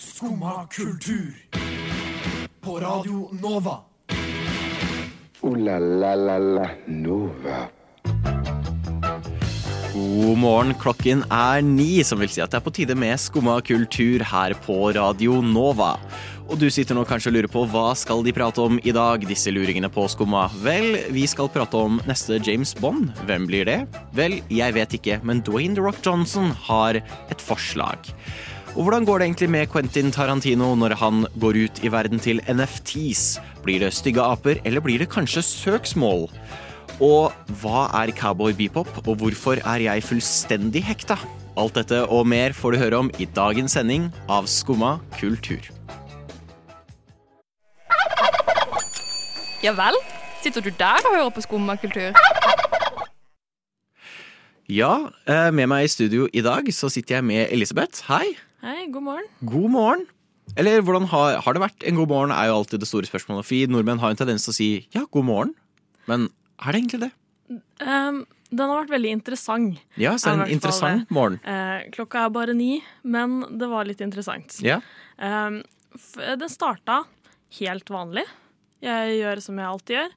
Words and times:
Skumma 0.00 0.66
kultur. 0.70 1.34
På 2.60 2.80
Radio 2.80 3.28
Nova. 3.42 3.78
O-la-la-la-la 5.40 6.70
Nova. 6.86 7.58
God 9.92 10.38
morgen, 10.38 10.72
klokken 10.80 11.20
er 11.28 11.60
ni, 11.60 12.00
som 12.00 12.22
vil 12.24 12.32
si 12.32 12.40
at 12.40 12.48
det 12.48 12.62
er 12.62 12.64
på 12.64 12.72
tide 12.72 12.96
med 12.96 13.20
Skumma 13.20 13.58
kultur 13.60 14.24
her 14.24 14.54
på 14.64 14.78
Radio 14.96 15.42
Nova. 15.44 15.98
Og 16.48 16.56
du 16.58 16.70
sitter 16.72 16.96
nå 16.96 17.04
kanskje 17.04 17.28
og 17.30 17.36
lurer 17.36 17.52
på 17.52 17.66
hva 17.68 17.90
skal 17.92 18.24
de 18.24 18.32
prate 18.34 18.64
om 18.64 18.80
i 18.80 18.94
dag, 18.96 19.26
disse 19.28 19.52
luringene 19.52 19.90
på 19.92 20.06
Skumma? 20.08 20.46
Vel, 20.64 20.96
vi 21.12 21.26
skal 21.28 21.52
prate 21.52 21.76
om 21.76 22.00
neste 22.08 22.40
James 22.40 22.72
Bond. 22.80 23.12
Hvem 23.28 23.44
blir 23.52 23.68
det? 23.68 23.82
Vel, 24.16 24.40
jeg 24.48 24.78
vet 24.80 24.96
ikke, 24.96 25.20
men 25.28 25.44
Dwayne 25.44 25.76
The 25.76 25.84
Rock 25.84 26.00
Johnson 26.08 26.48
har 26.70 27.02
et 27.04 27.44
forslag. 27.44 28.08
Og 28.78 28.84
hvordan 28.86 29.04
går 29.04 29.18
det 29.18 29.26
egentlig 29.26 29.50
med 29.50 29.66
Quentin 29.72 30.12
Tarantino 30.14 30.68
når 30.78 30.94
han 31.00 31.24
går 31.42 31.56
ut 31.64 31.80
i 31.82 31.90
verden 31.90 32.20
til 32.22 32.38
NFTs? 32.46 33.40
Blir 33.64 33.82
det 33.82 33.90
stygge 33.96 34.22
aper, 34.22 34.60
eller 34.64 34.80
blir 34.84 35.02
det 35.02 35.10
kanskje 35.10 35.42
søksmål? 35.42 36.28
Og 37.02 37.34
hva 37.62 37.88
er 38.02 38.12
cowboy 38.14 38.54
beepop, 38.54 38.90
og 39.02 39.18
hvorfor 39.18 39.58
er 39.58 39.82
jeg 39.88 40.04
fullstendig 40.06 40.84
hekta? 40.86 41.18
Alt 41.58 41.80
dette 41.80 42.04
og 42.06 42.28
mer 42.30 42.54
får 42.54 42.76
du 42.76 42.82
høre 42.84 43.00
om 43.02 43.10
i 43.18 43.26
dagens 43.26 43.74
sending 43.74 44.06
av 44.30 44.46
Skumma 44.46 45.00
kultur. 45.18 45.66
Ja 49.60 49.74
vel? 49.76 49.98
Sitter 50.40 50.62
du 50.64 50.70
der 50.78 51.02
og 51.04 51.16
hører 51.16 51.32
på 51.36 51.42
skummakultur? 51.44 52.14
Ja, 54.70 55.10
eh, 55.26 55.50
med 55.50 55.66
meg 55.68 55.84
i 55.84 55.90
studio 55.90 56.28
i 56.32 56.40
dag 56.40 56.70
så 56.72 56.88
sitter 56.88 57.18
jeg 57.18 57.26
med 57.28 57.50
Elisabeth. 57.52 58.06
Hei. 58.08 58.38
Hei, 58.60 58.90
god 58.92 59.04
morgen. 59.06 59.28
God 59.48 59.70
morgen. 59.72 60.02
Eller 60.60 60.82
hvordan 60.84 61.06
har, 61.08 61.38
har 61.40 61.54
det 61.56 61.62
vært 61.62 61.84
en 61.88 61.96
god 61.96 62.10
morgen, 62.10 62.32
er 62.34 62.50
jo 62.50 62.58
alltid 62.58 62.82
det 62.82 62.88
store 62.90 63.08
spørsmålet. 63.08 63.46
For 63.48 63.70
nordmenn 63.72 64.02
har 64.02 64.12
en 64.12 64.18
tendens 64.20 64.44
til 64.44 64.52
å 64.52 64.56
si 64.58 64.66
ja, 64.92 65.06
god 65.16 65.24
morgen. 65.24 65.54
Men 66.10 66.26
er 66.60 66.76
det 66.76 66.82
egentlig 66.82 67.00
det? 67.06 67.08
Um, 67.80 68.18
den 68.50 68.60
har 68.66 68.82
vært 68.82 68.92
veldig 68.92 69.14
interessant. 69.16 69.78
Ja, 69.96 70.12
så 70.20 70.34
er 70.34 70.42
en 70.42 70.52
interessant 70.52 71.06
fall 71.06 71.16
morgen. 71.16 71.38
Uh, 71.46 71.88
klokka 71.94 72.26
er 72.26 72.34
bare 72.34 72.56
ni, 72.58 72.82
men 73.00 73.38
det 73.62 73.70
var 73.70 73.88
litt 73.88 74.02
interessant. 74.04 74.58
Ja. 74.66 74.82
Um, 75.16 75.62
den 76.20 76.52
starta 76.52 76.98
helt 77.62 77.88
vanlig. 77.88 78.26
Jeg 78.84 79.16
gjør 79.22 79.42
som 79.46 79.56
jeg 79.56 79.70
alltid 79.70 79.98
gjør. 80.02 80.14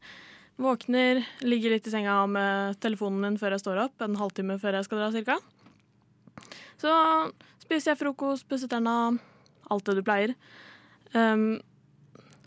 Våkner, 0.67 1.23
ligger 1.47 1.77
litt 1.77 1.87
i 1.87 1.95
senga 1.95 2.19
med 2.27 2.75
telefonen 2.83 3.23
min 3.23 3.39
før 3.39 3.55
jeg 3.55 3.63
står 3.63 3.85
opp, 3.87 3.95
en 4.03 4.19
halvtime 4.19 4.59
før 4.59 4.81
jeg 4.81 4.91
skal 4.91 4.99
dra 5.05 5.09
cirka. 5.15 5.39
Så 6.83 6.91
spiser 7.63 7.93
jeg 7.93 8.01
frokost, 8.01 8.47
pusser 8.49 8.71
tenna, 8.71 9.13
alt 9.71 9.87
det 9.87 9.97
du 9.99 10.03
pleier. 10.05 10.35
Um, 11.13 11.61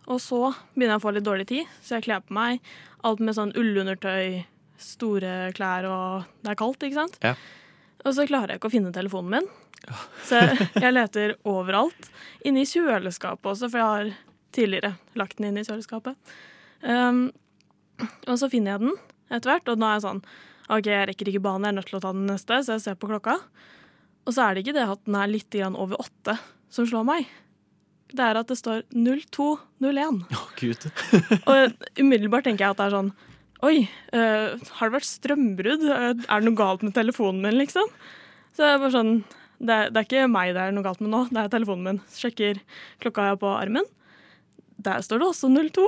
og 0.07 0.21
så 0.23 0.53
begynner 0.75 0.97
jeg 0.97 1.03
å 1.03 1.07
få 1.07 1.15
litt 1.17 1.27
dårlig 1.27 1.49
tid, 1.51 1.71
så 1.83 1.97
jeg 1.97 2.07
kler 2.07 2.23
på 2.23 2.37
meg. 2.37 2.61
Alt 3.07 3.23
med 3.25 3.37
sånn 3.37 3.55
ullundertøy, 3.59 4.45
store 4.81 5.53
klær, 5.57 5.89
og 5.91 6.27
det 6.45 6.53
er 6.53 6.61
kaldt, 6.61 6.85
ikke 6.87 7.01
sant? 7.01 7.19
Ja. 7.25 7.35
Og 8.05 8.15
så 8.15 8.27
klarer 8.29 8.55
jeg 8.55 8.61
ikke 8.61 8.71
å 8.71 8.77
finne 8.77 8.95
telefonen 8.95 9.39
min. 9.39 9.49
Så 10.27 10.39
jeg, 10.41 10.69
jeg 10.79 10.95
leter 10.95 11.35
overalt. 11.47 12.11
Inni 12.47 12.65
kjøleskapet 12.69 13.51
også, 13.53 13.71
for 13.73 13.83
jeg 13.83 13.91
har 13.91 14.13
tidligere 14.57 14.95
lagt 15.19 15.41
den 15.41 15.51
inn 15.51 15.61
i 15.61 15.67
kjøleskapet. 15.67 16.37
Um, 16.83 17.29
og 18.29 18.37
så 18.39 18.51
finner 18.53 18.77
jeg 18.77 18.85
den 18.85 18.97
etter 19.33 19.51
hvert, 19.51 19.73
og 19.73 19.81
da 19.81 19.89
er 19.89 19.99
jeg 19.99 20.07
sånn 20.07 20.23
OK, 20.67 20.89
jeg 20.91 21.07
rekker 21.11 21.31
ikke 21.31 21.45
banen, 21.45 21.67
jeg 21.67 21.73
er 21.73 21.77
nødt 21.79 21.89
til 21.91 21.99
å 21.99 22.03
ta 22.03 22.13
den 22.15 22.27
neste, 22.27 22.59
så 22.67 22.77
jeg 22.77 22.85
ser 22.85 22.97
på 22.99 23.11
klokka. 23.11 23.37
Og 24.27 24.35
så 24.35 24.43
er 24.43 24.55
det 24.55 24.65
ikke 24.65 24.77
det 24.77 24.87
at 24.91 25.03
den 25.07 25.19
er 25.19 25.31
litt 25.31 25.57
over 25.71 26.03
åtte 26.03 26.37
som 26.73 26.87
slår 26.89 27.07
meg. 27.07 27.31
Det 28.13 28.23
er 28.23 28.39
at 28.39 28.51
det 28.51 28.59
står 28.59 28.85
0201. 28.91 30.21
Å, 30.35 30.43
gud. 30.59 30.87
Og 31.51 32.03
umiddelbart 32.03 32.47
tenker 32.47 32.67
jeg 32.67 32.75
at 32.75 32.83
det 32.83 32.87
er 32.89 32.99
sånn 32.99 33.15
Oi, 33.65 33.87
eh, 34.13 34.53
har 34.79 34.91
det 34.91 34.95
vært 34.99 35.09
strømbrudd? 35.09 35.87
Eh, 35.89 36.11
er 36.13 36.43
det 36.43 36.45
noe 36.45 36.59
galt 36.59 36.85
med 36.85 36.93
telefonen 36.95 37.41
min, 37.41 37.57
liksom? 37.57 37.89
Så 38.53 38.63
det 38.63 38.69
er 38.69 38.83
bare 38.83 38.95
sånn 38.95 39.13
det 39.57 39.73
er, 39.73 39.89
det 39.89 40.01
er 40.03 40.05
ikke 40.05 40.27
meg 40.29 40.51
det 40.53 40.61
er 40.61 40.75
noe 40.77 40.85
galt 40.85 41.01
med 41.01 41.09
nå, 41.15 41.23
det 41.33 41.41
er 41.41 41.53
telefonen 41.55 41.87
min. 41.89 42.01
Sjekker 42.13 42.61
klokka 43.03 43.25
jeg 43.25 43.35
har 43.35 43.41
på 43.41 43.55
armen. 43.57 43.89
Der 44.85 45.01
står 45.05 45.23
det 45.23 45.31
også 45.31 45.49
02. 45.57 45.87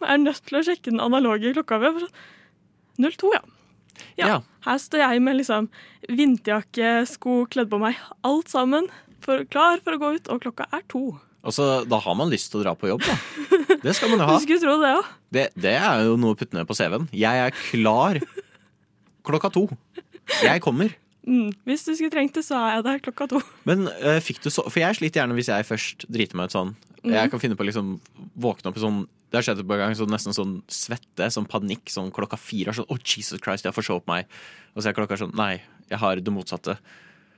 Jeg 0.00 0.08
er 0.08 0.22
nødt 0.22 0.40
til 0.48 0.58
å 0.58 0.64
sjekke 0.66 0.88
den 0.88 1.02
analoge 1.04 1.52
klokka. 1.52 1.78
mi. 1.78 1.90
Jeg 1.90 1.98
bare 1.98 2.08
sånn, 2.08 3.18
02, 3.20 3.34
ja. 3.36 3.42
Ja. 4.18 4.28
Ja. 4.28 4.38
Her 4.66 4.78
står 4.78 5.04
jeg 5.04 5.22
med 5.24 5.40
liksom 5.40 5.68
vinterjakke, 6.08 6.94
sko, 7.10 7.42
kledd 7.50 7.70
på 7.72 7.80
meg, 7.82 7.98
alt 8.26 8.52
sammen. 8.52 8.88
For, 9.22 9.44
klar 9.50 9.82
for 9.82 9.96
å 9.96 10.02
gå 10.02 10.14
ut, 10.18 10.32
og 10.32 10.42
klokka 10.44 10.66
er 10.74 10.82
to. 10.90 11.12
Altså, 11.42 11.82
da 11.90 11.98
har 11.98 12.14
man 12.18 12.30
lyst 12.30 12.52
til 12.52 12.60
å 12.60 12.64
dra 12.66 12.74
på 12.78 12.90
jobb, 12.90 13.02
da. 13.06 13.16
Det 13.82 13.96
skal 13.98 14.12
man 14.12 14.22
jo 14.22 14.26
ha. 14.28 14.38
Du 14.38 14.44
skulle 14.44 14.62
tro 14.62 14.76
det 14.78 14.90
ja 14.92 14.98
Det, 15.34 15.44
det 15.58 15.72
er 15.74 16.04
jo 16.06 16.14
noe 16.20 16.36
å 16.36 16.38
putte 16.38 16.54
ned 16.54 16.68
på 16.68 16.76
CV-en. 16.78 17.08
Jeg 17.16 17.46
er 17.48 17.54
klar 17.56 18.20
klokka 19.26 19.50
to. 19.54 19.64
Jeg 20.42 20.62
kommer. 20.62 20.92
Mm. 21.26 21.50
Hvis 21.66 21.84
du 21.86 21.92
skulle 21.94 22.12
trengt 22.14 22.34
det, 22.34 22.44
så 22.46 22.58
er 22.58 22.76
jeg 22.76 22.86
der 22.86 23.02
klokka 23.02 23.28
to. 23.30 23.42
Men 23.68 23.88
uh, 23.90 24.18
fikk 24.22 24.42
du 24.42 24.50
så 24.50 24.64
For 24.66 24.82
jeg 24.82 24.98
sliter 24.98 25.22
gjerne 25.22 25.36
hvis 25.38 25.50
jeg 25.50 25.66
først 25.66 26.06
driter 26.10 26.38
meg 26.38 26.50
ut 26.50 26.56
sånn. 26.56 26.72
Jeg 27.02 27.32
kan 27.32 27.42
finne 27.42 27.58
på 27.58 27.64
å 27.64 27.66
liksom 27.66 27.96
våkne 28.38 28.70
opp 28.70 28.78
i 28.78 28.84
sånn 28.84 29.02
Det 29.32 29.38
har 29.38 29.46
skjedd 29.46 29.62
et 29.62 29.68
par 29.68 29.78
ganger, 29.80 29.96
så 29.96 30.04
nesten 30.12 30.34
sånn 30.36 30.58
svette, 30.68 31.24
sånn 31.32 31.46
panikk, 31.48 31.88
sånn 31.88 32.10
klokka 32.12 32.36
fire. 32.36 32.74
Sånn, 32.76 32.84
oh, 32.92 32.98
Jesus 33.00 33.40
Christ, 33.40 33.64
jeg 33.64 33.72
har 33.72 33.76
forsovet 33.76 34.04
meg. 34.10 34.28
Og 34.76 34.84
så 34.84 34.90
er 34.90 34.96
klokka 34.98 35.16
sånn 35.16 35.32
Nei, 35.38 35.54
jeg 35.88 36.00
har 36.02 36.20
det 36.20 36.34
motsatte. 36.34 36.74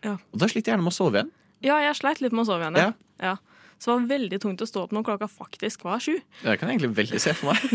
Ja. 0.03 0.17
Og 0.35 0.41
da 0.43 0.49
sliter 0.51 0.73
jeg 0.73 0.75
gjerne 0.75 0.89
med 0.89 0.91
å 0.91 0.97
sove 0.97 1.21
igjen. 1.21 1.31
Ja, 1.63 1.77
jeg 1.87 1.95
sleit 2.01 2.19
litt 2.25 2.35
med 2.35 2.43
å 2.43 2.49
sove 2.51 2.67
igjen. 2.67 2.81
Ja. 2.83 2.91
Ja. 3.23 3.37
Så 3.79 3.93
det 3.93 3.95
var 3.95 4.11
veldig 4.11 4.41
tungt 4.43 4.65
å 4.65 4.69
stå 4.69 4.83
opp 4.89 4.97
når 4.97 5.07
klokka 5.07 5.31
faktisk 5.31 5.87
var 5.87 6.03
sju. 6.03 6.17
Det 6.43 6.59
kan 6.59 6.73
jeg 6.73 6.81
egentlig 6.81 6.99
veldig 6.99 7.23
se 7.23 7.37
for 7.39 7.53
meg. 7.53 7.63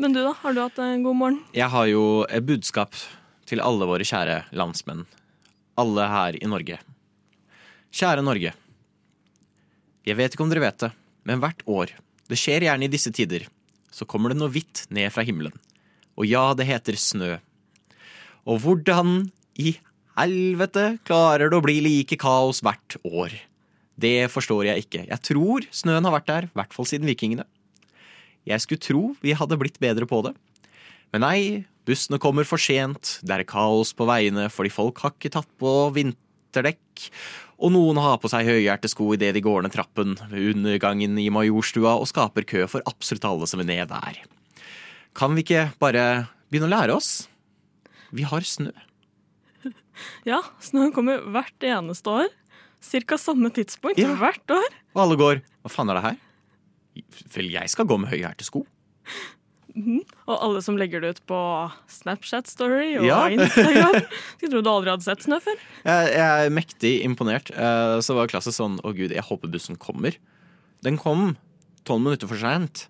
Men 0.00 0.12
du, 0.12 0.20
da? 0.20 0.34
Har 0.42 0.56
du 0.56 0.60
hatt 0.60 0.78
en 0.84 1.02
god 1.04 1.16
morgen? 1.16 1.40
Jeg 1.56 1.72
har 1.72 1.88
jo 1.88 2.04
et 2.28 2.44
budskap 2.44 2.92
til 3.48 3.64
alle 3.64 3.88
våre 3.88 4.04
kjære 4.06 4.42
landsmenn. 4.56 5.06
Alle 5.80 6.08
her 6.12 6.36
i 6.36 6.48
Norge. 6.48 6.76
Kjære 7.96 8.24
Norge. 8.24 8.52
Jeg 10.06 10.16
vet 10.16 10.34
ikke 10.34 10.44
om 10.44 10.52
dere 10.52 10.64
vet 10.64 10.84
det, 10.84 10.90
men 11.30 11.38
hvert 11.38 11.62
år, 11.70 11.92
det 12.26 12.38
skjer 12.38 12.66
gjerne 12.66 12.88
i 12.88 12.90
disse 12.90 13.12
tider, 13.14 13.44
så 13.94 14.06
kommer 14.08 14.32
det 14.32 14.40
noe 14.40 14.50
hvitt 14.50 14.84
ned 14.90 15.12
fra 15.14 15.22
himmelen. 15.26 15.54
Og 16.18 16.26
ja, 16.26 16.50
det 16.58 16.66
heter 16.66 16.98
snø. 16.98 17.36
Og 18.50 18.58
hvordan 18.64 19.30
i 19.62 19.76
helvete 20.18 20.96
klarer 21.06 21.50
det 21.50 21.58
å 21.60 21.64
bli 21.64 21.78
like 21.84 22.18
kaos 22.18 22.64
hvert 22.66 22.98
år? 23.06 23.36
Det 24.00 24.30
forstår 24.32 24.70
jeg 24.72 24.86
ikke. 24.86 25.04
Jeg 25.06 25.22
tror 25.26 25.66
snøen 25.74 26.06
har 26.08 26.14
vært 26.16 26.30
der, 26.30 26.48
i 26.48 26.58
hvert 26.58 26.74
fall 26.74 26.88
siden 26.88 27.06
vikingene. 27.06 27.46
Jeg 28.48 28.64
skulle 28.64 28.82
tro 28.82 29.02
vi 29.22 29.36
hadde 29.36 29.58
blitt 29.60 29.78
bedre 29.82 30.08
på 30.08 30.22
det. 30.26 30.34
Men 31.14 31.24
nei, 31.26 31.40
bussene 31.86 32.20
kommer 32.22 32.48
for 32.48 32.62
sent, 32.62 33.18
det 33.22 33.36
er 33.36 33.48
kaos 33.48 33.92
på 33.96 34.06
veiene 34.08 34.48
fordi 34.52 34.72
folk 34.72 35.02
har 35.04 35.14
ikke 35.14 35.32
tatt 35.36 35.50
på 35.60 35.74
vinterdekk, 35.94 37.08
og 37.60 37.72
noen 37.74 37.98
har 38.00 38.16
på 38.22 38.28
seg 38.32 38.46
høyhælte 38.48 38.88
sko 38.88 39.10
idet 39.14 39.34
de 39.36 39.42
går 39.44 39.62
ned 39.66 39.74
trappen 39.74 40.14
ved 40.30 40.54
undergangen 40.54 41.18
i 41.20 41.28
Majorstua 41.32 41.92
og 42.00 42.08
skaper 42.08 42.46
kø 42.48 42.64
for 42.70 42.84
absolutt 42.88 43.26
alle 43.28 43.48
som 43.50 43.60
vil 43.60 43.68
ned 43.68 43.90
der. 43.92 44.20
Kan 45.16 45.34
vi 45.36 45.44
ikke 45.44 45.66
bare 45.82 46.28
begynne 46.50 46.70
å 46.70 46.74
lære 46.74 46.96
oss? 46.96 47.10
Vi 48.14 48.24
har 48.26 48.40
snø. 48.46 48.72
Ja, 50.24 50.38
snøen 50.64 50.94
kommer 50.96 51.20
hvert 51.28 51.60
eneste 51.66 52.08
år. 52.08 52.30
Cirka 52.80 53.18
samme 53.20 53.50
tidspunkt 53.52 53.98
Ja. 54.00 54.14
hvert 54.16 54.48
år. 54.54 54.68
Og 54.96 55.02
alle 55.04 55.18
går 55.20 55.42
Hva 55.60 55.68
faen 55.74 55.90
er 55.92 55.98
det 55.98 56.04
her? 56.06 56.16
Vel, 57.36 57.50
jeg 57.52 57.68
skal 57.68 57.84
gå 57.86 57.98
med 58.00 58.08
høyhælte 58.10 58.46
sko. 58.48 58.64
Og 60.26 60.34
alle 60.36 60.60
som 60.64 60.76
legger 60.80 61.00
det 61.04 61.10
ut 61.16 61.20
på 61.30 61.38
Snapchat 61.90 62.48
Story 62.50 62.96
og 62.98 63.04
Ja. 63.06 63.20
Instagram. 63.30 64.00
Skulle 64.36 64.50
tro 64.52 64.62
du 64.66 64.70
aldri 64.72 64.90
hadde 64.92 65.06
sett 65.06 65.22
snø 65.26 65.38
før. 65.44 65.58
Jeg, 65.84 66.08
jeg 66.16 66.46
er 66.46 66.54
mektig 66.54 66.92
imponert. 67.06 67.50
Eh, 67.54 67.98
Så 68.04 68.16
var 68.18 68.30
klassen 68.32 68.54
sånn 68.56 68.78
Å 68.84 68.92
gud, 68.96 69.10
jeg 69.14 69.22
håper 69.28 69.50
bussen 69.52 69.78
kommer. 69.80 70.16
Den 70.82 70.96
kom 71.00 71.36
tolv 71.88 72.02
minutter 72.04 72.28
for 72.30 72.40
seint. 72.40 72.86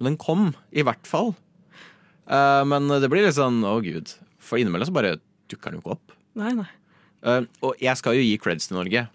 Men 0.00 0.12
den 0.14 0.20
kom, 0.20 0.50
i 0.72 0.82
hvert 0.86 1.06
fall. 1.08 1.34
Eh, 2.30 2.64
Men 2.68 2.88
det 3.00 3.08
blir 3.12 3.24
litt 3.26 3.38
sånn 3.38 3.62
å 3.66 3.78
gud. 3.84 4.12
For 4.40 4.58
innimellom 4.60 4.88
så 4.88 4.94
bare 4.96 5.16
dukker 5.50 5.70
den 5.72 5.80
jo 5.80 5.84
ikke 5.86 5.96
opp. 5.98 6.14
Nei, 6.40 6.52
nei. 6.60 6.68
Eh, 7.24 7.42
Og 7.66 7.74
jeg 7.82 7.96
skal 8.00 8.16
jo 8.16 8.22
gi 8.24 8.36
creds 8.40 8.68
til 8.70 8.78
Norge. 8.80 9.08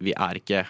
Vi 0.00 0.12
er 0.16 0.38
ikke 0.40 0.66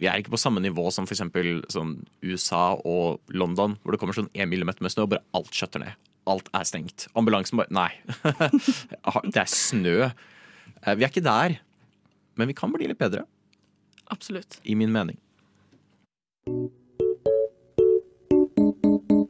vi 0.00 0.08
er 0.08 0.16
ikke 0.20 0.32
på 0.32 0.40
samme 0.40 0.62
nivå 0.64 0.86
som 0.94 1.04
eksempel 1.04 1.60
sånn 1.72 1.98
USA 2.24 2.72
og 2.88 3.20
London, 3.36 3.74
hvor 3.82 3.92
det 3.92 4.00
kommer 4.00 4.16
sånn 4.16 4.30
én 4.32 4.48
millimeter 4.48 4.80
med 4.84 4.94
snø, 4.94 5.04
og 5.04 5.12
bare 5.12 5.24
alt 5.36 5.52
skjøtter 5.52 5.82
ned. 5.84 5.98
Alt 6.30 6.48
er 6.56 6.64
stengt. 6.68 7.06
Ambulansen 7.18 7.60
bare 7.60 7.72
Nei. 7.74 7.90
det 9.34 9.42
er 9.42 9.50
snø. 9.50 9.96
Eh, 10.08 10.94
Vi 10.96 11.04
er 11.04 11.10
ikke 11.10 11.24
der. 11.24 11.58
Men 12.38 12.48
vi 12.48 12.54
kan 12.56 12.72
bli 12.72 12.86
litt 12.88 13.00
bedre, 13.00 13.26
Absolutt. 14.08 14.60
i 14.64 14.72
min 14.78 14.92
mening. 14.94 15.18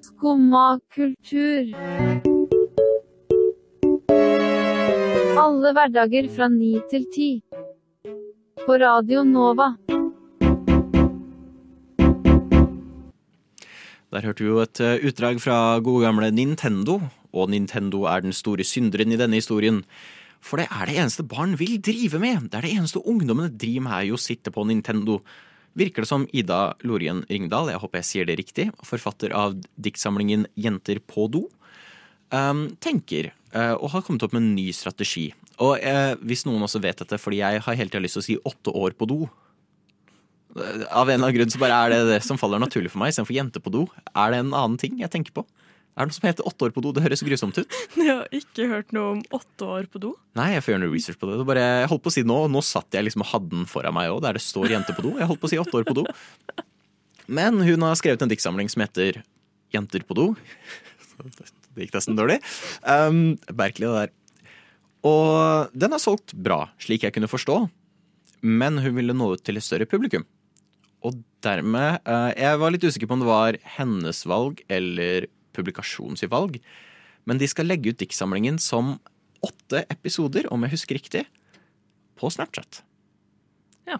Skumma 0.05 0.79
kultur. 0.95 1.73
Alle 5.41 5.73
hverdager 5.75 6.29
fra 6.37 6.47
ni 6.53 6.77
til 6.93 7.09
ti. 7.15 7.31
På 8.67 8.79
Radio 8.79 9.25
Nova. 9.27 9.73
Der 14.11 14.25
hørte 14.27 14.43
vi 14.43 14.51
jo 14.51 14.59
et 14.59 14.81
eh, 14.83 15.05
utdrag 15.07 15.39
fra 15.39 15.79
gode 15.87 16.03
gamle 16.03 16.33
Nintendo, 16.35 16.99
og 17.31 17.53
Nintendo 17.53 18.09
er 18.11 18.25
den 18.25 18.35
store 18.35 18.67
synderen 18.67 19.15
i 19.15 19.19
denne 19.21 19.39
historien. 19.39 19.85
For 20.43 20.59
det 20.59 20.67
er 20.73 20.89
det 20.89 20.97
eneste 20.99 21.23
barn 21.31 21.55
vil 21.61 21.77
drive 21.79 22.19
med. 22.19 22.49
Det 22.51 22.59
er 22.59 22.67
det 22.67 22.73
eneste 22.75 23.03
ungdommene 23.07 23.53
driver 23.55 23.87
med, 23.87 23.95
er 23.95 24.09
jo 24.09 24.19
å 24.19 24.23
sitte 24.23 24.51
på 24.51 24.65
Nintendo. 24.67 25.21
Virker 25.79 26.03
det 26.03 26.11
som 26.11 26.27
Ida 26.35 26.75
Lorien 26.83 27.23
Ringdal, 27.31 27.71
jeg 27.71 27.83
håper 27.83 28.01
jeg 28.01 28.09
sier 28.09 28.27
det 28.27 28.41
riktig, 28.41 28.67
forfatter 28.83 29.31
av 29.37 29.55
diktsamlingen 29.79 30.49
Jenter 30.59 30.99
på 31.07 31.29
do, 31.31 31.45
um, 32.35 32.65
tenker 32.83 33.31
uh, 33.55 33.77
og 33.77 33.93
har 33.93 34.03
kommet 34.03 34.27
opp 34.27 34.35
med 34.35 34.43
en 34.43 34.57
ny 34.57 34.73
strategi. 34.75 35.29
Og 35.63 35.77
uh, 35.79 36.17
hvis 36.27 36.43
noen 36.49 36.67
også 36.67 36.83
vet 36.83 37.05
dette, 37.05 37.21
fordi 37.23 37.45
jeg 37.45 37.63
har 37.63 37.79
hele 37.79 37.93
tida 37.93 38.03
lyst 38.03 38.19
til 38.19 38.25
å 38.25 38.27
si 38.27 38.39
åtte 38.51 38.75
år 38.75 38.99
på 38.99 39.07
do, 39.13 39.21
av 40.57 41.09
en 41.09 41.15
eller 41.15 41.29
annen 41.29 41.37
grunn 41.37 41.53
så 41.53 41.61
bare 41.63 41.79
er 41.79 41.93
det 41.95 42.01
det 42.09 42.21
som 42.27 42.39
faller 42.41 42.63
naturlig 42.63 42.91
for 42.93 43.03
meg 43.03 43.13
istedenfor 43.13 43.37
jente 43.37 43.63
på 43.63 43.73
do. 43.75 43.85
Er 44.11 44.33
det 44.33 44.41
en 44.43 44.55
annen 44.55 44.79
ting 44.81 44.99
jeg 44.99 45.13
tenker 45.13 45.35
på? 45.37 45.45
Er 45.95 46.07
det 46.07 46.13
noe 46.13 46.17
som 46.17 46.27
heter 46.29 46.47
åtte 46.47 46.67
år 46.67 46.73
på 46.75 46.83
do? 46.85 46.93
Det 46.95 47.03
høres 47.05 47.23
grusomt 47.27 47.59
ut. 47.59 47.79
Jeg 47.99 48.09
har 48.09 48.35
ikke 48.35 48.69
hørt 48.71 48.93
noe 48.97 49.17
om 49.17 49.23
åtte 49.37 49.67
år 49.67 49.89
på 49.91 50.01
do. 50.03 50.13
Nei, 50.39 50.53
jeg 50.55 50.63
får 50.65 50.73
gjøre 50.73 50.83
noe 50.85 50.95
research 50.95 51.19
på 51.21 51.29
det. 51.29 51.39
det 51.41 51.47
bare, 51.49 51.65
jeg 51.83 51.91
holdt 51.91 52.05
på 52.05 52.13
å 52.13 52.15
si 52.15 52.23
Nå 52.25 52.37
Nå 52.49 52.63
satt 52.65 52.95
jeg 52.95 53.05
liksom 53.05 53.25
og 53.27 53.31
hadde 53.33 53.51
den 53.53 53.67
foran 53.69 53.97
meg 53.97 54.13
òg, 54.13 54.21
der 54.25 54.39
det 54.39 54.43
står 54.45 54.71
jente 54.73 54.95
på 54.97 55.05
do. 55.05 55.17
Jeg 55.19 55.29
holdt 55.29 55.43
på 55.43 55.51
å 55.51 55.53
si 55.53 55.59
åtte 55.61 55.77
år 55.81 55.89
på 55.89 55.97
do. 55.99 56.07
Men 57.31 57.61
hun 57.67 57.87
har 57.87 57.99
skrevet 57.99 58.23
en 58.25 58.31
diktsamling 58.31 58.71
som 58.73 58.87
heter 58.87 59.21
Jenter 59.75 60.07
på 60.07 60.17
do. 60.19 60.31
Det 61.71 61.85
gikk 61.85 61.93
nesten 61.95 62.17
dårlig. 62.19 62.41
Um, 62.83 63.37
Merkelig, 63.55 63.87
det 63.87 63.99
der. 64.01 64.15
Og 65.07 65.71
den 65.77 65.95
er 65.95 66.03
solgt 66.03 66.35
bra, 66.35 66.65
slik 66.83 67.05
jeg 67.07 67.15
kunne 67.15 67.31
forstå. 67.31 67.61
Men 68.43 68.81
hun 68.83 68.97
ville 68.97 69.15
nå 69.15 69.35
ut 69.37 69.45
til 69.47 69.61
et 69.61 69.65
større 69.65 69.87
publikum. 69.87 70.25
Og 71.07 71.17
dermed 71.45 72.01
eh, 72.05 72.31
Jeg 72.37 72.61
var 72.61 72.73
litt 72.75 72.85
usikker 72.85 73.09
på 73.09 73.17
om 73.17 73.25
det 73.25 73.31
var 73.31 73.59
hennes 73.79 74.23
valg 74.29 74.61
eller 74.69 75.29
publikasjonsvalg. 75.57 76.61
Men 77.29 77.41
de 77.41 77.49
skal 77.51 77.69
legge 77.69 77.93
ut 77.93 78.01
diktsamlingen 78.01 78.59
som 78.61 78.99
åtte 79.45 79.85
episoder, 79.93 80.49
om 80.53 80.65
jeg 80.67 80.75
husker 80.75 80.99
riktig, 80.99 81.25
på 82.21 82.29
Snapchat. 82.33 82.83
Ja. 83.89 83.97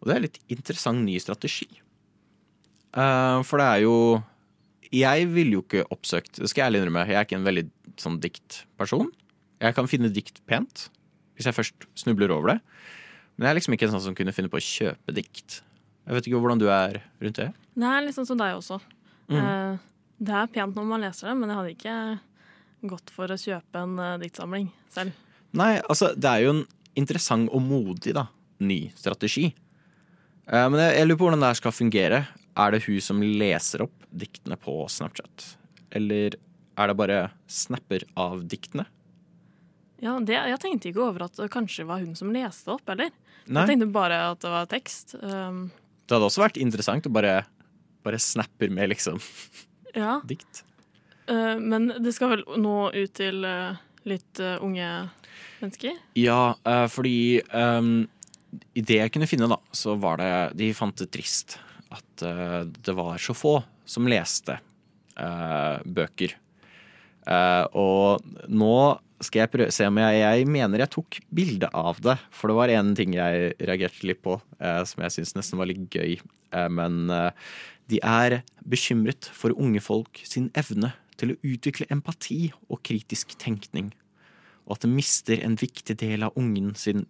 Og 0.00 0.08
det 0.08 0.14
er 0.14 0.20
en 0.20 0.26
litt 0.26 0.40
interessant 0.52 1.04
ny 1.04 1.18
strategi. 1.20 1.68
Eh, 2.92 3.38
for 3.48 3.60
det 3.60 3.68
er 3.68 3.82
jo 3.86 3.96
Jeg 4.92 5.28
ville 5.32 5.56
jo 5.56 5.62
ikke 5.62 5.86
oppsøkt 5.88 6.36
Det 6.36 6.50
skal 6.50 6.60
jeg 6.60 6.66
ærlig 6.66 6.82
innrømme. 6.82 7.06
Jeg 7.08 7.16
er 7.16 7.24
ikke 7.24 7.38
en 7.38 7.46
veldig 7.46 7.66
sånn 7.96 8.18
diktperson. 8.20 9.08
Jeg 9.62 9.76
kan 9.78 9.88
finne 9.88 10.12
dikt 10.12 10.42
pent 10.44 10.90
hvis 11.32 11.48
jeg 11.48 11.56
først 11.56 11.86
snubler 11.96 12.32
over 12.34 12.52
det. 12.52 12.58
Men 13.36 13.46
jeg 13.46 13.50
er 13.50 13.56
liksom 13.56 13.74
ikke 13.76 13.86
en 13.88 13.94
sånn 13.94 14.04
som 14.04 14.16
kunne 14.16 14.34
finne 14.36 14.52
på 14.52 14.60
å 14.60 14.64
kjøpe 14.64 15.14
dikt. 15.16 15.62
Jeg 16.02 16.16
vet 16.16 16.28
ikke 16.28 16.42
hvordan 16.42 16.60
du 16.60 16.68
er 16.72 17.00
rundt 17.22 17.38
det. 17.38 17.48
Det 17.78 17.88
er 17.88 18.04
litt 18.04 18.16
sånn 18.16 18.28
som 18.28 18.40
deg 18.40 18.56
også. 18.58 18.78
Mm. 19.30 19.38
Eh, 19.38 19.80
det 20.22 20.36
er 20.38 20.52
pent 20.54 20.76
når 20.78 20.86
man 20.88 21.02
leser 21.04 21.30
det, 21.30 21.36
men 21.38 21.50
jeg 21.50 21.60
hadde 21.60 21.74
ikke 21.76 21.96
gått 22.92 23.12
for 23.14 23.30
å 23.30 23.38
kjøpe 23.38 23.82
en 23.86 23.98
eh, 24.02 24.18
diktsamling 24.22 24.68
selv. 24.92 25.18
Nei, 25.56 25.74
altså, 25.80 26.12
det 26.16 26.30
er 26.30 26.46
jo 26.46 26.54
en 26.56 26.62
interessant 26.98 27.50
og 27.54 27.62
modig 27.64 28.14
da, 28.16 28.26
ny 28.64 28.84
strategi. 28.98 29.50
Eh, 30.46 30.66
men 30.66 30.80
jeg, 30.82 30.96
jeg 30.98 31.08
lurer 31.08 31.20
på 31.20 31.28
hvordan 31.28 31.44
det 31.44 31.52
her 31.52 31.60
skal 31.62 31.76
fungere. 31.76 32.22
Er 32.52 32.74
det 32.74 32.82
hun 32.88 33.04
som 33.04 33.22
leser 33.22 33.86
opp 33.86 34.08
diktene 34.10 34.58
på 34.60 34.74
Snapchat? 34.92 35.52
Eller 35.94 36.36
er 36.80 36.88
det 36.88 36.96
bare 36.98 37.20
snapper 37.50 38.04
av 38.18 38.42
diktene? 38.48 38.86
Ja, 40.02 40.16
det, 40.18 40.34
Jeg 40.34 40.58
tenkte 40.58 40.90
ikke 40.90 41.04
over 41.04 41.28
at 41.28 41.38
det 41.38 41.52
kanskje 41.52 41.86
var 41.86 42.02
hun 42.02 42.16
som 42.18 42.32
leste 42.34 42.72
opp, 42.74 42.82
eller? 42.90 43.12
Nei. 43.46 43.62
Jeg 43.62 43.74
tenkte 43.74 43.92
bare 43.94 44.18
at 44.32 44.42
det 44.42 44.50
var 44.50 44.66
tekst. 44.70 45.14
Um, 45.22 45.68
Det 46.12 46.18
hadde 46.18 46.28
også 46.28 46.42
vært 46.42 46.58
interessant 46.60 47.06
å 47.08 47.10
bare, 47.16 47.38
bare 48.04 48.18
snapper 48.20 48.68
med 48.68 48.90
liksom 48.92 49.16
ja, 49.96 50.18
dikt. 50.28 50.60
Uh, 51.24 51.56
Men 51.56 51.88
det 52.04 52.12
skal 52.12 52.34
vel 52.34 52.42
nå 52.60 52.90
ut 52.92 53.14
til 53.16 53.40
uh, 53.48 53.78
litt 54.04 54.42
uh, 54.44 54.58
unge 54.60 54.90
mennesker? 55.62 55.96
Ja, 56.20 56.52
fordi 56.92 57.40
um, 57.48 58.02
i 58.76 58.84
det 58.84 58.98
jeg 58.98 59.14
kunne 59.14 59.30
finne, 59.30 59.48
da, 59.48 59.56
så 59.72 59.94
var 59.96 60.20
det 60.20 60.32
De 60.60 60.68
fant 60.76 61.00
det 61.00 61.08
trist 61.14 61.56
at 61.92 62.24
det 62.84 62.92
var 62.96 63.16
så 63.20 63.32
få 63.36 63.54
som 63.88 64.08
leste 64.08 64.58
bøker. 65.84 66.34
Og 67.78 68.32
nå 68.48 68.76
skal 69.22 69.44
jeg 69.44 69.52
prøve 69.52 69.74
se 69.74 69.86
om 69.88 70.00
jeg, 70.02 70.18
jeg 70.22 70.48
mener 70.50 70.84
jeg 70.84 70.92
tok 70.94 71.18
bilde 71.34 71.70
av 71.72 72.00
det. 72.04 72.16
For 72.34 72.50
det 72.50 72.58
var 72.58 72.72
en 72.74 72.92
ting 72.98 73.16
jeg 73.16 73.52
reagerte 73.60 74.08
litt 74.08 74.22
på, 74.24 74.38
eh, 74.58 74.82
som 74.88 75.04
jeg 75.06 75.16
syns 75.16 75.36
nesten 75.38 75.60
var 75.60 75.70
litt 75.70 75.86
gøy. 75.94 76.18
Eh, 76.52 76.68
men 76.72 77.06
eh, 77.12 77.30
de 77.92 78.02
er 78.02 78.40
bekymret 78.66 79.30
for 79.34 79.54
unge 79.54 79.82
folk 79.84 80.22
sin 80.26 80.50
evne 80.58 80.94
til 81.20 81.34
å 81.34 81.40
utvikle 81.46 81.90
empati 81.92 82.48
og 82.68 82.80
kritisk 82.86 83.36
tenkning 83.38 83.92
og 84.66 84.76
at 84.76 84.84
det 84.84 84.92
mister 84.92 85.42
en 85.42 85.56
viktig 85.58 85.96
del 86.00 86.26
av, 86.26 86.36
sin, 86.78 87.06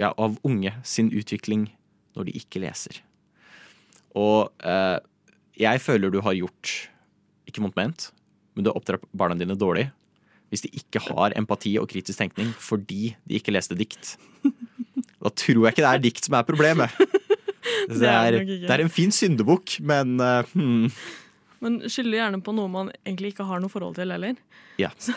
ja, 0.00 0.12
av 0.16 0.38
unge 0.44 0.72
sin 0.84 1.10
utvikling 1.12 1.68
når 2.16 2.28
de 2.28 2.36
ikke 2.40 2.62
leser. 2.64 3.02
Og 4.16 4.50
eh, 4.64 4.98
jeg 5.58 5.82
føler 5.82 6.10
du 6.10 6.20
har 6.24 6.36
gjort, 6.38 6.72
ikke 7.48 7.64
vondt 7.64 7.78
ment, 7.78 8.08
men 8.54 8.64
du 8.64 8.70
har 8.70 8.78
oppdratt 8.78 9.04
barna 9.12 9.36
dine 9.38 9.58
dårlig 9.58 9.88
hvis 10.54 10.64
de 10.64 10.70
ikke 10.78 11.02
har 11.08 11.34
empati 11.38 11.74
og 11.80 11.90
kritisk 11.90 12.22
tenkning 12.22 12.54
fordi 12.62 13.14
de 13.26 13.40
ikke 13.40 13.54
leste 13.54 13.76
dikt. 13.78 14.14
Da 14.44 15.32
tror 15.32 15.66
jeg 15.66 15.74
ikke 15.74 15.84
det 15.84 15.90
er 15.90 16.06
dikt 16.06 16.28
som 16.28 16.38
er 16.38 16.48
problemet. 16.48 16.94
Det 17.84 18.08
er 18.08 18.36
det 18.44 18.70
er 18.70 18.80
en 18.80 18.92
fin 18.92 19.12
syndebukk, 19.12 19.78
men 19.84 20.14
uh, 20.20 20.46
hmm. 20.52 20.92
Men 21.64 21.78
skylder 21.88 22.18
gjerne 22.18 22.40
på 22.44 22.52
noe 22.56 22.70
man 22.70 22.90
egentlig 23.02 23.32
ikke 23.32 23.46
har 23.48 23.60
noe 23.60 23.72
forhold 23.72 23.96
til 23.96 24.12
heller. 24.12 24.36
Ja. 24.80 24.90
Så, 25.04 25.14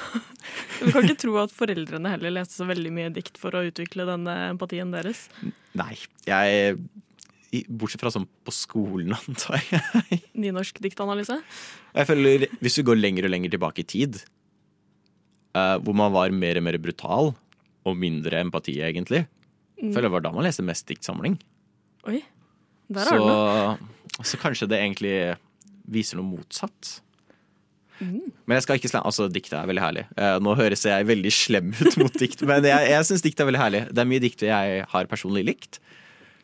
du 0.80 0.92
kan 0.94 1.04
ikke 1.04 1.20
tro 1.20 1.36
at 1.42 1.54
foreldrene 1.56 2.14
heller 2.14 2.34
leste 2.38 2.60
så 2.60 2.68
veldig 2.70 2.94
mye 2.94 3.12
dikt 3.14 3.40
for 3.42 3.56
å 3.58 3.66
utvikle 3.68 4.08
denne 4.08 4.36
empatien 4.54 4.94
deres. 4.96 5.26
Nei. 5.78 5.94
Jeg 6.28 6.78
Bortsett 7.68 8.02
fra 8.04 8.12
sånn 8.12 8.28
på 8.46 8.52
skolen, 8.52 9.16
antar 9.18 9.62
jeg. 9.72 10.22
Nynorsk 10.38 10.82
diktanalyse. 10.84 11.40
Jeg 11.96 12.10
føler, 12.10 12.48
Hvis 12.60 12.80
du 12.80 12.84
går 12.88 13.00
lenger 13.00 13.28
og 13.28 13.34
lenger 13.34 13.56
tilbake 13.56 13.84
i 13.84 13.88
tid, 13.88 14.20
eh, 15.58 15.78
hvor 15.82 15.98
man 15.98 16.14
var 16.14 16.36
mer 16.36 16.62
og 16.62 16.68
mer 16.70 16.78
brutal 16.82 17.34
og 17.88 17.98
mindre 17.98 18.44
empati, 18.44 18.78
egentlig 18.84 19.26
Mm. 19.78 19.92
Føler 19.94 20.08
det 20.08 20.14
var 20.16 20.24
da 20.26 20.34
man 20.34 20.46
leste 20.48 20.66
mest 20.66 20.88
diktsamling. 20.90 21.38
Oi, 22.10 22.22
der 22.90 23.10
så, 23.10 23.18
er 23.18 23.22
noe. 23.22 23.92
Så, 24.16 24.32
så 24.32 24.40
kanskje 24.42 24.70
det 24.72 24.80
egentlig 24.82 25.18
viser 25.88 26.20
noe 26.20 26.28
motsatt. 26.32 26.96
Mm. 27.98 28.30
Men 28.46 28.58
jeg 28.58 28.66
skal 28.66 28.80
ikke 28.80 28.90
slemme, 28.92 29.10
altså 29.10 29.28
diktet 29.34 29.58
er 29.60 29.70
veldig 29.70 29.84
herlig. 29.84 30.06
Uh, 30.18 30.38
nå 30.44 30.56
høres 30.58 30.86
jeg 30.86 31.08
veldig 31.10 31.34
slem 31.34 31.72
ut 31.78 32.00
mot 32.02 32.18
dikt, 32.22 32.44
men 32.50 32.66
jeg, 32.66 32.90
jeg 32.94 33.10
syns 33.10 33.26
dikt 33.26 33.42
er 33.42 33.50
veldig 33.50 33.62
herlig. 33.62 33.84
Det 33.92 34.04
er 34.04 34.10
mye 34.10 34.24
dikt 34.24 34.46
jeg 34.48 34.82
har 34.94 35.12
personlig 35.12 35.46
likt. 35.52 35.80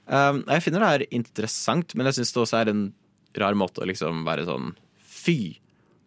Uh, 0.05 0.41
jeg 0.41 0.65
finner 0.65 0.83
det 0.83 0.93
her 0.93 1.05
interessant, 1.09 1.97
men 1.97 2.09
jeg 2.09 2.19
syns 2.19 2.33
det 2.35 2.41
også 2.45 2.61
er 2.61 2.73
en 2.73 2.87
rar 3.41 3.57
måte 3.57 3.81
å 3.81 3.89
liksom 3.89 4.25
være 4.27 4.45
sånn 4.49 4.73
Fy! 5.23 5.55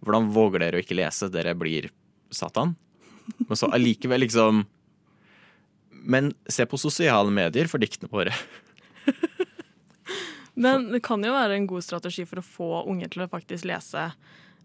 Hvordan 0.04 0.28
våger 0.30 0.62
dere 0.62 0.78
å 0.78 0.82
ikke 0.84 0.98
lese? 0.98 1.30
Dere 1.32 1.54
blir 1.58 1.88
Satan. 2.34 2.76
Men 3.46 3.58
så 3.58 3.68
allikevel 3.74 4.22
liksom 4.22 4.64
Men 6.06 6.32
se 6.48 6.66
på 6.66 6.78
sosiale 6.78 7.30
medier 7.34 7.66
for 7.70 7.82
diktene 7.82 8.10
våre. 8.12 8.34
Men 10.56 10.88
det 10.92 11.02
kan 11.04 11.24
jo 11.24 11.34
være 11.34 11.58
en 11.58 11.66
god 11.68 11.84
strategi 11.84 12.24
for 12.28 12.40
å 12.40 12.46
få 12.46 12.68
unge 12.88 13.08
til 13.12 13.24
å 13.24 13.30
faktisk 13.30 13.66
lese 13.68 14.06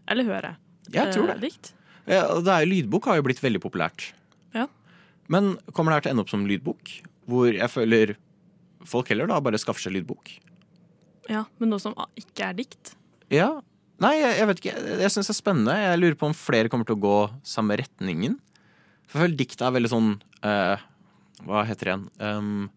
eller 0.10 0.28
høre 0.28 0.52
Jeg 0.94 1.12
tror 1.14 1.28
eh, 1.28 1.34
det. 1.36 1.50
dikt. 1.50 1.72
Ja, 2.08 2.24
det 2.40 2.54
er, 2.54 2.68
lydbok 2.70 3.10
har 3.10 3.20
jo 3.20 3.26
blitt 3.28 3.42
veldig 3.44 3.60
populært. 3.64 4.12
Ja. 4.56 4.68
Men 5.32 5.56
kommer 5.76 5.92
det 5.92 6.00
her 6.00 6.06
til 6.06 6.12
å 6.12 6.14
ende 6.16 6.24
opp 6.26 6.32
som 6.32 6.46
lydbok? 6.48 6.94
Hvor 7.30 7.52
jeg 7.54 7.70
føler 7.72 8.16
folk 8.88 9.12
heller 9.12 9.30
da 9.30 9.38
bare 9.44 9.60
skaffer 9.62 9.84
seg 9.86 9.98
lydbok. 10.00 10.32
Ja, 11.30 11.46
Men 11.62 11.74
noe 11.74 11.84
som 11.84 11.94
ikke 12.18 12.48
er 12.50 12.56
dikt. 12.58 12.96
Ja. 13.32 13.52
Nei, 14.02 14.16
jeg, 14.18 14.40
jeg 14.40 14.50
vet 14.50 14.64
ikke. 14.64 14.74
Jeg, 14.80 14.98
jeg 15.04 15.14
syns 15.14 15.30
det 15.30 15.36
er 15.36 15.38
spennende. 15.42 15.76
Jeg 15.78 16.00
lurer 16.02 16.18
på 16.18 16.32
om 16.32 16.36
flere 16.36 16.72
kommer 16.72 16.88
til 16.88 16.98
å 16.98 17.04
gå 17.04 17.18
samme 17.48 17.78
retningen. 17.84 18.40
For 19.12 19.24
føler 19.24 19.40
dikt 19.40 19.62
er 19.62 19.74
veldig 19.76 19.92
sånn 19.92 20.12
eh, 20.48 20.84
Hva 21.48 21.66
heter 21.68 21.88
det 21.88 21.94
igjen? 21.94 22.06
Um, 22.24 22.70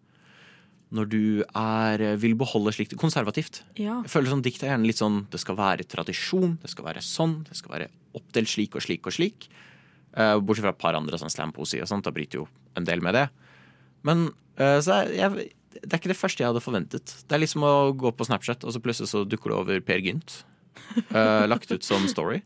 når 0.95 1.07
du 1.11 1.21
er, 1.43 2.03
vil 2.21 2.35
beholde 2.39 2.71
slikt 2.75 2.93
konservativt. 2.99 3.63
Ja. 3.75 3.97
Jeg 4.05 4.11
føler 4.13 4.31
sånn 4.31 4.43
Dikt 4.45 4.63
er 4.63 4.73
gjerne 4.73 4.87
litt 4.87 5.01
sånn 5.01 5.23
Det 5.33 5.41
skal 5.41 5.57
være 5.59 5.87
tradisjon, 5.91 6.57
det 6.61 6.71
skal 6.71 6.87
være 6.87 7.03
sånn, 7.03 7.39
det 7.47 7.57
skal 7.59 7.73
være 7.73 7.89
oppdelt 8.15 8.51
slik 8.51 8.77
og 8.77 8.85
slik 8.85 9.09
og 9.09 9.15
slik. 9.15 9.49
Eh, 10.15 10.37
bortsett 10.39 10.63
fra 10.63 10.71
et 10.71 10.79
par 10.79 10.95
andre 10.95 11.19
sånn 11.19 11.33
slampoesi 11.33 11.81
og 11.83 11.89
sånt. 11.91 12.05
Da 12.07 12.13
bryter 12.15 12.43
jo 12.43 12.45
en 12.79 12.87
del 12.87 13.03
med 13.03 13.17
det. 13.17 13.25
Men 14.07 14.29
eh, 14.55 14.79
så 14.85 15.01
er, 15.01 15.11
jeg, 15.17 15.49
det 15.81 15.89
er 15.89 15.99
ikke 15.99 16.13
det 16.13 16.19
første 16.19 16.43
jeg 16.43 16.53
hadde 16.53 16.63
forventet. 16.63 17.15
Det 17.27 17.35
er 17.35 17.43
liksom 17.43 17.65
å 17.67 17.75
gå 17.97 18.13
på 18.15 18.27
Snapchat, 18.27 18.63
og 18.63 18.71
så 18.71 18.81
plutselig 18.83 19.11
så 19.11 19.25
dukker 19.27 19.51
det 19.51 19.57
over 19.57 19.81
Per 19.83 20.03
Gynt. 20.05 20.37
eh, 21.09 21.43
lagt 21.51 21.71
ut 21.73 21.83
som 21.83 22.07
story. 22.11 22.39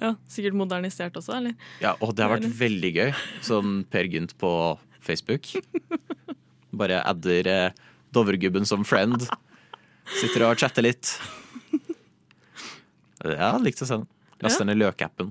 Ja. 0.00 0.14
Sikkert 0.30 0.56
modernisert 0.58 1.16
også, 1.18 1.36
eller? 1.40 1.54
Ja, 1.82 1.94
Og 2.00 2.14
det 2.16 2.24
har 2.24 2.32
vært 2.34 2.48
veldig 2.58 2.92
gøy. 2.96 3.12
Sånn 3.44 3.82
Per 3.92 4.08
Gynt 4.10 4.36
på 4.40 4.52
Facebook. 5.02 5.50
Bare 6.72 7.02
adder 7.04 7.48
eh, 7.50 7.80
Dovregubben 8.14 8.64
som 8.68 8.84
friend. 8.88 9.26
Sitter 10.20 10.46
og 10.48 10.58
chatter 10.60 10.84
litt. 10.86 11.14
Ja, 13.22 13.52
likte 13.62 13.84
å 13.84 13.88
se 13.88 14.00
den. 14.00 14.08
Laste 14.42 14.64
ned 14.66 14.80
løkappen. 14.80 15.28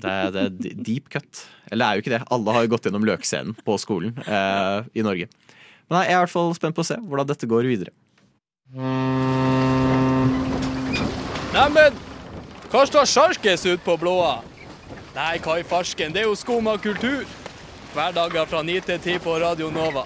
Det 0.00 0.08
er, 0.08 0.30
det 0.32 0.44
er 0.46 0.78
deep 0.80 1.10
cut. 1.12 1.42
Eller 1.68 1.84
det 1.84 1.88
er 1.90 1.98
jo 1.98 2.04
ikke 2.04 2.12
det. 2.14 2.20
Alle 2.32 2.54
har 2.56 2.64
jo 2.64 2.70
gått 2.72 2.86
gjennom 2.88 3.04
løkscenen 3.06 3.52
på 3.66 3.76
skolen 3.82 4.14
eh, 4.24 4.86
i 4.96 5.04
Norge. 5.04 5.28
Men 5.90 5.98
nei, 5.98 6.04
jeg 6.08 6.14
er 6.14 6.20
i 6.20 6.24
hvert 6.24 6.32
fall 6.32 6.54
spent 6.56 6.76
på 6.78 6.84
å 6.84 6.88
se 6.88 6.96
hvordan 7.02 7.28
dette 7.28 7.48
går 7.50 7.68
videre. 7.68 7.92
Neimen, 11.50 11.96
hva 12.70 12.84
står 12.86 13.08
sjarkes 13.10 13.66
ut 13.66 13.82
på 13.82 13.96
blåa? 13.98 14.40
Nei, 15.16 15.40
hva 15.42 15.56
i 15.58 15.66
Farsken, 15.66 16.12
det 16.14 16.22
er 16.22 16.28
jo 16.28 16.36
skum 16.38 16.68
av 16.70 16.78
kultur. 16.82 17.26
Hverdager 17.90 18.46
fra 18.46 18.62
9 18.62 18.76
til 18.86 19.00
10 19.16 19.18
på 19.24 19.34
Radio 19.42 19.72
Nova. 19.74 20.04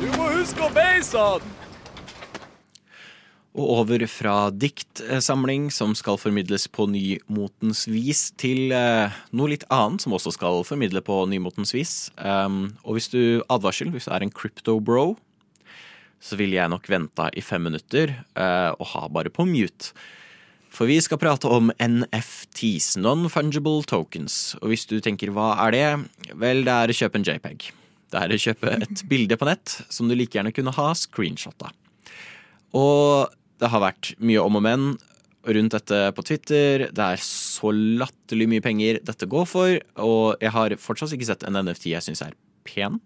Du 0.00 0.08
må 0.16 0.26
huske 0.34 0.66
å 0.66 0.72
beise 0.74 1.22
han! 1.22 1.46
Og 3.54 3.70
over 3.80 4.02
fra 4.10 4.34
diktsamling 4.50 5.70
som 5.74 5.94
skal 5.98 6.18
formidles 6.18 6.66
på 6.70 6.86
nymotens 6.90 7.86
vis, 7.90 8.28
til 8.38 8.74
eh, 8.74 9.22
noe 9.30 9.54
litt 9.54 9.66
annet 9.70 10.02
som 10.02 10.14
også 10.18 10.34
skal 10.34 10.62
formidle 10.66 11.02
på 11.06 11.24
nymotens 11.30 11.74
vis. 11.74 11.94
Um, 12.18 12.72
og 12.82 12.98
hvis 12.98 13.10
du 13.14 13.22
advarsel, 13.50 13.90
hvis 13.94 14.06
du 14.10 14.14
er 14.14 14.26
en 14.26 14.34
crypto 14.34 14.78
bro, 14.82 15.12
så 16.18 16.38
ville 16.38 16.58
jeg 16.58 16.70
nok 16.70 16.86
venta 16.90 17.30
i 17.34 17.42
fem 17.42 17.70
minutter 17.70 18.18
eh, 18.18 18.70
og 18.74 18.96
ha 18.96 19.06
bare 19.14 19.30
på 19.34 19.46
mute. 19.46 19.94
For 20.70 20.86
vi 20.86 21.00
skal 21.02 21.18
prate 21.18 21.50
om 21.50 21.72
NFTs, 21.82 22.94
non-fungible 23.02 23.82
tokens. 23.90 24.54
Og 24.62 24.70
hvis 24.72 24.86
du 24.90 24.96
tenker 25.02 25.32
hva 25.34 25.52
er 25.66 25.74
det? 25.74 25.86
Vel, 26.38 26.62
det 26.66 26.74
er 26.76 26.92
å 26.92 26.96
kjøpe 26.96 27.18
en 27.20 27.26
JPEG. 27.26 27.70
Det 28.10 28.20
er 28.22 28.32
å 28.34 28.40
kjøpe 28.42 28.72
et 28.86 29.02
bilde 29.10 29.36
på 29.38 29.48
nett 29.50 29.76
som 29.90 30.08
du 30.10 30.14
like 30.18 30.34
gjerne 30.38 30.54
kunne 30.54 30.74
ha 30.76 30.88
screenshot 30.98 31.66
av. 31.66 31.74
Og 32.78 33.30
det 33.60 33.70
har 33.72 33.82
vært 33.82 34.12
mye 34.22 34.42
om 34.42 34.60
og 34.60 34.64
men 34.64 34.90
rundt 35.50 35.74
dette 35.74 35.98
på 36.14 36.24
Twitter. 36.28 36.86
Det 36.94 37.06
er 37.16 37.22
så 37.24 37.72
latterlig 37.74 38.46
mye 38.54 38.64
penger 38.64 39.00
dette 39.06 39.28
går 39.30 39.46
for, 39.48 39.76
og 40.02 40.42
jeg 40.42 40.52
har 40.54 40.74
fortsatt 40.80 41.14
ikke 41.16 41.30
sett 41.32 41.46
en 41.48 41.58
NFT 41.64 41.90
jeg 41.94 42.04
syns 42.06 42.22
er 42.26 42.36
pen. 42.68 43.00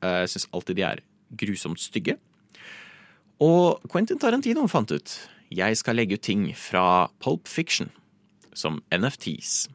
Eh, 0.00 0.22
Jeg 0.24 0.32
syns 0.36 0.48
alltid 0.54 0.78
de 0.80 0.86
er 0.86 1.04
grusomt 1.36 1.80
stygge. 1.82 2.16
Og 3.42 3.82
Quentin 3.92 4.20
Tarantino 4.22 4.64
fant 4.70 4.94
ut 4.94 5.16
jeg 5.52 5.78
skal 5.78 5.98
legge 5.98 6.18
ut 6.18 6.24
ting 6.26 6.48
fra 6.58 7.08
Pulp 7.22 7.48
Fiction 7.48 7.90
som 8.56 8.80
NFTs. 8.94 9.68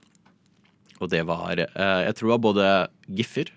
Og 1.01 1.09
det 1.13 1.23
var 1.29 1.57
eh, 1.57 2.01
Jeg 2.05 2.15
tror 2.15 2.27
det 2.27 2.33
var 2.35 2.45
både 2.45 2.67
giffer 3.07 3.51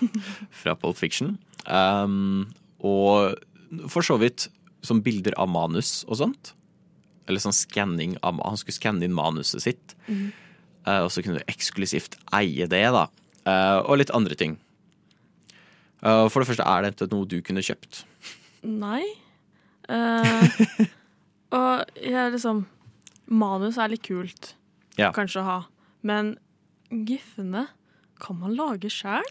fra 0.60 0.74
Pulp 0.76 0.98
Fiction 0.98 1.36
um, 1.64 2.50
og 2.84 3.38
for 3.88 4.04
så 4.04 4.18
vidt 4.20 4.48
som 4.84 5.00
bilder 5.02 5.36
av 5.40 5.48
manus 5.48 6.02
og 6.08 6.20
sånt. 6.20 6.52
Eller 7.24 7.40
sånn 7.40 7.56
skanning 7.56 8.18
av 8.20 8.42
Han 8.44 8.58
skulle 8.60 8.76
skanne 8.76 9.06
inn 9.06 9.16
manuset 9.16 9.64
sitt. 9.64 9.94
Eh, 10.84 11.00
og 11.00 11.08
så 11.12 11.24
kunne 11.24 11.40
du 11.40 11.48
eksklusivt 11.48 12.18
eie 12.36 12.68
det, 12.68 12.84
da. 12.92 13.06
Uh, 13.44 13.80
og 13.84 13.98
litt 14.00 14.12
andre 14.16 14.36
ting. 14.36 14.58
Uh, 16.04 16.28
for 16.28 16.40
det 16.40 16.50
første, 16.50 16.64
er 16.64 16.84
dette 16.84 17.08
noe 17.12 17.28
du 17.28 17.38
kunne 17.44 17.64
kjøpt? 17.64 18.04
Nei. 18.64 19.04
Eh, 19.92 20.60
og 21.54 22.00
jeg 22.00 22.34
liksom 22.34 22.64
Manus 23.30 23.78
er 23.80 23.88
litt 23.94 24.02
kult, 24.04 24.52
Ja. 24.98 25.08
kanskje 25.16 25.40
å 25.40 25.44
ha. 25.48 25.58
Men 26.04 26.34
giffene 26.92 27.68
kan 28.20 28.36
man 28.38 28.52
lage 28.56 28.90
sjæl? 28.92 29.24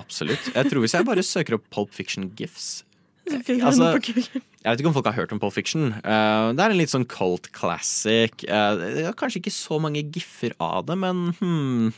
Absolutt. 0.00 0.48
Jeg 0.54 0.70
tror 0.70 0.80
hvis 0.82 0.94
jeg 0.96 1.06
bare 1.06 1.22
søker 1.22 1.54
opp 1.58 1.68
Pulp 1.70 1.92
Fiction 1.94 2.30
gifs 2.34 2.82
Altså- 3.30 3.92
Jeg 4.00 4.42
vet 4.64 4.80
ikke 4.80 4.88
om 4.90 4.96
folk 4.96 5.06
har 5.06 5.14
hørt 5.16 5.32
om 5.32 5.38
Pulp 5.40 5.52
Fiction. 5.54 5.92
Uh, 6.04 6.52
det 6.56 6.64
er 6.64 6.72
en 6.72 6.78
litt 6.80 6.92
sånn 6.92 7.06
cult 7.08 7.50
classic. 7.56 8.42
Uh, 8.48 9.04
er 9.06 9.16
kanskje 9.16 9.40
ikke 9.42 9.52
så 9.54 9.78
mange 9.80 10.02
giffer 10.12 10.52
av 10.60 10.86
det, 10.88 10.96
men 10.98 11.30
hmm, 11.38 11.92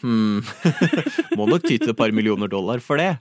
hmm. 0.00 0.40
Må 1.38 1.46
nok 1.48 1.64
ty 1.68 1.76
til 1.78 1.92
et 1.92 1.96
par 2.00 2.12
millioner 2.16 2.48
dollar 2.52 2.80
for 2.84 3.00
det. 3.00 3.12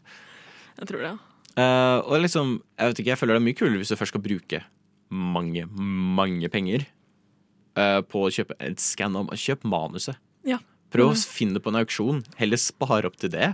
jeg 0.80 0.90
tror 0.90 1.06
det. 1.06 1.14
Eh, 1.54 2.00
og 2.10 2.18
liksom, 2.24 2.56
jeg 2.80 2.90
vet 2.90 3.00
ikke, 3.04 3.12
jeg 3.14 3.20
føler 3.20 3.36
det 3.36 3.42
er 3.44 3.46
mye 3.46 3.58
kulere 3.60 3.78
hvis 3.78 3.92
du 3.94 3.98
først 4.00 4.10
skal 4.16 4.24
bruke 4.26 4.64
mange, 5.14 5.66
mange 5.70 6.50
penger 6.54 6.86
uh, 7.78 8.02
på 8.02 8.26
å 8.28 8.34
kjøpe 8.34 8.58
et 8.64 8.82
skann 8.82 9.16
av 9.20 9.32
Kjøp 9.38 9.64
manuset. 9.70 10.20
Ja. 10.48 10.60
Prøv 10.94 11.14
å 11.14 11.16
finne 11.16 11.34
finne 11.38 11.64
på 11.64 11.72
en 11.74 11.80
auksjon. 11.82 12.22
Heller 12.38 12.62
spare 12.62 13.10
opp 13.10 13.18
til 13.22 13.32
det. 13.34 13.54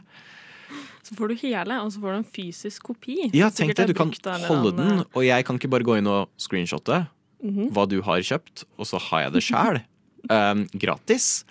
Så 1.05 1.15
får 1.17 1.31
du 1.31 1.39
hele, 1.41 1.77
og 1.81 1.93
så 1.93 2.01
får 2.01 2.11
du 2.11 2.17
en 2.19 2.27
fysisk 2.27 2.89
kopi. 2.91 3.15
Ja, 3.33 3.47
tenk 3.53 3.73
deg, 3.77 3.89
du 3.89 3.95
kan 3.97 4.11
holde 4.45 4.73
den, 4.77 5.05
og 5.07 5.23
jeg 5.25 5.47
kan 5.47 5.57
ikke 5.57 5.71
bare 5.71 5.87
gå 5.87 5.95
inn 6.01 6.09
og 6.11 6.29
screenshotte 6.41 7.05
Mhm. 7.39 7.69
hva 7.71 7.85
du 7.87 8.01
har 8.03 8.19
kjøpt, 8.19 8.65
og 8.77 8.87
så 8.87 8.99
har 8.99 9.21
jeg 9.23 9.33
det 9.37 9.43
sjæl. 9.47 9.81
um, 10.29 10.65
gratis. 10.83 11.45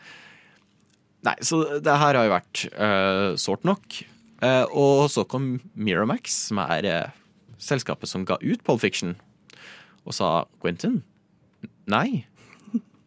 Nei, 1.25 1.35
så 1.41 1.81
det 1.81 1.95
her 1.99 2.15
har 2.15 2.27
jo 2.29 2.35
vært 2.35 2.65
uh, 2.77 3.37
sårt 3.41 3.65
nok. 3.65 4.03
Uh, 4.43 4.67
og 4.71 5.09
så 5.11 5.25
kom 5.27 5.57
Miramax, 5.75 6.37
som 6.51 6.61
er 6.63 6.85
uh, 6.87 7.17
selskapet 7.59 8.07
som 8.11 8.27
ga 8.29 8.37
ut 8.43 8.63
Pole 8.65 8.79
Fiction, 8.79 9.17
og 10.09 10.17
sa 10.17 10.29
Quentin, 10.63 11.03
nei. 11.91 12.25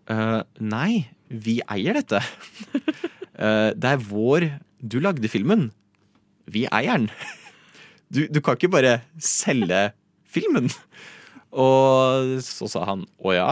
Uh, 0.10 0.42
nei, 0.76 1.08
vi 1.28 1.60
eier 1.72 1.98
dette. 1.98 2.22
Uh, 3.38 3.72
det 3.82 3.96
er 3.96 4.06
vår 4.06 4.48
Du 4.82 5.00
lagde 5.02 5.30
filmen. 5.30 5.70
Vi 6.52 6.68
eier 6.70 7.02
den. 7.02 7.12
Du, 8.12 8.26
du 8.28 8.42
kan 8.44 8.58
ikke 8.58 8.68
bare 8.68 8.98
selge 9.24 9.94
filmen. 10.28 10.66
Og 11.56 12.42
så 12.44 12.68
sa 12.68 12.82
han 12.90 13.06
å 13.24 13.32
ja. 13.32 13.46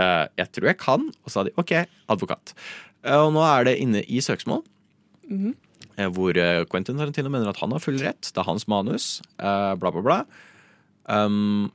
Uh, 0.00 0.24
jeg 0.40 0.48
tror 0.56 0.70
jeg 0.70 0.78
kan. 0.80 1.04
Og 1.20 1.28
så 1.28 1.34
sa 1.34 1.44
de 1.44 1.52
OK, 1.60 1.74
advokat. 2.08 2.54
Og 3.04 3.34
nå 3.36 3.42
er 3.44 3.66
det 3.68 3.74
inne 3.82 4.00
i 4.08 4.22
søksmål. 4.24 4.62
eh, 6.00 6.08
Hvor 6.08 6.40
eh, 6.40 6.62
Quentin 6.72 6.96
Tarantino 6.96 7.28
mener 7.28 7.52
at 7.52 7.60
han 7.60 7.76
har 7.76 7.84
full 7.84 8.00
rett. 8.00 8.32
Det 8.32 8.40
er 8.40 8.48
hans 8.48 8.64
manus. 8.64 9.10
bla, 9.36 9.76
bla, 9.92 10.00
bla. 10.00 10.18
Um, 11.04 11.68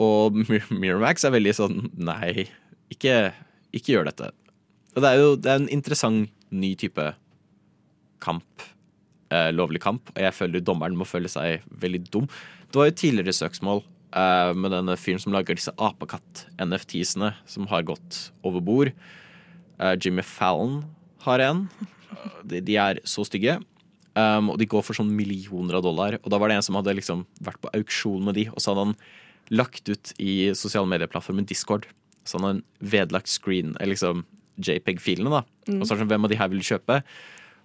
og 0.00 0.36
Miramax 0.82 1.26
er 1.26 1.34
veldig 1.34 1.54
sånn 1.56 1.78
Nei, 2.00 2.48
ikke, 2.92 3.32
ikke 3.76 3.96
gjør 3.96 4.10
dette. 4.10 4.30
Og 4.96 5.04
det 5.04 5.10
er 5.10 5.20
jo 5.20 5.32
det 5.38 5.52
er 5.52 5.62
en 5.62 5.70
interessant 5.72 6.30
ny 6.50 6.72
type 6.78 7.04
kamp. 8.22 8.66
Eh, 9.30 9.50
lovlig 9.54 9.82
kamp. 9.84 10.10
Og 10.16 10.20
jeg 10.24 10.36
føler 10.36 10.64
dommeren 10.64 10.98
må 10.98 11.06
føle 11.08 11.30
seg 11.30 11.64
veldig 11.82 12.02
dum. 12.10 12.28
Det 12.70 12.80
var 12.80 12.90
jo 12.90 12.98
tidligere 12.98 13.36
søksmål 13.36 13.84
eh, 13.84 14.52
med 14.58 14.74
denne 14.74 14.96
fyren 14.98 15.22
som 15.22 15.34
lager 15.34 15.58
disse 15.58 15.74
apekatt-NFT-sene, 15.78 17.32
som 17.46 17.68
har 17.70 17.86
gått 17.86 18.24
over 18.46 18.64
bord. 18.64 18.92
Eh, 19.78 19.94
Jimmy 20.02 20.26
Fallon 20.26 20.82
har 21.26 21.44
en. 21.46 21.66
De, 22.42 22.58
de 22.64 22.80
er 22.80 23.00
så 23.08 23.24
stygge. 23.28 23.60
Um, 24.18 24.50
og 24.50 24.56
de 24.58 24.66
går 24.66 24.82
for 24.82 24.98
sånn 24.98 25.12
millioner 25.14 25.76
av 25.78 25.84
dollar. 25.86 26.16
Og 26.18 26.32
da 26.32 26.38
var 26.40 26.50
det 26.50 26.58
en 26.58 26.64
som 26.66 26.76
hadde 26.80 26.96
liksom 26.98 27.22
vært 27.46 27.60
på 27.62 27.70
auksjon 27.78 28.24
med 28.26 28.34
de, 28.36 28.48
og 28.50 28.58
så 28.58 28.72
hadde 28.72 28.88
han 28.88 28.96
lagt 29.50 29.88
ut 29.90 30.12
i 30.22 30.52
sosiale 30.54 30.88
medieplattformen 30.90 31.48
Discord. 31.48 31.88
Så 32.24 32.38
han 32.38 32.46
hadde 32.46 32.92
vedlagt 32.92 33.30
screen, 33.32 33.74
eller 33.80 33.94
liksom 33.94 34.24
JPEG-filene, 34.60 35.32
da. 35.32 35.42
Og 35.72 35.84
så 35.84 35.94
er 35.94 35.98
det 35.98 36.02
sånn, 36.04 36.10
hvem 36.12 36.26
av 36.26 36.32
de 36.32 36.38
her 36.38 36.50
vil 36.52 36.62
du 36.62 36.68
kjøpe? 36.68 37.00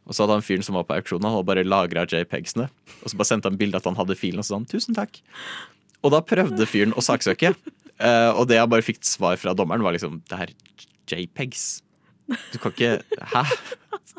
Og 0.06 0.13
så 0.13 0.24
hadde 0.24 0.38
han 0.38 0.46
fyren 0.46 0.65
som 0.65 0.77
var 0.77 0.86
på 0.88 0.96
auksjonen, 0.98 1.25
han 1.27 1.36
hadde 1.38 1.50
bare 1.50 1.65
lagra 1.65 2.06
JPEGs-ene. 2.06 2.68
Og 3.01 3.10
så 3.10 3.18
bare 3.18 3.30
sendte 3.30 3.50
han 3.50 3.58
bilde 3.60 3.80
at 3.80 3.88
han 3.89 3.98
hadde 3.98 4.18
filen, 4.20 4.42
og 4.42 4.46
så 4.46 4.54
sa 4.54 4.60
han 4.60 4.70
tusen 4.70 4.98
takk. 4.98 5.20
Og 6.06 6.13
da 6.13 6.22
prøvde 6.25 6.70
fyren 6.70 6.94
å 6.94 7.04
saksøke. 7.04 7.56
uh, 7.98 8.32
og 8.38 8.46
det 8.50 8.60
jeg 8.60 8.72
bare 8.72 8.86
fikk 8.86 9.01
svar 9.08 9.39
fra 9.42 9.56
dommeren, 9.58 9.84
var 9.86 9.98
liksom 9.98 10.22
Det 10.30 10.38
er 10.46 10.54
JPEGs. 11.10 11.65
Du 12.54 12.58
kan 12.62 12.74
ikke 12.74 13.01
Hæ? 13.34 13.44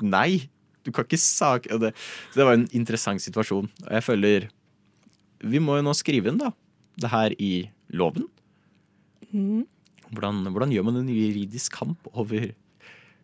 Nei! 0.03 0.49
Du 0.87 0.93
kan 0.95 1.07
ikke 1.07 1.19
sak... 1.19 1.67
Det, 1.67 1.93
så 2.31 2.39
det 2.39 2.47
var 2.47 2.59
en 2.59 2.69
interessant 2.75 3.23
situasjon. 3.23 3.71
Og 3.87 3.91
jeg 3.91 4.07
føler 4.07 4.49
Vi 5.43 5.63
må 5.63 5.79
jo 5.79 5.87
nå 5.87 5.95
skrive 5.99 6.31
den, 6.31 6.39
da, 6.43 6.53
det 7.01 7.11
her 7.13 7.35
i 7.43 7.53
loven. 7.93 8.29
Hvordan, 9.33 10.47
hvordan 10.55 10.73
gjør 10.73 10.87
man 10.87 11.01
en 11.03 11.11
juridisk 11.13 11.75
kamp 11.77 12.09
over 12.15 12.53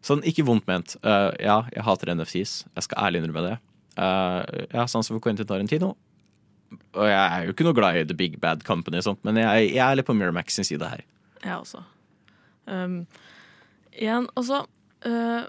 Sånn, 0.03 0.25
ikke 0.27 0.43
vondt 0.43 0.67
ment. 0.67 0.97
Uh, 1.07 1.31
ja, 1.39 1.61
jeg 1.71 1.85
hater 1.87 2.11
NFTs. 2.11 2.55
Jeg 2.75 2.87
skal 2.89 3.05
ærlig 3.05 3.21
innrømme 3.23 3.45
det. 3.45 3.53
Uh, 3.95 4.41
jeg 4.65 4.81
har 4.81 4.89
sans 4.91 5.07
for 5.07 5.23
Quentin 5.23 5.47
Tarantino. 5.47 5.93
Og 6.97 7.07
jeg 7.07 7.21
er 7.23 7.47
jo 7.47 7.55
ikke 7.55 7.67
noe 7.69 7.77
glad 7.77 8.01
i 8.01 8.05
The 8.09 8.17
Big 8.19 8.39
Bad 8.43 8.65
Company, 8.67 8.99
og 8.99 9.07
sånt, 9.07 9.23
men 9.27 9.39
jeg, 9.39 9.69
jeg 9.77 9.83
er 9.85 9.99
litt 9.99 10.09
på 10.09 10.17
Miramax 10.17 10.57
sin 10.59 10.67
side 10.67 10.89
her. 10.89 11.05
Jeg 11.45 11.55
også. 11.55 11.85
Um, 12.67 13.03
igjen, 13.91 14.29
altså 14.39 14.61
uh, 15.07 15.49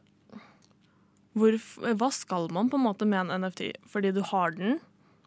Hva 1.38 2.10
skal 2.13 2.48
man 2.53 2.72
på 2.72 2.80
en 2.80 2.86
måte 2.88 3.06
med 3.10 3.24
en 3.24 3.46
NFT? 3.46 3.68
Fordi 3.89 4.13
du 4.13 4.22
har 4.30 4.53
den, 4.58 4.80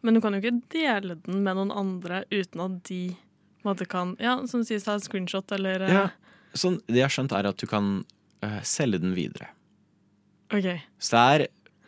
men 0.05 0.17
du 0.17 0.21
kan 0.23 0.35
jo 0.35 0.41
ikke 0.41 0.61
dele 0.73 1.17
den 1.25 1.43
med 1.45 1.57
noen 1.57 1.73
andre 1.73 2.23
uten 2.31 2.63
at 2.63 2.81
de 2.89 3.01
måte 3.65 3.87
kan 3.89 4.15
Ja, 4.21 4.37
som 4.47 4.63
sies, 4.65 4.85
ta 4.85 4.95
en 4.97 5.03
screenshot 5.03 5.51
eller 5.55 5.87
Ja. 5.89 6.07
Sånn, 6.57 6.79
det 6.87 7.01
jeg 7.01 7.05
har 7.05 7.13
skjønt, 7.13 7.35
er 7.35 7.49
at 7.49 7.59
du 7.59 7.67
kan 7.69 7.89
uh, 8.45 8.61
selge 8.65 9.01
den 9.03 9.13
videre. 9.17 9.49
OK. 10.53 10.69
Så 10.97 11.13
det 11.13 11.23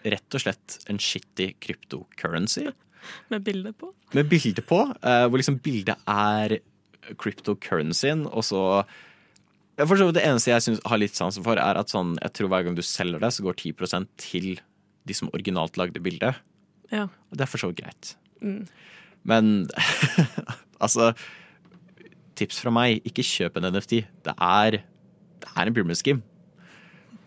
er 0.05 0.15
rett 0.15 0.35
og 0.35 0.43
slett 0.43 0.75
en 0.91 0.99
shitty 1.01 1.53
cryptocurrency 1.63 2.67
Med 3.31 3.43
bilde 3.43 3.71
på. 3.73 3.93
med 4.13 4.29
bilde 4.29 4.61
på, 4.61 4.81
Uh, 4.99 5.25
hvor 5.29 5.39
liksom 5.39 5.59
bildet 5.63 5.97
er 6.07 6.59
cryptocurrencyen, 7.17 8.27
og 8.27 8.43
så 8.43 8.83
jeg 9.79 9.87
for 9.87 9.95
så 9.95 10.09
vidt 10.09 10.17
Det 10.19 10.25
eneste 10.27 10.51
jeg 10.51 10.61
synes, 10.65 10.81
har 10.85 10.99
litt 10.99 11.15
sansen 11.15 11.43
for, 11.45 11.55
er 11.55 11.79
at 11.79 11.91
sånn, 11.91 12.17
jeg 12.19 12.33
tror 12.35 12.49
hver 12.51 12.65
gang 12.67 12.75
du 12.75 12.83
selger 12.83 13.21
det, 13.23 13.31
så 13.31 13.45
går 13.45 13.55
10% 13.55 14.09
til 14.19 14.59
de 15.07 15.15
som 15.15 15.31
originalt 15.31 15.79
lagde 15.79 16.01
bildet. 16.03 16.35
Ja. 16.93 17.07
Og 17.29 17.37
det 17.37 17.45
er 17.45 17.51
for 17.51 17.61
så 17.61 17.69
vidt 17.71 17.81
greit. 17.83 18.15
Mm. 18.41 18.63
Men 19.27 19.69
altså 20.83 21.13
Tips 22.39 22.61
fra 22.63 22.71
meg, 22.71 23.03
ikke 23.03 23.25
kjøp 23.25 23.57
en 23.59 23.67
NFT. 23.73 23.97
Det 24.23 24.33
er, 24.33 24.79
det 25.43 25.49
er 25.51 25.67
en 25.67 25.75
pyramid 25.75 25.99
scheme. 25.99 26.23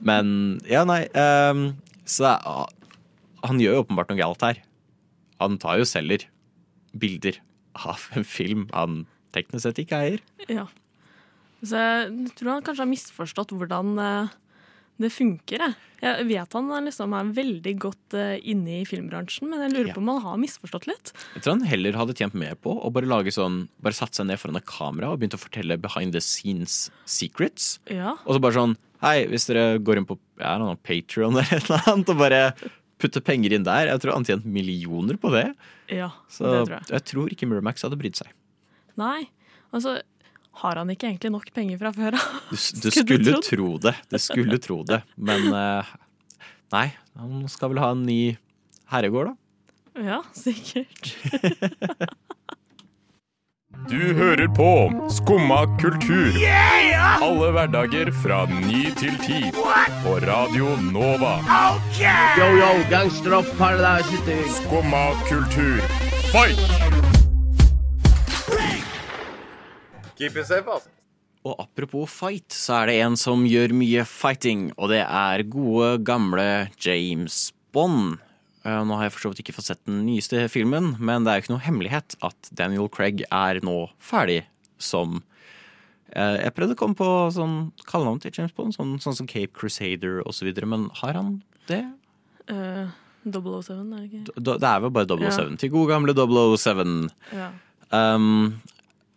Men 0.02 0.58
ja, 0.66 0.86
nei 0.88 1.04
um, 1.14 1.66
Så 2.08 2.26
ah, 2.26 2.64
han 3.44 3.60
gjør 3.60 3.76
jo 3.76 3.82
åpenbart 3.84 4.10
noe 4.10 4.18
galt 4.18 4.44
her. 4.46 4.62
Han 5.42 5.58
tar 5.60 5.82
jo 5.82 5.88
selger 5.88 6.24
bilder 6.96 7.38
av 7.76 8.08
en 8.16 8.24
film 8.26 8.66
han 8.72 9.02
teknisk 9.32 9.66
sett 9.66 9.80
ikke 9.82 10.00
eier. 10.00 10.24
Ja. 10.48 10.66
Så 11.62 11.78
jeg 11.78 12.32
tror 12.38 12.56
han 12.56 12.64
kanskje 12.66 12.84
har 12.84 12.90
misforstått 12.90 13.54
hvordan 13.54 13.94
eh, 14.02 14.32
det 15.00 15.08
funker. 15.10 15.62
Jeg, 15.62 15.74
jeg 16.02 16.26
vet 16.28 16.52
han 16.58 16.68
er 16.76 16.82
liksom 16.86 17.14
er 17.16 17.30
veldig 17.34 17.72
godt 17.80 18.14
eh, 18.18 18.36
inne 18.52 18.80
i 18.82 18.84
filmbransjen, 18.86 19.48
men 19.50 19.62
jeg 19.64 19.72
lurer 19.72 19.88
Ja. 19.90 19.94
på 19.96 20.02
om 20.02 20.08
han 20.12 20.20
har 20.22 20.36
misforstått 20.42 20.86
litt. 20.86 21.12
Jeg 21.34 21.42
tror 21.42 21.56
han 21.56 21.64
heller 21.70 21.96
hadde 21.98 22.14
tjent 22.18 22.34
mer 22.38 22.54
på 22.54 22.74
å 22.76 22.90
bare 22.92 23.08
lage 23.10 23.32
sånn 23.34 23.68
Bare 23.82 23.94
satt 23.96 24.14
seg 24.14 24.26
ned 24.28 24.38
foran 24.38 24.56
et 24.60 24.66
kamera 24.68 25.10
og 25.10 25.18
begynte 25.18 25.38
å 25.40 25.42
fortelle 25.42 25.78
behind 25.80 26.12
the 26.12 26.20
scenes 26.20 26.90
secrets. 27.04 27.78
Ja. 27.90 28.16
Og 28.26 28.36
så 28.36 28.40
bare 28.44 28.58
sånn 28.60 28.76
Hei, 29.02 29.24
hvis 29.26 29.48
dere 29.48 29.80
går 29.82 29.98
inn 29.98 30.06
på 30.06 30.14
ja, 30.38 30.52
noe 30.62 30.76
Patreon 30.78 31.34
eller 31.34 31.56
et 31.56 31.66
eller 31.66 31.88
annet 31.90 32.12
og 32.14 32.20
bare 32.20 32.42
putter 33.02 33.20
penger 33.26 33.56
inn 33.56 33.64
der 33.66 33.88
Jeg 33.90 33.98
tror 34.04 34.14
han 34.14 34.24
tjent 34.28 34.44
millioner 34.46 35.16
på 35.18 35.32
det. 35.34 35.48
ja 35.90 36.12
Så 36.30 36.46
det 36.46 36.60
tror 36.68 36.76
jeg. 36.76 36.86
jeg 36.92 37.04
tror 37.10 37.32
ikke 37.34 37.48
Miramax 37.50 37.82
hadde 37.82 37.98
brydd 37.98 38.20
seg. 38.20 38.30
Nei. 39.00 39.24
Altså, 39.74 39.96
har 40.60 40.76
han 40.76 40.90
ikke 40.92 41.08
egentlig 41.08 41.32
nok 41.32 41.52
penger 41.56 41.80
fra 41.80 41.92
før 41.96 42.18
av? 42.18 42.40
Du, 42.50 42.56
du 42.84 42.88
Skulle 42.92 43.36
tro 43.44 43.70
det. 43.82 43.94
Du 44.12 44.18
skulle 44.22 44.58
tro 44.62 44.82
det. 44.88 45.02
Men 45.16 45.48
eh, 45.62 45.94
nei, 46.74 46.88
han 47.18 47.46
skal 47.52 47.72
vel 47.72 47.82
ha 47.84 47.92
en 47.96 48.04
ny 48.08 48.20
herregård, 48.92 49.32
da. 49.32 49.38
Ja, 50.02 50.22
sikkert. 50.36 51.12
Du 53.88 54.14
hører 54.14 54.46
på 54.54 55.08
Skumma 55.10 55.64
kultur. 55.80 56.36
Alle 57.22 57.48
hverdager 57.56 58.12
fra 58.22 58.44
ny 58.46 58.84
til 59.00 59.16
ti. 59.24 59.40
På 60.04 60.18
Radio 60.22 60.76
Nova. 60.92 61.32
Yo, 62.38 62.46
yo, 62.60 62.70
gangsteropp, 62.92 63.48
paradise 63.58 64.38
Skumma 64.60 65.10
kultur, 65.28 65.80
fight! 66.30 67.11
Og 71.44 71.56
apropos 71.58 72.06
fight, 72.06 72.54
så 72.54 72.82
er 72.82 72.86
det 72.92 72.98
en 73.02 73.16
som 73.18 73.42
gjør 73.48 73.72
mye 73.74 74.04
fighting, 74.06 74.68
og 74.78 74.92
det 74.92 75.00
er 75.02 75.42
gode, 75.50 75.96
gamle 76.06 76.44
James 76.78 77.48
Bond. 77.74 78.20
Eh, 78.64 78.78
Nå 78.86 78.94
har 78.94 79.08
jeg 79.08 79.14
for 79.16 79.24
så 79.24 79.32
vidt 79.32 79.40
ikke 79.42 79.56
fått 79.56 79.66
sett 79.72 79.80
den 79.88 80.04
nyeste 80.06 80.44
filmen, 80.52 80.92
men 81.02 81.24
det 81.26 81.32
er 81.32 81.40
jo 81.40 81.44
ikke 81.46 81.54
noe 81.56 81.64
hemmelighet 81.66 82.14
at 82.22 82.52
Daniel 82.54 82.86
Craig 82.94 83.24
er 83.26 83.58
nå 83.66 83.88
ferdig 83.98 84.44
som 84.78 85.18
eh, 86.14 86.38
Jeg 86.44 86.54
prøvde 86.54 86.76
å 86.76 86.78
komme 86.78 86.94
på 86.98 87.08
sånn 87.34 87.56
kallenavn 87.90 88.22
til 88.22 88.30
James 88.38 88.54
Bond, 88.54 88.76
sånn, 88.78 88.94
sånn 89.02 89.18
som 89.18 89.26
Cape 89.26 89.50
Crusader 89.58 90.22
osv., 90.28 90.52
men 90.62 90.86
har 91.02 91.18
han 91.18 91.40
det? 91.66 91.82
Uh, 92.50 92.86
007, 93.26 93.72
er 93.72 93.82
det 93.98 94.06
ikke? 94.12 94.22
D- 94.38 94.58
Det 94.62 94.70
er 94.70 94.80
vel 94.86 94.94
bare 94.94 95.10
007 95.10 95.26
Ja. 95.26 95.56
til 95.58 95.70
gode 95.74 95.90
gamle 95.90 96.14
007. 96.14 97.10
Ja. 97.34 97.50
Um, 97.90 98.60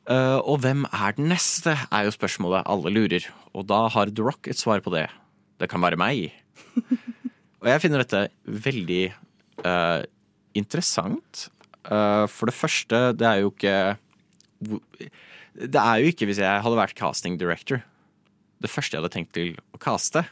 og 0.05 0.59
hvem 0.61 0.83
er 0.93 1.15
den 1.17 1.31
neste, 1.31 1.73
er 1.89 2.05
jo 2.05 2.13
spørsmålet 2.13 2.67
alle 2.69 2.91
lurer. 2.93 3.25
Og 3.57 3.65
da 3.65 3.87
har 3.89 4.11
The 4.11 4.25
Rock 4.27 4.49
et 4.51 4.59
svar 4.59 4.83
på 4.85 4.93
det. 4.93 5.07
Det 5.57 5.69
kan 5.71 5.81
være 5.81 5.97
meg. 5.99 6.29
og 7.61 7.69
jeg 7.69 7.81
finner 7.83 8.03
dette 8.03 8.27
veldig 8.45 9.03
uh, 9.65 10.03
interessant. 10.57 11.47
Uh, 11.85 12.25
for 12.31 12.49
det 12.49 12.57
første, 12.57 13.01
det 13.17 13.27
er 13.29 13.43
jo 13.43 13.51
ikke 13.53 13.75
Det 15.55 15.81
er 15.81 15.99
jo 16.01 16.09
ikke 16.09 16.25
hvis 16.25 16.41
jeg 16.41 16.63
hadde 16.65 16.79
vært 16.79 16.97
casting 16.97 17.37
director. 17.39 17.83
Det 18.61 18.71
første 18.71 18.95
jeg 18.95 19.03
hadde 19.03 19.13
tenkt 19.13 19.35
til 19.35 19.53
å 19.75 19.79
caste. 19.81 20.25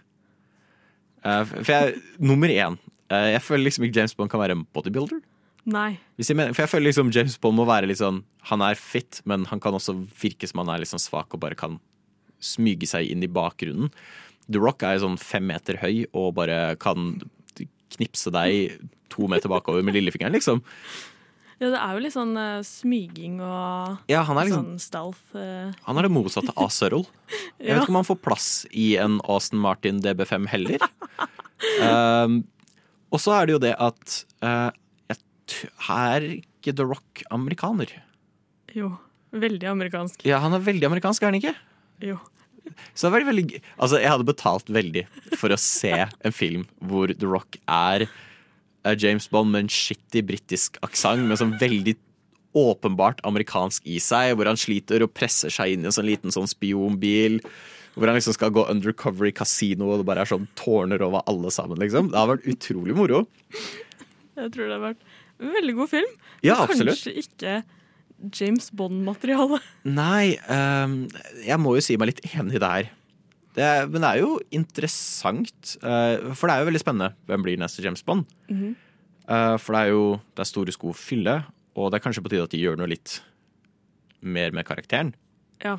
Uh, 1.23 1.43
for 1.45 1.71
jeg, 1.71 2.01
nummer 2.19 2.51
én 2.51 2.75
Jeg 3.07 3.41
føler 3.45 3.63
liksom 3.63 3.85
ikke 3.85 4.01
James 4.01 4.15
Bond 4.17 4.31
kan 4.31 4.41
være 4.41 4.57
en 4.57 4.65
bodybuilder. 4.73 5.21
Nei. 5.63 5.95
Hvis 6.19 6.31
jeg 6.31 6.35
mener, 6.35 6.51
for 6.55 6.65
jeg 6.65 6.73
føler 6.73 6.89
liksom 6.89 7.11
James 7.15 7.37
Bond 7.39 7.55
må 7.55 7.63
være 7.67 7.87
litt 7.87 8.01
sånn 8.01 8.17
Han 8.49 8.63
er 8.65 8.75
fit, 8.75 9.21
men 9.29 9.45
han 9.47 9.61
kan 9.63 9.77
også 9.77 9.95
virke 10.19 10.49
som 10.49 10.59
han 10.59 10.73
er 10.73 10.81
litt 10.83 10.91
sånn 10.91 11.01
svak 11.01 11.31
og 11.31 11.39
bare 11.45 11.55
kan 11.59 11.77
smyge 12.43 12.89
seg 12.89 13.07
inn 13.07 13.23
i 13.23 13.31
bakgrunnen. 13.31 13.93
The 14.51 14.59
Rock 14.59 14.83
er 14.83 14.97
jo 14.97 15.05
sånn 15.05 15.21
fem 15.21 15.45
meter 15.47 15.79
høy 15.79 16.03
og 16.11 16.33
bare 16.35 16.75
kan 16.83 17.15
knipse 17.95 18.33
deg 18.33 18.83
to 19.13 19.29
meter 19.31 19.51
bakover 19.51 19.85
med 19.85 19.95
lillefingeren, 19.95 20.35
liksom. 20.35 20.59
Ja, 21.61 21.69
det 21.69 21.79
er 21.79 21.95
jo 21.95 22.01
litt 22.03 22.15
sånn 22.15 22.33
uh, 22.35 22.63
smyging 22.65 23.37
og 23.45 24.09
Ja, 24.11 24.25
han 24.27 24.39
liksom 24.41 24.65
sånn 24.73 24.81
stealth. 24.83 25.21
Uh. 25.31 25.71
Han 25.85 25.99
er 25.99 26.07
det 26.07 26.11
motsatte 26.11 26.55
av 26.59 26.73
Sørl. 26.73 27.05
Jeg 27.61 27.77
vet 27.77 27.85
ikke 27.85 27.93
om 27.93 28.01
han 28.01 28.09
får 28.09 28.19
plass 28.25 28.49
i 28.71 28.93
en 28.99 29.21
Austin 29.23 29.61
Martin 29.63 30.03
DB5 30.03 30.49
heller. 30.51 30.83
Um, 31.79 32.41
og 33.07 33.21
så 33.23 33.31
er 33.37 33.45
det 33.47 33.53
jo 33.53 33.59
det 33.63 33.69
at 33.79 34.15
uh, 34.43 34.67
er 35.89 36.27
ikke 36.39 36.75
The 36.75 36.85
Rock 36.87 37.23
amerikaner. 37.33 37.91
Jo. 38.73 38.95
Veldig 39.33 39.65
amerikansk. 39.71 40.21
Ja, 40.29 40.37
han 40.43 40.53
er 40.53 40.61
veldig 40.61 40.85
amerikansk, 40.91 41.23
er 41.23 41.31
han 41.31 41.39
ikke? 41.39 41.55
Jo. 42.05 42.19
Så 42.93 43.07
det 43.07 43.13
var 43.15 43.25
veldig 43.27 43.45
gøy. 43.49 43.59
Altså, 43.75 43.99
jeg 43.99 44.11
hadde 44.13 44.27
betalt 44.27 44.69
veldig 44.71 45.03
for 45.39 45.53
å 45.53 45.59
se 45.59 45.93
en 46.05 46.35
film 46.35 46.67
hvor 46.79 47.11
The 47.11 47.29
Rock 47.29 47.57
er 47.65 48.07
er 48.83 48.99
James 48.99 49.29
Bond 49.31 49.53
med 49.53 49.65
en 49.65 49.71
shitty 49.71 50.19
britisk 50.27 50.75
aksent, 50.83 51.23
med 51.23 51.39
sånn 51.39 51.55
veldig 51.59 51.95
åpenbart 52.59 53.21
amerikansk 53.25 53.85
i 53.89 53.95
seg, 54.03 54.33
hvor 54.37 54.49
han 54.49 54.59
sliter 54.59 55.05
og 55.05 55.13
presser 55.15 55.53
seg 55.53 55.73
inn 55.73 55.85
i 55.85 55.89
en 55.89 55.95
sånn 55.95 56.09
liten 56.09 56.33
sånn 56.35 56.49
spionbil. 56.51 57.39
Hvor 57.93 58.09
han 58.09 58.17
liksom 58.17 58.35
skal 58.35 58.51
gå 58.53 58.65
undercover 58.71 59.29
i 59.29 59.33
kasino, 59.35 59.91
og 59.93 60.01
det 60.01 60.07
bare 60.09 60.25
er 60.25 60.29
sånn 60.29 60.47
tårner 60.57 61.01
over 61.05 61.23
alle 61.29 61.51
sammen. 61.53 61.77
liksom. 61.79 62.09
Det 62.11 62.17
har 62.19 62.31
vært 62.31 62.47
utrolig 62.49 62.95
moro. 62.97 63.23
Jeg 64.33 64.49
tror 64.53 64.65
det 64.65 64.73
har 64.75 64.81
vært 64.81 65.03
veldig 65.51 65.77
god 65.77 65.91
film. 65.91 66.17
Ja, 66.45 66.57
absolutt. 66.63 66.99
Kanskje 66.99 67.15
ikke 67.23 67.55
James 68.39 68.69
Bond-materiale. 68.71 69.59
Nei, 70.01 70.35
um, 70.47 71.03
jeg 71.43 71.59
må 71.61 71.75
jo 71.77 71.85
si 71.85 71.97
meg 71.99 72.13
litt 72.13 72.23
enig 72.33 72.61
der. 72.63 72.91
Det 73.53 73.67
men 73.91 74.01
det 74.01 74.09
er 74.09 74.23
jo 74.23 74.39
interessant, 74.55 75.75
uh, 75.83 76.33
for 76.33 76.49
det 76.49 76.55
er 76.55 76.63
jo 76.63 76.69
veldig 76.71 76.81
spennende. 76.81 77.13
Hvem 77.29 77.45
blir 77.45 77.59
neste 77.61 77.85
James 77.85 78.01
Bond? 78.05 78.25
Eh, 79.23 79.57
for 79.61 79.75
det 79.75 79.81
er 79.81 79.93
jo 79.93 80.07
det 80.35 80.43
er 80.43 80.49
store 80.49 80.73
sko 80.75 80.91
å 80.91 80.97
fylle, 80.97 81.37
og 81.79 81.91
det 81.91 81.99
er 81.99 82.05
kanskje 82.05 82.23
på 82.25 82.33
tide 82.33 82.47
at 82.47 82.53
de 82.53 82.59
gjør 82.59 82.79
noe 82.79 82.91
litt 82.91 83.21
mer 84.23 84.51
med 84.55 84.67
karakteren. 84.67 85.13
Ja. 85.63 85.77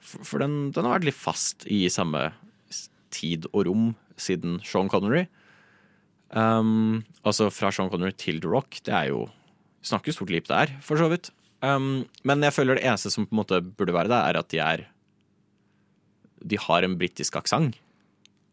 For, 0.00 0.24
for 0.24 0.44
den, 0.44 0.70
den 0.72 0.86
har 0.86 0.96
vært 0.96 1.10
litt 1.10 1.18
fast 1.18 1.66
i 1.68 1.82
samme 1.92 2.30
tid 3.12 3.48
og 3.52 3.66
rom 3.68 3.90
siden 4.20 4.60
Sean 4.64 4.88
Connery. 4.92 5.26
Um, 6.30 7.02
altså 7.26 7.48
fra 7.50 7.72
Sean 7.74 7.90
Connery 7.90 8.14
til 8.14 8.38
The 8.42 8.50
Rock, 8.50 8.82
det 8.86 8.94
er 8.94 9.10
jo 9.10 9.28
Snakker 9.80 10.12
stort 10.12 10.28
lip 10.28 10.44
der, 10.44 10.74
for 10.84 11.00
så 11.00 11.06
vidt. 11.08 11.30
Um, 11.64 12.04
men 12.28 12.44
jeg 12.44 12.52
føler 12.52 12.76
det 12.76 12.84
eneste 12.84 13.08
som 13.08 13.24
på 13.24 13.32
en 13.32 13.38
måte 13.38 13.60
burde 13.64 13.94
være 13.96 14.10
det, 14.12 14.18
er 14.18 14.36
at 14.36 14.50
de 14.52 14.58
er 14.60 14.82
De 16.52 16.58
har 16.60 16.84
en 16.84 16.98
britisk 17.00 17.38
aksent. 17.40 17.78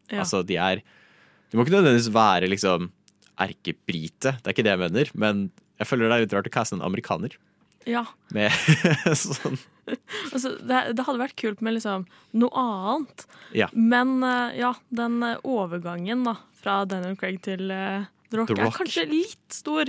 Ja. 0.08 0.22
Altså, 0.22 0.40
de 0.42 0.56
er 0.56 0.80
De 0.80 1.56
må 1.56 1.66
ikke 1.66 1.76
nødvendigvis 1.76 2.08
være 2.14 2.48
liksom 2.48 2.90
erkebrite, 3.38 4.32
det 4.40 4.48
er 4.48 4.56
ikke 4.56 4.64
det 4.66 4.72
jeg 4.72 4.82
mener, 4.82 5.10
men 5.14 5.44
jeg 5.78 5.86
føler 5.86 6.08
det 6.08 6.16
er 6.16 6.24
litt 6.24 6.32
rart 6.34 6.48
å 6.48 6.52
caste 6.52 6.74
en 6.74 6.82
amerikaner 6.82 7.36
ja. 7.86 8.04
med 8.34 8.50
sånn 9.14 9.60
Altså, 10.34 10.56
det, 10.60 10.80
det 10.98 11.04
hadde 11.06 11.20
vært 11.22 11.38
kult 11.40 11.62
med 11.64 11.78
liksom 11.78 12.02
noe 12.36 12.60
annet. 12.60 13.22
Ja. 13.56 13.70
Men 13.72 14.18
eh, 14.26 14.58
ja, 14.60 14.74
den 14.92 15.22
overgangen 15.40 16.26
da, 16.26 16.34
fra 16.68 16.84
Daniel 16.88 17.16
Craig 17.16 17.40
til 17.44 17.70
uh, 17.72 18.04
The 18.30 18.38
Rock, 18.42 18.50
The 18.52 18.58
Rock. 18.60 18.74
er 18.74 18.78
kanskje 18.84 19.06
litt 19.08 19.56
stor. 19.56 19.88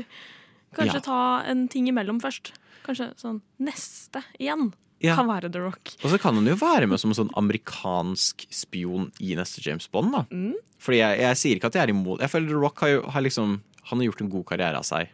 Kanskje 0.77 0.99
Ja. 1.01 1.03
ta 1.03 1.21
en 1.49 1.67
ting 1.67 1.87
imellom 1.91 2.21
først. 2.23 2.53
Kanskje 2.85 3.11
sånn 3.19 3.41
neste 3.59 4.23
igjen 4.39 4.71
Ja. 5.01 5.15
kan 5.15 5.27
være 5.27 5.51
The 5.51 5.59
Rock. 5.59 5.95
Og 6.03 6.11
så 6.11 6.19
kan 6.19 6.35
han 6.35 6.45
jo 6.45 6.55
være 6.55 6.87
med 6.87 6.99
som 6.99 7.11
en 7.11 7.15
sånn 7.15 7.33
amerikansk 7.35 8.45
spion 8.51 9.11
i 9.19 9.35
neste 9.35 9.59
James 9.65 9.87
Bond. 9.91 10.11
da 10.13 10.23
Mm. 10.31 10.53
Fordi 10.79 10.97
jeg, 10.99 11.19
jeg 11.19 11.35
sier 11.37 11.55
ikke 11.59 11.65
at 11.67 11.73
jeg 11.73 11.83
er 11.89 11.93
imot 11.93 12.19
Jeg 12.21 12.29
føler 12.29 12.47
The 12.47 12.55
Rock 12.55 12.79
har, 12.79 12.89
jo, 12.89 13.01
har 13.09 13.21
liksom 13.21 13.61
Han 13.89 13.99
har 13.99 14.05
gjort 14.07 14.21
en 14.21 14.29
god 14.29 14.45
karriere 14.45 14.75
av 14.77 14.83
seg. 14.83 15.09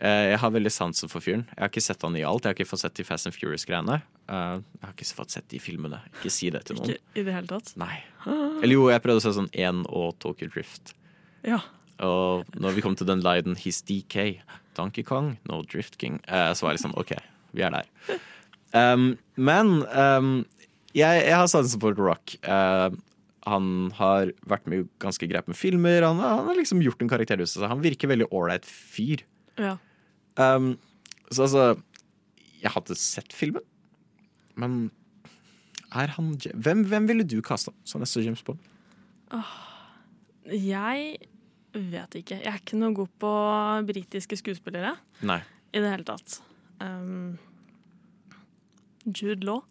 Eh, 0.00 0.30
Jeg 0.32 0.38
har 0.42 0.50
veldig 0.50 0.72
sansen 0.72 1.10
for 1.10 1.22
fyren. 1.24 1.44
Jeg 1.54 1.60
har 1.62 1.70
ikke 1.70 1.82
sett 1.84 2.02
han 2.02 2.16
i 2.16 2.24
alt. 2.26 2.44
Jeg 2.44 2.50
har 2.52 2.58
ikke 2.58 2.70
fått 2.72 2.82
sett 2.82 2.96
de 2.98 3.04
Fast 3.06 3.28
and 3.28 3.36
Furious-greiene. 3.36 4.00
Eh, 4.28 4.56
Jeg 4.58 4.82
har 4.82 4.92
ikke 4.96 5.14
fått 5.20 5.30
sett 5.36 5.48
de 5.48 5.60
filmene. 5.62 6.00
Ikke 6.18 6.32
si 6.34 6.50
det 6.50 6.64
til 6.66 6.76
noen. 6.80 6.96
Ikke 6.96 7.20
i 7.22 7.24
det 7.26 7.34
hele 7.36 7.50
tatt. 7.50 7.72
Nei. 7.80 8.02
Eller 8.62 8.74
jo, 8.74 8.88
jeg 8.90 9.02
prøvde 9.04 9.22
å 9.22 9.26
se 9.26 9.34
sånn 9.38 9.50
én 9.52 9.84
og 9.88 10.18
Tokyo 10.24 10.48
Drift. 10.50 10.94
Ja. 11.46 11.60
Og 12.02 12.48
når 12.58 12.74
vi 12.74 12.82
kom 12.84 12.96
til 12.98 13.06
den 13.06 13.22
liden 13.22 13.54
'His 13.56 13.82
DK', 13.86 14.40
Donkey 14.74 15.04
Kong, 15.06 15.36
no 15.46 15.62
Drift 15.62 15.98
King, 16.00 16.20
eh, 16.26 16.50
så 16.52 16.66
var 16.66 16.72
jeg 16.74 16.80
liksom 16.80 16.98
OK, 16.98 17.14
vi 17.54 17.62
er 17.62 17.70
der. 17.70 17.86
Um, 18.74 19.18
men 19.36 19.84
um, 19.94 20.44
jeg, 20.94 21.22
jeg 21.22 21.34
har 21.36 21.46
sansen 21.46 21.78
for 21.80 21.94
The 21.94 22.02
Rock. 22.02 22.34
Uh, 22.42 22.90
han 23.46 23.92
har 24.00 24.32
vært 24.48 24.66
med 24.66 24.88
ganske 24.98 25.28
greit 25.30 25.46
med 25.46 25.56
filmer. 25.56 26.02
Han, 26.02 26.18
han 26.18 26.48
har 26.48 26.56
liksom 26.58 26.82
gjort 26.82 27.02
en 27.04 27.10
karakter 27.12 27.38
ut 27.38 27.44
av 27.46 27.52
seg. 27.52 27.68
Han 27.70 27.84
virker 27.84 28.10
veldig 28.10 28.26
ålreit 28.34 28.66
fyr. 28.66 29.22
Ja. 29.60 29.76
Um, 30.34 30.74
så 31.30 31.44
altså 31.46 31.64
Jeg 32.62 32.72
hadde 32.74 32.96
sett 32.98 33.32
filmen, 33.36 33.62
men 34.58 34.90
er 35.94 36.10
han 36.16 36.32
Hvem, 36.42 36.82
hvem 36.90 37.06
ville 37.06 37.26
du 37.28 37.38
kasta 37.44 37.70
som 37.86 38.02
neste 38.02 38.24
James 38.24 38.42
Bond? 38.42 38.58
Jeg 40.44 41.16
vet 41.74 42.18
ikke. 42.18 42.38
Jeg 42.42 42.50
er 42.50 42.60
ikke 42.60 42.78
noe 42.78 42.94
god 42.94 43.10
på 43.22 43.32
britiske 43.88 44.38
skuespillere 44.38 44.94
Nei. 45.26 45.40
i 45.74 45.82
det 45.82 45.90
hele 45.90 46.06
tatt. 46.06 46.38
Um, 46.82 47.36
Jude 49.06 49.44
Law. 49.46 49.62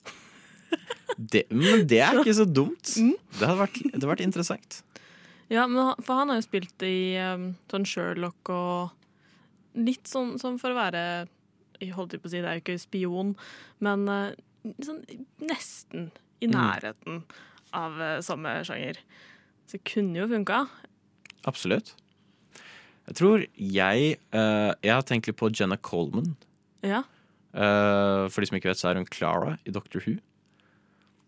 Det, 1.13 1.43
men 1.53 1.83
det 1.85 1.99
er 2.01 2.17
ikke 2.17 2.33
så 2.33 2.45
dumt. 2.49 2.89
Mm. 2.97 3.13
Det 3.37 3.45
hadde 3.45 3.59
vært, 3.59 3.75
det 3.83 3.91
hadde 3.93 4.07
vært 4.09 4.23
interessant. 4.25 4.79
Ja, 5.51 5.67
men 5.69 5.91
for 6.01 6.17
han 6.17 6.31
har 6.31 6.39
jo 6.39 6.45
spilt 6.47 6.85
i 6.87 7.13
um, 7.21 7.51
sånn 7.69 7.85
Sherlock 7.85 8.49
og 8.49 8.95
litt 9.75 10.07
sånn 10.09 10.35
som 10.41 10.57
for 10.61 10.73
å 10.73 10.77
være 10.77 11.27
Jeg 11.81 11.93
holdt 11.97 12.13
på 12.21 12.29
å 12.29 12.31
si, 12.31 12.39
det 12.39 12.47
er 12.47 12.59
jo 12.59 12.63
ikke 12.63 12.79
spion, 12.79 13.33
men 13.83 14.05
uh, 14.07 14.31
sånn 14.85 15.01
nesten 15.41 16.11
i 16.43 16.47
Mm. 16.47 16.53
nærheten 16.53 17.21
av 17.73 17.95
uh, 17.99 18.19
samme 18.21 18.51
sjanger. 18.67 18.97
Så 19.67 19.77
det 19.79 19.83
kunne 19.87 20.19
jo 20.19 20.27
funka. 20.27 20.65
Absolutt. 21.47 21.93
Jeg 23.07 23.15
tror 23.19 23.45
jeg 23.57 24.17
uh, 24.35 24.71
Jeg 24.83 24.93
har 24.93 25.01
tenkt 25.07 25.27
litt 25.27 25.39
på 25.39 25.49
Jenna 25.51 25.75
Coleman. 25.77 26.35
Ja. 26.83 27.03
Uh, 27.53 28.29
for 28.31 28.41
de 28.41 28.47
som 28.49 28.57
ikke 28.59 28.71
vet, 28.71 28.79
så 28.79 28.89
er 28.91 28.99
hun 29.01 29.05
Clara 29.09 29.57
i 29.65 29.71
Doctor 29.75 30.03
Who. 30.05 30.17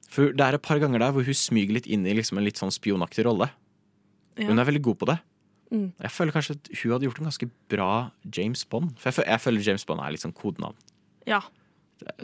For 0.10 0.31
det 0.31 0.45
er 0.45 0.55
et 0.55 0.63
par 0.63 0.79
ganger 0.79 0.99
der 1.03 1.12
hvor 1.15 1.25
hun 1.27 1.36
smyger 1.36 1.73
litt 1.79 1.88
inn 1.91 2.05
i 2.08 2.13
liksom 2.15 2.38
en 2.39 2.45
litt 2.47 2.60
sånn 2.62 2.71
spionaktig 2.71 3.25
rolle. 3.27 3.49
ja. 4.38 4.47
Hun 4.47 4.60
er 4.60 4.67
veldig 4.67 4.84
god 4.86 4.99
på 5.01 5.10
det. 5.10 5.17
Mm. 5.71 5.88
Jeg 6.01 6.12
føler 6.13 6.36
kanskje 6.36 6.56
at 6.60 6.69
hun 6.82 6.91
hadde 6.93 7.08
gjort 7.08 7.19
en 7.21 7.30
ganske 7.30 7.47
bra 7.73 7.91
James 8.38 8.62
Bond. 8.69 8.91
For 9.01 9.10
jeg 9.10 9.17
føler, 9.17 9.30
jeg 9.32 9.41
føler 9.41 9.69
James 9.69 9.86
Bond 9.89 10.04
er 10.04 10.13
litt 10.13 10.25
sånn 10.25 10.36
kodenavn. 10.38 10.78
ja. 11.30 11.41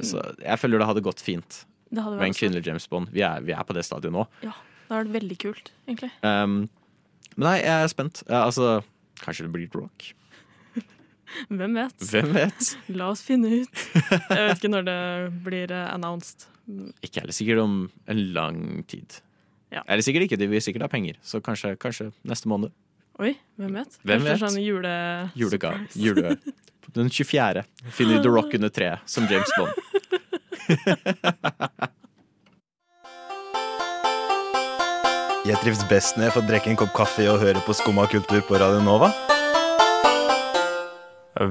Så 0.04 0.20
jeg 0.44 0.60
føler 0.60 0.82
det 0.82 0.88
hadde 0.90 1.02
gått 1.06 1.22
fint 1.24 1.62
Det 1.88 2.04
hadde 2.04 2.18
med 2.20 2.28
en 2.28 2.36
kvinnelig 2.36 2.66
James 2.68 2.88
Bond. 2.92 3.08
Vi 3.16 3.22
er, 3.24 3.40
vi 3.40 3.54
er 3.56 3.64
på 3.64 3.72
det 3.74 3.86
stadiet 3.88 4.12
nå. 4.12 4.26
Ja, 4.44 4.52
det 4.52 4.92
hadde 4.92 4.98
vært 5.06 5.14
veldig 5.16 5.38
kult, 5.40 5.72
egentlig. 5.88 6.10
Um, 6.28 6.58
men 7.38 7.46
nei, 7.48 7.54
jeg 7.62 7.86
er 7.86 7.88
spent. 7.92 8.20
Ja, 8.28 8.42
altså, 8.50 8.82
kanskje 9.24 9.48
det 9.48 9.54
blir 9.56 9.78
Rock. 9.80 10.10
Hvem 11.48 11.80
vet? 11.80 12.04
Hvem 12.12 12.36
vet? 12.36 12.72
La 13.00 13.10
oss 13.14 13.24
finne 13.24 13.48
ut. 13.62 13.84
Jeg 13.96 14.44
vet 14.44 14.60
ikke 14.60 14.74
når 14.74 14.88
det 14.90 15.00
blir 15.48 15.72
uh, 15.72 15.88
announced. 15.96 16.50
Ikke 17.00 17.24
heller 17.24 17.36
sikkert 17.36 17.64
om 17.64 17.78
en 18.12 18.24
lang 18.36 18.62
tid. 18.92 19.22
Ja. 19.72 19.86
Eller 19.88 20.04
sikkert 20.04 20.28
ikke, 20.28 20.40
de 20.40 20.52
vil 20.52 20.64
sikkert 20.64 20.84
ha 20.90 20.92
penger. 20.92 21.16
Så 21.24 21.40
kanskje, 21.44 21.78
kanskje 21.80 22.12
neste 22.28 22.52
måned. 22.52 22.76
Oi, 23.22 23.36
hvem 23.62 23.76
vet? 23.78 24.00
Hvem 24.02 24.24
vet? 24.26 24.40
Sånn 24.42 24.56
jule... 24.58 24.92
Julegave. 25.38 25.84
surprise. 25.94 26.02
Jule. 26.02 26.32
Den 26.96 27.10
24. 27.14 27.62
finner 27.94 28.18
The 28.24 28.32
Rock 28.34 28.56
under 28.58 28.72
treet 28.74 29.00
som 29.06 29.28
James 29.30 29.52
Bond. 29.54 29.78
Jeg 35.46 35.58
trives 35.62 35.84
best 35.90 36.18
når 36.18 36.24
jeg 36.28 36.34
får 36.36 36.44
drikke 36.50 36.70
en 36.70 36.80
kopp 36.82 36.92
kaffe 36.98 37.24
og 37.30 37.40
høre 37.42 37.62
på 37.66 37.74
Skumma 37.78 38.04
kultur 38.10 38.42
på 38.46 38.58
Radio 38.62 38.82
Nova. 38.86 39.10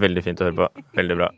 Veldig 0.02 0.22
fint 0.26 0.42
å 0.42 0.46
høre 0.46 0.59
på. 0.61 0.68
Veldig 0.98 1.16
bra. 1.22 1.30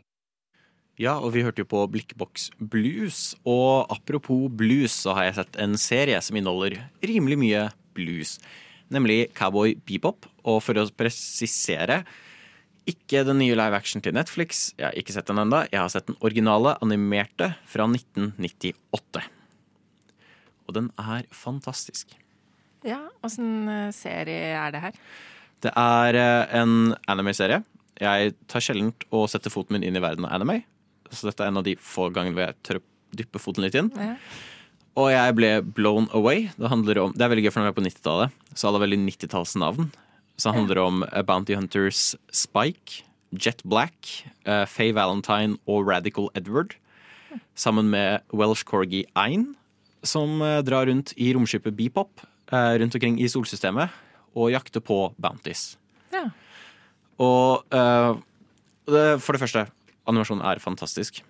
Ja, 1.01 1.15
og 1.17 1.33
vi 1.33 1.41
hørte 1.45 1.61
jo 1.61 1.69
på 1.69 1.81
Blikkboks 1.93 2.49
Blues. 2.57 3.33
Og 3.45 3.89
apropos 3.93 4.49
blues, 4.53 4.93
så 5.05 5.13
har 5.17 5.29
jeg 5.29 5.37
sett 5.41 5.57
en 5.61 5.77
serie 5.81 6.17
som 6.25 6.37
inneholder 6.37 6.77
rimelig 7.05 7.37
mye 7.41 7.65
blues. 7.97 8.37
Nemlig 8.93 9.27
Cowboy 9.37 9.75
Bebop. 9.87 10.27
Og 10.47 10.61
for 10.65 10.77
å 10.79 10.85
presisere 10.97 12.03
ikke 12.89 13.23
den 13.23 13.39
nye 13.39 13.55
live 13.55 13.77
action 13.77 14.03
til 14.03 14.15
Netflix. 14.15 14.71
Jeg 14.77 14.89
har 14.89 14.97
ikke 14.99 15.15
sett 15.15 15.29
den 15.29 15.39
enda. 15.39 15.63
Jeg 15.71 15.79
har 15.79 15.91
sett 15.91 16.09
den 16.09 16.19
originale, 16.25 16.75
animerte, 16.83 17.53
fra 17.69 17.87
1998. 17.87 19.23
Og 20.67 20.75
den 20.75 20.89
er 20.99 21.27
fantastisk. 21.35 22.11
Ja, 22.83 22.99
åssen 23.23 23.69
eh, 23.71 23.93
serie 23.95 24.51
er 24.59 24.73
det 24.75 24.81
her? 24.83 24.97
Det 25.63 25.71
er 25.79 26.19
eh, 26.19 26.55
en 26.59 26.91
anime-serie. 27.07 27.61
Jeg 28.03 28.33
tar 28.51 28.63
sjelden 28.63 28.91
og 29.13 29.29
setter 29.31 29.53
foten 29.53 29.77
min 29.77 29.85
inn 29.87 29.95
i 29.95 30.03
verden 30.03 30.27
av 30.27 30.35
anime. 30.35 30.63
Så 31.13 31.29
dette 31.29 31.45
er 31.45 31.53
en 31.53 31.61
av 31.61 31.67
de 31.67 31.77
få 31.79 32.09
gangene 32.11 32.35
hvor 32.35 32.49
jeg 32.49 32.59
tør 32.67 32.81
å 32.81 32.85
dyppe 33.13 33.39
foten 33.39 33.63
litt 33.63 33.77
inn. 33.79 33.93
Ja. 33.95 34.17
Og 34.99 35.09
jeg 35.09 35.33
ble 35.37 35.49
blown 35.73 36.05
away. 36.13 36.49
Det, 36.53 36.69
om, 36.69 36.83
det 37.15 37.25
er 37.25 37.31
veldig 37.31 37.47
gøy, 37.47 37.53
for 37.53 37.63
når 37.63 37.71
vi 37.71 37.73
er 37.73 37.77
på 37.79 37.85
90-tallet, 37.87 38.35
så 38.53 38.67
alle 38.69 38.77
har 38.77 38.85
veldig 38.85 38.99
90-tallsnavn. 39.07 39.89
Så 40.37 40.49
det 40.49 40.57
handler 40.57 40.81
om 40.83 41.01
eh, 41.07 41.23
Bounty 41.25 41.57
Hunters 41.57 42.13
Spike, 42.33 43.01
Jet 43.33 43.63
Black, 43.65 44.27
uh, 44.45 44.65
Faye 44.69 44.93
Valentine 44.93 45.57
og 45.65 45.87
Radical 45.89 46.29
Edward. 46.37 46.75
Sammen 47.57 47.89
med 47.89 48.21
Welsh 48.33 48.65
Corgi 48.69 49.01
Ein, 49.17 49.55
som 50.05 50.37
uh, 50.45 50.61
drar 50.61 50.85
rundt 50.85 51.15
i 51.17 51.31
romskipet 51.33 51.73
Beepop 51.73 52.21
uh, 52.53 52.77
rundt 52.77 52.93
omkring 52.93 53.17
i 53.17 53.29
solsystemet 53.29 53.89
og 54.37 54.53
jakter 54.53 54.81
på 54.85 55.07
bounties. 55.21 55.79
Ja. 56.13 56.27
Og 57.21 57.65
det, 57.69 59.03
for 59.21 59.33
det 59.33 59.41
første, 59.43 59.67
animasjonen 60.09 60.41
er 60.49 60.61
fantastisk. 60.61 61.21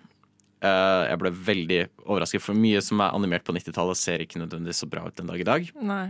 Eh, 0.64 1.02
jeg 1.10 1.20
ble 1.20 1.32
veldig 1.50 1.80
overrasket, 2.06 2.42
for 2.44 2.56
mye 2.56 2.80
som 2.84 3.02
er 3.04 3.12
animert 3.16 3.44
på 3.44 3.52
90-tallet, 3.56 3.98
ser 4.00 4.22
ikke 4.24 4.40
nødvendigvis 4.40 4.80
så 4.84 4.88
bra 4.88 5.04
ut 5.04 5.16
den 5.18 5.28
dag 5.28 5.42
i 5.42 5.48
dag. 5.48 5.66
Nei. 5.84 6.06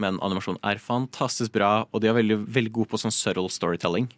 Men 0.00 0.20
animasjonen 0.24 0.60
er 0.64 0.80
fantastisk 0.80 1.52
bra, 1.52 1.84
og 1.92 2.00
de 2.00 2.08
er 2.08 2.16
veldig, 2.16 2.38
veldig 2.54 2.72
gode 2.78 2.92
på 2.92 3.00
sånn 3.02 3.12
subtle 3.14 3.50
storytelling. 3.52 4.08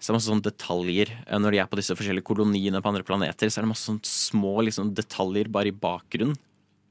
Så 0.00 0.08
det 0.08 0.14
er 0.14 0.16
masse 0.16 0.30
sånne 0.32 0.46
detaljer. 0.48 1.12
Eh, 1.28 1.38
Når 1.38 1.52
de 1.54 1.60
er 1.62 1.70
på 1.70 1.78
disse 1.78 1.94
forskjellige 1.94 2.26
koloniene 2.26 2.80
på 2.82 2.90
andre 2.90 3.06
planeter, 3.06 3.52
så 3.52 3.60
er 3.60 3.66
det 3.68 3.74
masse 3.74 3.86
sånne 3.86 4.08
små 4.08 4.54
liksom, 4.64 4.94
detaljer 4.96 5.52
bare 5.52 5.70
i 5.70 5.76
bakgrunnen 5.76 6.38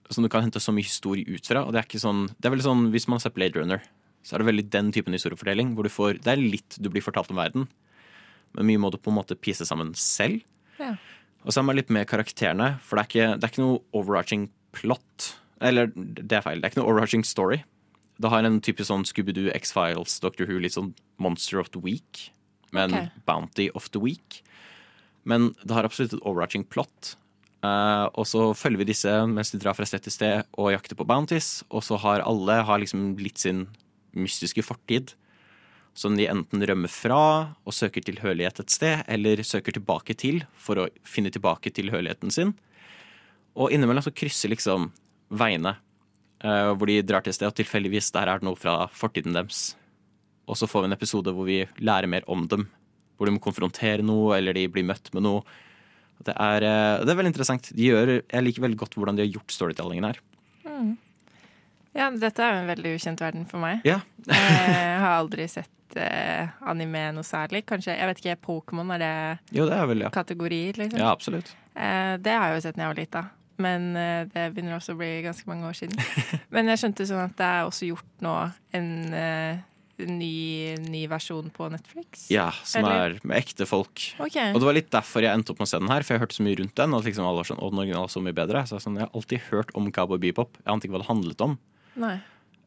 som 0.09 0.23
du 0.25 0.29
kan 0.29 0.41
hente 0.41 0.57
så 0.61 0.73
mye 0.73 0.87
historie 0.87 1.27
ut 1.27 1.45
fra. 1.45 1.61
Og 1.65 1.73
det 1.73 1.81
er 1.81 1.85
ikke 1.89 2.01
sånn, 2.01 2.23
det 2.39 2.47
er 2.47 2.53
veldig 2.55 2.65
sånn, 2.65 2.87
Hvis 2.93 3.07
man 3.07 3.19
har 3.19 3.27
sett 3.27 3.35
Blade 3.35 3.59
Runner, 3.59 3.81
så 4.25 4.35
er 4.35 4.41
det 4.41 4.47
veldig 4.47 4.69
den 4.69 4.91
typen 4.91 5.13
historiefortelling. 5.13 5.75
hvor 5.75 5.83
du 5.83 5.89
får, 5.89 6.21
Det 6.23 6.31
er 6.31 6.37
litt 6.37 6.77
du 6.81 6.89
blir 6.89 7.01
fortalt 7.05 7.29
om 7.29 7.37
verden, 7.37 7.67
men 8.55 8.65
mye 8.65 8.79
må 8.79 8.91
du 8.91 8.97
på 8.97 9.11
en 9.11 9.17
måte 9.19 9.37
pise 9.39 9.65
sammen 9.65 9.93
selv. 9.93 10.41
Ja. 10.79 10.95
Og 11.45 11.53
så 11.53 11.61
er 11.61 11.67
man 11.69 11.77
litt 11.79 11.91
med 11.93 12.07
karakterene, 12.09 12.73
for 12.83 12.97
det 12.97 13.03
er 13.03 13.09
ikke, 13.09 13.27
det 13.39 13.47
er 13.47 13.53
ikke 13.53 13.63
noe 13.63 13.81
overarching 13.95 14.49
plot. 14.75 15.29
Eller, 15.63 15.91
det 15.95 16.27
er 16.35 16.43
feil. 16.45 16.59
Det 16.59 16.67
er 16.67 16.73
ikke 16.73 16.81
noe 16.81 16.91
overarching 16.91 17.23
story. 17.27 17.61
Det 18.19 18.31
har 18.33 18.43
en 18.43 18.59
type 18.63 18.83
sånn 18.83 19.05
Scooby-Doo, 19.07 19.47
X-Files, 19.55 20.17
Doctor 20.23 20.49
Who, 20.49 20.59
litt 20.59 20.75
sånn 20.75 20.91
Monster 21.23 21.61
of 21.61 21.71
the 21.71 21.79
Week, 21.83 22.27
men 22.75 22.91
okay. 22.91 23.23
Bounty 23.27 23.69
of 23.79 23.87
the 23.95 24.01
Week. 24.03 24.41
Men 25.27 25.53
det 25.63 25.75
har 25.75 25.87
absolutt 25.87 26.17
et 26.17 26.25
overarching 26.27 26.65
plot. 26.67 27.15
Uh, 27.59 28.07
og 28.15 28.23
så 28.27 28.49
følger 28.55 28.79
vi 28.79 28.91
disse 28.93 29.11
mens 29.27 29.51
de 29.51 29.59
drar 29.59 29.75
fra 29.75 29.83
sted 29.87 30.05
til 30.05 30.13
sted 30.15 30.47
og 30.55 30.71
jakter 30.71 30.99
på 30.99 31.07
bounties. 31.07 31.61
Og 31.71 31.83
så 31.87 31.99
har 32.03 32.23
alle 32.27 32.59
har 32.67 32.83
liksom 32.83 33.13
litt 33.19 33.39
sin 33.39 33.65
mystiske 34.15 34.63
fortid. 34.65 35.15
Som 35.99 36.15
de 36.15 36.29
enten 36.31 36.63
rømmer 36.63 36.91
fra 36.91 37.21
og 37.67 37.75
søker 37.75 38.05
tilhørighet 38.05 38.61
et 38.61 38.71
sted, 38.71 39.01
eller 39.11 39.41
søker 39.43 39.75
tilbake 39.75 40.15
til 40.15 40.45
for 40.55 40.79
å 40.79 40.87
finne 41.03 41.31
tilbake 41.33 41.73
tilhørigheten 41.75 42.31
sin. 42.31 42.53
Og 43.59 43.73
innimellom 43.75 44.05
så 44.05 44.13
krysser 44.15 44.53
liksom 44.53 44.89
veiene 45.29 45.75
uh, 46.45 46.71
hvor 46.71 46.87
de 46.87 47.01
drar 47.03 47.25
til 47.25 47.35
sted, 47.35 47.49
og 47.49 47.57
tilfeldigvis 47.57 48.13
der 48.15 48.31
er 48.31 48.39
det 48.39 48.47
noe 48.47 48.59
fra 48.59 48.85
fortiden 48.95 49.35
deres. 49.35 49.73
Og 50.47 50.55
så 50.57 50.69
får 50.69 50.85
vi 50.85 50.89
en 50.89 50.95
episode 50.95 51.33
hvor 51.35 51.49
vi 51.49 51.61
lærer 51.83 52.07
mer 52.09 52.23
om 52.31 52.45
dem. 52.49 52.69
Hvor 53.19 53.27
de 53.27 53.35
må 53.35 53.43
konfrontere 53.43 54.05
noe, 54.05 54.37
eller 54.37 54.55
de 54.55 54.69
blir 54.71 54.87
møtt 54.87 55.11
med 55.11 55.25
noe. 55.25 55.43
Det 56.23 56.31
er, 56.35 56.63
uh, 56.63 57.01
det 57.03 57.11
er 57.11 57.19
veldig 57.19 57.33
interessant. 57.33 57.73
De 57.75 57.89
gjør, 57.91 58.13
jeg 58.21 58.45
liker 58.45 58.63
veldig 58.63 58.79
godt 58.79 58.95
hvordan 58.95 59.19
de 59.19 59.25
har 59.27 59.33
gjort 59.33 59.57
storytellingen 59.57 60.07
her. 60.07 60.21
Mm. 60.63 60.95
Ja, 61.97 62.07
dette 62.15 62.45
er 62.45 62.55
jo 62.55 62.63
en 62.63 62.71
veldig 62.71 62.95
ukjent 62.95 63.19
verden 63.25 63.43
for 63.49 63.59
meg. 63.59 63.83
Ja. 63.87 63.99
jeg 64.29 65.03
har 65.03 65.17
aldri 65.17 65.49
sett 65.51 65.73
eh, 65.97 66.51
anime 66.69 67.07
noe 67.15 67.25
særlig. 67.25 67.63
Kanskje, 67.69 67.95
jeg 67.97 68.11
vet 68.11 68.21
ikke, 68.21 68.37
Pokémon, 68.45 68.93
er 68.95 69.03
det 69.03 69.57
Jo, 69.57 69.65
det 69.69 69.77
er 69.77 69.89
vel, 69.89 70.05
ja. 70.05 70.13
kategorier, 70.13 70.77
liksom? 70.83 70.99
Ja, 71.01 71.11
absolutt. 71.11 71.55
Eh, 71.75 72.15
det 72.21 72.35
har 72.35 72.51
jeg 72.51 72.59
jo 72.59 72.65
sett 72.67 72.77
da 72.77 72.85
jeg 72.85 72.93
var 72.93 73.01
lita. 73.01 73.23
Men 73.59 73.89
eh, 73.99 74.27
det 74.31 74.45
begynner 74.53 74.77
også 74.77 74.95
å 74.95 74.99
bli 74.99 75.09
ganske 75.25 75.49
mange 75.49 75.67
år 75.67 75.75
siden. 75.81 75.99
Men 76.53 76.71
jeg 76.71 76.83
skjønte 76.83 77.09
sånn 77.09 77.25
at 77.25 77.35
det 77.39 77.49
er 77.49 77.67
også 77.67 77.89
gjort 77.89 78.23
nå 78.23 78.35
en 78.77 78.89
eh, 79.15 79.65
ny, 80.07 80.77
ny 80.85 81.03
versjon 81.11 81.49
på 81.51 81.67
Netflix. 81.73 82.29
Ja, 82.31 82.49
som 82.63 82.85
Eller? 82.85 83.17
er 83.19 83.27
med 83.27 83.41
ekte 83.41 83.67
folk. 83.69 84.05
Okay. 84.21 84.53
Og 84.53 84.61
det 84.61 84.69
var 84.69 84.77
litt 84.77 84.91
derfor 84.93 85.25
jeg 85.25 85.35
endte 85.35 85.53
opp 85.53 85.59
med 85.59 85.67
å 85.67 85.71
se 85.73 85.81
den 85.81 85.91
her, 85.91 86.07
for 86.07 86.15
jeg 86.15 86.23
hørte 86.23 86.39
så 86.39 86.45
mye 86.47 86.59
rundt 86.61 86.75
den. 86.79 86.95
Og 86.95 87.05
liksom 87.07 87.27
alle 87.27 87.41
var 87.41 87.51
sånn, 87.51 87.59
å, 87.59 87.71
den 87.73 87.83
originale 87.83 88.07
er 88.07 88.15
så 88.15 88.23
mye 88.23 88.37
bedre. 88.39 88.63
Så 88.69 88.77
jeg, 88.77 88.85
sånn, 88.87 88.99
jeg 88.99 89.07
har 89.07 89.19
alltid 89.19 89.47
hørt 89.49 89.75
om 89.75 89.91
Cowboy 89.95 90.21
Bebop. 90.23 90.59
Jeg 90.61 90.71
ante 90.71 90.87
ikke 90.87 90.95
hva 90.95 91.03
det 91.03 91.11
handlet 91.11 91.45
om. 91.45 91.57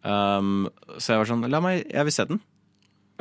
Um, 0.02 0.66
så 0.98 1.14
jeg 1.14 1.22
var 1.22 1.30
sånn, 1.30 1.46
la 1.48 1.62
meg, 1.64 1.86
jeg 1.88 2.08
vil 2.08 2.16
se 2.18 2.28
den. 2.28 2.42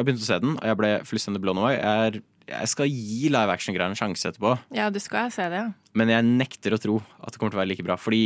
Jeg 0.02 0.08
begynte 0.10 0.26
å 0.26 0.30
se 0.30 0.40
den, 0.44 0.56
og 0.58 0.66
jeg 0.72 0.80
ble 0.82 0.92
fullstendig 1.08 1.42
blown 1.44 1.62
away. 1.62 1.76
Jeg, 1.78 2.12
er, 2.12 2.22
jeg 2.52 2.72
skal 2.74 2.90
gi 2.92 3.30
live 3.32 3.54
action-greiene 3.56 3.94
en 3.96 4.00
sjanse 4.02 4.32
etterpå, 4.32 4.56
Ja, 4.76 4.90
du 4.94 5.00
skal 5.04 5.30
se 5.34 5.46
det, 5.54 5.62
ja. 5.62 5.94
men 5.98 6.10
jeg 6.14 6.26
nekter 6.28 6.76
å 6.76 6.82
tro 6.82 6.98
at 7.22 7.32
det 7.32 7.40
kommer 7.42 7.54
til 7.54 7.60
å 7.60 7.64
være 7.64 7.72
like 7.74 7.86
bra. 7.88 7.98
Fordi 8.02 8.24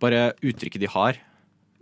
bare 0.00 0.30
uttrykket 0.40 0.80
de 0.80 0.88
har 0.94 1.18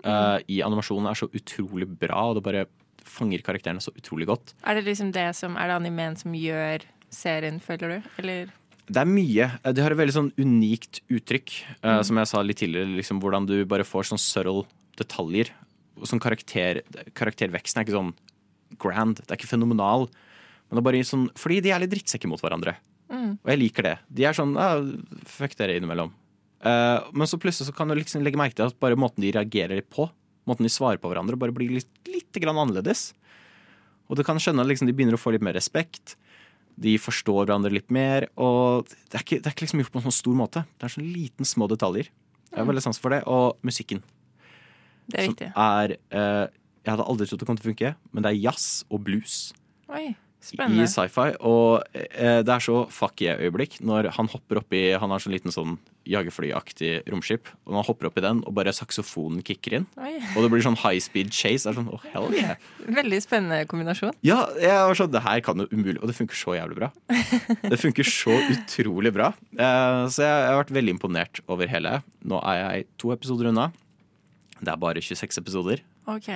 eh, 0.02 0.38
i 0.50 0.60
animasjonen 0.66 1.06
er 1.10 1.18
så 1.20 1.28
utrolig 1.30 1.86
bra, 2.00 2.24
og 2.32 2.38
det 2.40 2.44
bare 2.48 2.64
fanger 3.08 3.40
karakterene 3.46 3.80
så 3.84 3.92
utrolig 3.96 4.26
godt. 4.28 4.54
Er 4.68 4.76
det 4.80 4.86
liksom 4.88 5.12
det 5.14 5.28
som 5.38 5.54
er 5.56 5.70
det 5.70 5.76
animen 5.78 6.16
som 6.20 6.34
gjør 6.36 6.84
serien, 7.14 7.60
føler 7.62 7.94
du? 7.98 8.08
Eller? 8.20 8.50
Det 8.88 9.00
er 9.02 9.08
mye. 9.08 9.46
Eh, 9.62 9.72
De 9.76 9.84
har 9.84 9.92
et 9.94 10.00
veldig 10.00 10.16
sånn 10.16 10.32
unikt 10.40 11.02
uttrykk, 11.12 11.54
eh, 11.82 12.02
som 12.08 12.16
jeg 12.20 12.30
sa 12.32 12.42
litt 12.44 12.60
tidligere. 12.62 12.96
Liksom, 12.98 13.20
hvordan 13.22 13.46
du 13.48 13.56
bare 13.68 13.84
får 13.86 14.10
sånn 14.10 14.20
subtle 14.20 14.64
detaljer. 14.98 15.52
Sånn 16.06 16.20
karakter, 16.22 16.82
karakterveksten 17.18 17.80
er 17.80 17.86
ikke 17.86 17.96
sånn 17.96 18.12
grand, 18.80 19.18
det 19.20 19.28
er 19.30 19.38
ikke 19.38 19.50
fenomenal. 19.50 20.08
Men 20.68 20.78
det 20.78 20.82
er 20.82 20.88
bare 20.90 21.02
sånn, 21.08 21.28
fordi 21.38 21.62
de 21.64 21.72
er 21.74 21.82
litt 21.82 21.92
drittsekker 21.94 22.30
mot 22.30 22.42
hverandre. 22.42 22.76
Mm. 23.08 23.36
Og 23.40 23.52
jeg 23.52 23.60
liker 23.62 23.86
det. 23.86 23.96
De 24.12 24.26
er 24.28 24.36
sånn 24.36 24.54
ah, 24.60 24.82
fuck 25.28 25.56
dere 25.58 25.78
innimellom. 25.78 26.12
Uh, 26.58 27.06
men 27.14 27.28
så 27.30 27.38
plutselig 27.40 27.70
så 27.70 27.74
kan 27.76 27.88
du 27.88 27.94
liksom 27.96 28.24
legge 28.26 28.40
merke 28.40 28.58
til 28.58 28.66
at 28.66 28.78
bare 28.82 28.98
måten 28.98 29.22
de 29.22 29.30
reagerer 29.34 29.84
på, 29.86 30.08
måten 30.48 30.66
de 30.66 30.72
svarer 30.72 31.00
på 31.00 31.10
hverandre, 31.10 31.38
bare 31.38 31.54
blir 31.54 31.70
litt, 31.76 31.90
litt 32.08 32.40
grann 32.42 32.58
annerledes. 32.58 33.12
Og 34.08 34.18
du 34.18 34.24
kan 34.26 34.40
skjønne 34.40 34.64
at 34.64 34.70
liksom 34.70 34.88
de 34.88 34.96
begynner 34.96 35.16
å 35.16 35.20
få 35.20 35.34
litt 35.34 35.44
mer 35.44 35.56
respekt. 35.56 36.16
De 36.80 36.94
forstår 37.00 37.44
hverandre 37.44 37.72
litt 37.74 37.90
mer. 37.92 38.28
Og 38.40 38.88
det 38.88 39.18
er 39.18 39.24
ikke, 39.24 39.40
det 39.42 39.50
er 39.50 39.56
ikke 39.56 39.66
liksom 39.66 39.82
gjort 39.82 39.92
på 39.94 40.00
en 40.00 40.06
sånn 40.08 40.16
stor 40.16 40.38
måte. 40.38 40.62
Det 40.78 40.88
er 40.88 40.94
sånn 40.94 41.10
liten, 41.12 41.48
små 41.48 41.68
detaljer. 41.70 42.08
Jeg 42.48 42.56
har 42.56 42.68
veldig 42.70 42.84
sans 42.86 43.00
for 43.02 43.12
det. 43.12 43.20
Og 43.28 43.58
musikken. 43.66 44.00
Det 45.08 45.20
er 45.20 45.28
som 45.28 45.36
viktig. 45.36 45.50
er 45.52 45.96
eh, 45.96 46.46
Jeg 46.88 46.96
hadde 46.96 47.04
aldri 47.04 47.28
trodd 47.28 47.42
det 47.42 47.46
kom 47.50 47.58
til 47.58 47.66
å 47.66 47.72
funke, 47.74 47.92
men 48.16 48.24
det 48.24 48.30
er 48.32 48.40
jazz 48.46 48.68
og 48.88 49.02
blues 49.04 49.34
Oi, 49.92 50.14
i 50.40 50.86
sci-fi. 50.88 51.34
Og 51.44 51.82
eh, 51.92 52.40
det 52.46 52.52
er 52.54 52.62
så 52.64 52.78
fuck 52.94 53.20
yeah-øyeblikk 53.20 53.76
når 53.84 54.08
han 54.16 54.30
hopper 54.32 54.62
oppi 54.62 54.80
Han 54.96 55.10
har 55.12 55.20
sånn 55.20 55.34
liten 55.34 55.52
sånn 55.52 55.74
jagerflyaktig 56.08 57.02
romskip, 57.12 57.50
og 57.66 57.74
når 57.74 57.82
han 57.82 57.86
hopper 57.90 58.08
oppi 58.08 58.22
den, 58.24 58.38
og 58.48 58.54
bare 58.56 58.72
saksofonen 58.72 59.42
kicker 59.44 59.74
inn. 59.76 59.86
Oi. 60.00 60.14
Og 60.32 60.40
det 60.40 60.48
blir 60.54 60.62
sånn 60.64 60.78
high 60.80 61.02
speed 61.04 61.34
chase. 61.36 61.66
Det 61.66 61.74
er 61.74 61.76
sånn, 61.76 61.90
oh, 61.92 62.06
hell 62.14 62.32
yeah. 62.32 62.54
Veldig 63.00 63.18
spennende 63.20 63.66
kombinasjon. 63.68 64.14
Ja, 64.24 64.38
jeg 64.56 64.72
var 64.72 64.96
sånn, 64.96 65.12
det 65.12 65.20
her 65.26 65.42
kan 65.44 65.60
jo 65.60 65.66
umulig 65.68 65.98
Og 66.00 66.08
det 66.08 66.16
funker 66.16 66.38
så 66.38 66.56
jævlig 66.56 66.78
bra. 66.78 66.88
Det 67.68 67.80
funker 67.82 68.08
så 68.08 68.32
utrolig 68.54 69.12
bra. 69.12 69.34
Eh, 69.52 70.06
så 70.08 70.24
jeg, 70.24 70.32
jeg 70.32 70.48
har 70.54 70.62
vært 70.62 70.72
veldig 70.78 70.96
imponert 70.96 71.42
over 71.50 71.68
hele. 71.68 71.98
Nå 72.24 72.40
er 72.48 72.62
jeg 72.62 72.88
to 73.02 73.12
episoder 73.12 73.50
unna. 73.52 73.68
Det 74.62 74.72
er 74.72 74.80
bare 74.80 75.04
26 75.04 75.42
episoder. 75.42 75.84
Ok. 76.08 76.30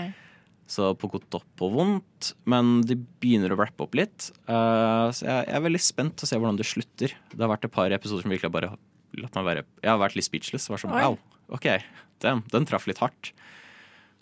Så 0.70 0.92
på 0.96 1.10
godt 1.12 1.36
opp 1.36 1.64
og 1.64 1.74
vondt. 1.74 2.32
Men 2.48 2.80
de 2.86 2.96
begynner 2.96 3.52
å 3.52 3.58
rappe 3.60 3.84
opp 3.84 3.96
litt. 3.98 4.30
Uh, 4.46 5.10
så 5.12 5.26
jeg, 5.26 5.48
jeg 5.48 5.56
er 5.58 5.66
veldig 5.66 5.82
spent 5.82 6.16
til 6.16 6.28
å 6.28 6.30
se 6.30 6.38
hvordan 6.40 6.60
det 6.60 6.68
slutter. 6.68 7.16
Det 7.32 7.42
har 7.42 7.52
vært 7.52 7.68
et 7.68 7.74
par 7.74 7.92
episoder 7.92 8.24
som 8.24 8.32
virkelig 8.32 8.48
har 8.48 8.56
bare 8.56 8.74
latt 9.20 9.34
meg 9.36 9.48
være 9.48 9.64
Jeg 9.82 9.90
har 9.90 10.00
vært 10.00 10.16
litt 10.16 10.28
speechless. 10.28 10.70
Var 10.72 10.80
sånn, 10.80 10.94
wow, 10.96 11.18
ok, 11.52 11.68
den, 12.24 12.44
den 12.54 12.68
traff 12.68 12.88
litt 12.88 13.02
hardt. 13.02 13.34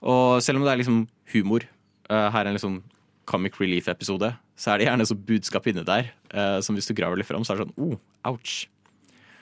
Og 0.01 0.41
selv 0.43 0.61
om 0.61 0.67
det 0.67 0.73
er 0.73 0.81
liksom 0.81 1.05
humor, 1.35 1.67
uh, 2.11 2.29
her 2.33 2.43
er 2.43 2.51
en 2.51 2.59
liksom 2.59 2.81
comic 3.31 3.61
relief-episode, 3.61 4.33
så 4.59 4.73
er 4.73 4.81
det 4.81 4.89
gjerne 4.89 5.07
så 5.07 5.17
budskap 5.17 5.69
inne 5.71 5.85
der 5.87 6.11
uh, 6.35 6.59
som 6.65 6.77
hvis 6.77 6.89
du 6.89 6.97
graver 6.99 7.21
litt 7.21 7.29
fram, 7.29 7.45
så 7.47 7.55
er 7.55 7.61
det 7.61 7.69
sånn 7.69 7.93
oh, 7.93 7.99
ouch. 8.33 8.65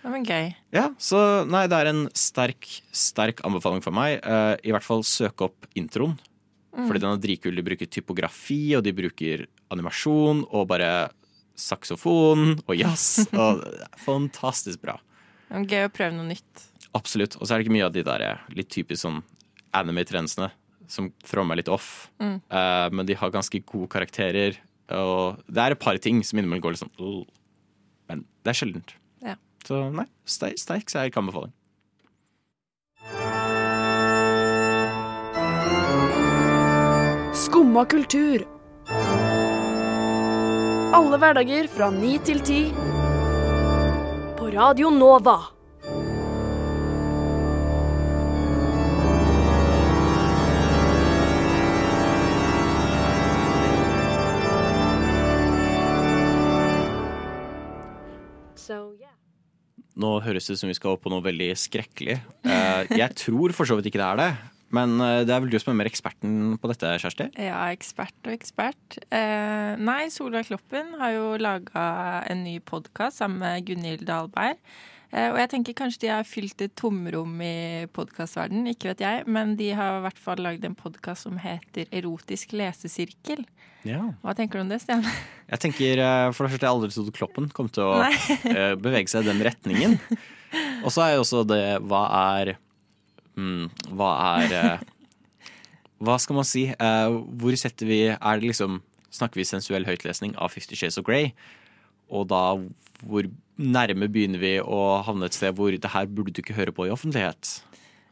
Ja, 0.02 0.12
men 0.12 0.26
gøy. 0.26 0.52
Ja, 0.74 0.84
så 1.02 1.20
nei, 1.48 1.64
det 1.70 1.78
er 1.78 1.90
en 1.90 2.04
sterk, 2.16 2.68
sterk 2.94 3.42
anbefaling 3.46 3.82
for 3.84 3.94
meg. 3.94 4.20
Uh, 4.22 4.54
I 4.62 4.74
hvert 4.74 4.86
fall 4.86 5.02
søk 5.06 5.42
opp 5.48 5.66
introen. 5.78 6.18
Fordi 6.74 7.00
den 7.02 7.10
er 7.10 7.22
dritkul. 7.22 7.56
De 7.56 7.64
bruker 7.64 7.90
typografi, 7.90 8.62
og 8.78 8.84
de 8.86 8.92
bruker 8.96 9.46
animasjon, 9.72 10.44
og 10.52 10.68
bare 10.70 10.90
saksofon 11.58 12.58
og 12.60 12.74
jazz. 12.78 13.26
Og 13.42 13.64
fantastisk 13.98 14.82
bra. 14.84 14.94
Gøy 15.48 15.88
å 15.88 15.92
prøve 15.92 16.14
noe 16.14 16.28
nytt. 16.28 16.68
Absolutt. 16.96 17.36
Og 17.38 17.48
så 17.48 17.54
er 17.54 17.58
det 17.58 17.66
ikke 17.66 17.76
mye 17.78 17.88
av 17.88 17.96
de 17.96 18.04
der 18.06 18.24
eh, 18.24 18.46
litt 18.56 18.70
typisk 18.72 19.02
sånn 19.02 19.20
anime-trendsene, 19.76 20.52
som 20.88 21.10
meg 21.44 21.60
litt 21.60 21.72
off. 21.72 22.08
Mm. 22.22 22.38
Uh, 22.48 22.86
men 22.94 23.08
de 23.08 23.16
har 23.18 23.34
ganske 23.34 23.60
gode 23.68 23.90
karakterer. 23.92 24.56
Og 24.96 25.42
det 25.50 25.64
er 25.64 25.74
et 25.74 25.82
par 25.82 25.98
ting 26.00 26.22
som 26.24 26.38
innimellom 26.38 26.62
går 26.64 26.76
litt 26.76 26.80
sånn 26.80 27.26
Men 28.08 28.24
det 28.44 28.54
er 28.54 28.56
sjeldent. 28.56 28.94
Ja. 29.20 29.34
Så 29.66 29.82
nei, 29.92 30.06
sterk, 30.24 30.56
sterk 30.62 31.12
kan 31.12 31.26
anbefaling. 31.26 31.52
Skumma 37.48 37.86
kultur. 37.88 38.42
Alle 40.92 41.16
hverdager 41.16 41.64
fra 41.72 41.86
ni 41.88 42.18
til 42.20 42.42
ti. 42.44 42.58
På 44.36 44.50
Radio 44.52 44.90
Nova. 44.92 45.38
So, 58.58 58.92
yeah. 59.00 59.16
Nå 59.96 60.18
høres 60.20 60.44
det 60.44 60.58
ut 60.58 60.60
som 60.60 60.68
vi 60.68 60.76
skal 60.76 60.98
opp 60.98 61.06
på 61.08 61.16
noe 61.16 61.24
veldig 61.24 61.54
skrekkelig. 61.56 62.20
Eh, 62.44 62.94
jeg 63.00 63.20
tror 63.24 63.56
for 63.56 63.64
så 63.64 63.80
vidt 63.80 63.88
ikke 63.88 64.04
det 64.04 64.12
er 64.12 64.24
det. 64.26 64.30
Men 64.74 64.98
eh, 65.00 65.22
det 65.24 65.32
er 65.32 65.40
vel 65.44 65.52
du 65.52 65.58
som 65.60 65.72
er 65.72 65.78
mer 65.80 65.88
eksperten 65.90 66.58
på 66.60 66.70
dette, 66.70 66.90
Kjersti? 67.00 67.30
Ja, 67.40 67.62
ekspert 67.72 68.18
og 68.26 68.34
ekspert. 68.34 68.98
Eh, 69.08 69.72
nei, 69.80 70.02
Solveig 70.12 70.50
Kloppen 70.50 70.92
har 71.00 71.14
jo 71.16 71.32
laga 71.40 71.88
en 72.28 72.44
ny 72.44 72.58
podkast 72.60 73.22
sammen 73.22 73.40
med 73.44 73.66
Gunhild 73.68 74.04
Dahlberg. 74.08 74.60
Eh, 75.08 75.30
og 75.32 75.38
jeg 75.40 75.48
tenker 75.54 75.76
kanskje 75.76 76.02
de 76.02 76.10
har 76.12 76.26
fylt 76.28 76.60
et 76.60 76.74
tomrom 76.76 77.38
i 77.40 77.86
podkastverdenen, 77.96 78.68
ikke 78.74 78.92
vet 78.92 79.04
jeg. 79.06 79.24
Men 79.30 79.56
de 79.60 79.70
har 79.78 79.98
i 79.98 80.04
hvert 80.04 80.20
fall 80.20 80.42
lagd 80.44 80.66
en 80.68 80.76
podkast 80.76 81.24
som 81.24 81.40
heter 81.40 81.88
Erotisk 81.88 82.52
lesesirkel. 82.58 83.46
Ja. 83.88 84.02
Hva 84.20 84.34
tenker 84.36 84.60
du 84.60 84.66
om 84.66 84.72
det, 84.72 84.82
Stian? 84.82 85.06
Jeg 85.52 85.62
tenker, 85.62 86.00
eh, 86.02 86.28
For 86.36 86.44
det 86.44 86.52
første, 86.52 86.66
jeg 86.66 86.76
aldri 86.76 86.88
trodde 86.92 87.12
Kloppen 87.16 87.46
kom 87.56 87.70
til 87.72 87.86
å 87.86 88.02
eh, 88.04 88.74
bevege 88.76 89.08
seg 89.08 89.24
i 89.24 89.30
den 89.30 89.38
retningen. 89.46 89.94
Og 90.84 90.92
så 90.92 91.06
er 91.06 91.14
jo 91.14 91.22
også 91.22 91.40
det 91.48 91.62
Hva 91.88 92.02
er 92.36 92.50
mm, 93.38 93.94
Hva 93.98 94.10
er 94.38 94.54
eh, 94.58 94.86
Hva 96.04 96.18
skal 96.22 96.38
man 96.38 96.46
si? 96.46 96.68
Eh, 96.70 97.18
hvor 97.40 97.56
setter 97.58 97.88
vi 97.88 98.02
Er 98.12 98.40
det 98.40 98.50
liksom 98.50 98.80
Snakker 99.14 99.40
vi 99.40 99.48
sensuell 99.48 99.88
høytlesning 99.88 100.34
av 100.36 100.52
Fifty 100.52 100.76
Shades 100.76 100.98
of 101.00 101.06
Grey? 101.08 101.32
Og 102.12 102.28
da 102.28 102.42
hvor 103.04 103.24
nærme 103.58 104.08
begynner 104.10 104.40
vi 104.42 104.52
å 104.60 104.98
havne 105.06 105.28
et 105.28 105.36
sted 105.36 105.56
hvor 105.56 105.72
det 105.72 105.92
her 105.94 106.10
burde 106.10 106.34
du 106.34 106.42
ikke 106.42 106.56
høre 106.58 106.74
på 106.76 106.86
i 106.88 106.92
offentlighet? 106.92 107.50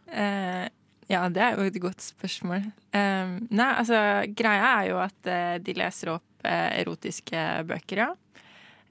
Uh, 0.08 0.64
ja, 1.10 1.20
det 1.28 1.42
er 1.42 1.56
jo 1.58 1.66
et 1.68 1.78
godt 1.82 2.04
spørsmål. 2.04 2.68
Uh, 2.94 3.36
nei, 3.50 3.68
altså, 3.68 3.98
greia 4.38 4.70
er 4.80 4.88
jo 4.92 5.00
at 5.04 5.28
uh, 5.28 5.56
de 5.60 5.76
leser 5.76 6.14
opp 6.14 6.46
erotiske 6.46 7.42
bøker, 7.66 8.04
ja. 8.04 8.10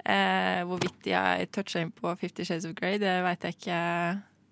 Eh, 0.05 0.61
hvorvidt 0.69 0.99
de 1.01 1.15
har 1.17 1.41
toucha 1.49 1.81
inn 1.81 1.89
på 1.93 2.11
Fifty 2.21 2.45
Shades 2.45 2.67
of 2.69 2.75
Grey, 2.77 2.99
det 3.01 3.13
veit 3.25 3.45
jeg 3.47 3.57
ikke. 3.57 3.77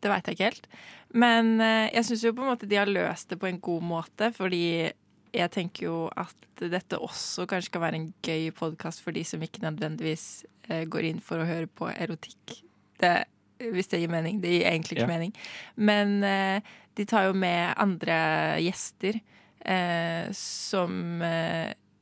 Det 0.01 0.09
vet 0.11 0.27
jeg 0.27 0.35
ikke 0.35 0.47
helt. 0.49 0.65
Men 1.13 1.59
eh, 1.61 1.89
jeg 1.93 2.07
syns 2.07 2.23
jo 2.25 2.33
på 2.33 2.41
en 2.45 2.51
måte 2.53 2.69
de 2.69 2.79
har 2.79 2.89
løst 2.89 3.29
det 3.29 3.37
på 3.41 3.49
en 3.49 3.59
god 3.63 3.83
måte, 3.85 4.31
fordi 4.33 4.63
jeg 5.33 5.49
tenker 5.53 5.87
jo 5.87 5.97
at 6.17 6.35
dette 6.61 6.97
også 7.01 7.45
kanskje 7.49 7.71
skal 7.71 7.81
være 7.83 7.97
en 7.99 8.07
gøy 8.25 8.49
podkast 8.57 9.01
for 9.05 9.13
de 9.15 9.23
som 9.25 9.41
ikke 9.45 9.63
nødvendigvis 9.65 10.25
eh, 10.69 10.83
går 10.89 11.09
inn 11.09 11.21
for 11.21 11.41
å 11.41 11.47
høre 11.49 11.69
på 11.69 11.89
erotikk. 11.93 12.59
Det, 13.01 13.13
hvis 13.73 13.89
det 13.91 14.01
gir 14.03 14.13
mening. 14.13 14.41
Det 14.43 14.51
gir 14.55 14.67
egentlig 14.69 14.97
ikke 14.99 15.07
Ja. 15.07 15.11
mening. 15.13 15.33
Men 15.75 16.17
eh, 16.23 16.61
de 16.97 17.05
tar 17.09 17.29
jo 17.29 17.33
med 17.37 17.73
andre 17.81 18.17
gjester 18.61 19.17
eh, 19.65 20.29
som 20.37 21.21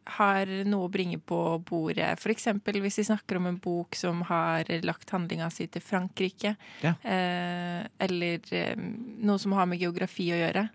har 0.05 0.45
noe 0.65 0.87
å 0.87 0.91
bringe 0.91 1.19
på 1.19 1.37
bordet. 1.67 2.15
Eksempel 2.25 2.79
hvis 2.81 2.95
de 2.99 3.03
snakker 3.11 3.37
om 3.37 3.45
en 3.47 3.57
bok 3.61 3.95
som 3.95 4.21
har 4.27 4.65
lagt 4.83 5.09
handlinga 5.13 5.49
si 5.53 5.67
til 5.67 5.81
Frankrike. 5.85 6.55
Ja. 6.81 6.95
Eh, 7.03 7.85
eller 8.01 8.41
eh, 8.53 8.75
noe 9.21 9.37
som 9.39 9.53
har 9.53 9.65
med 9.69 9.79
geografi 9.79 10.31
å 10.33 10.39
gjøre. 10.41 10.65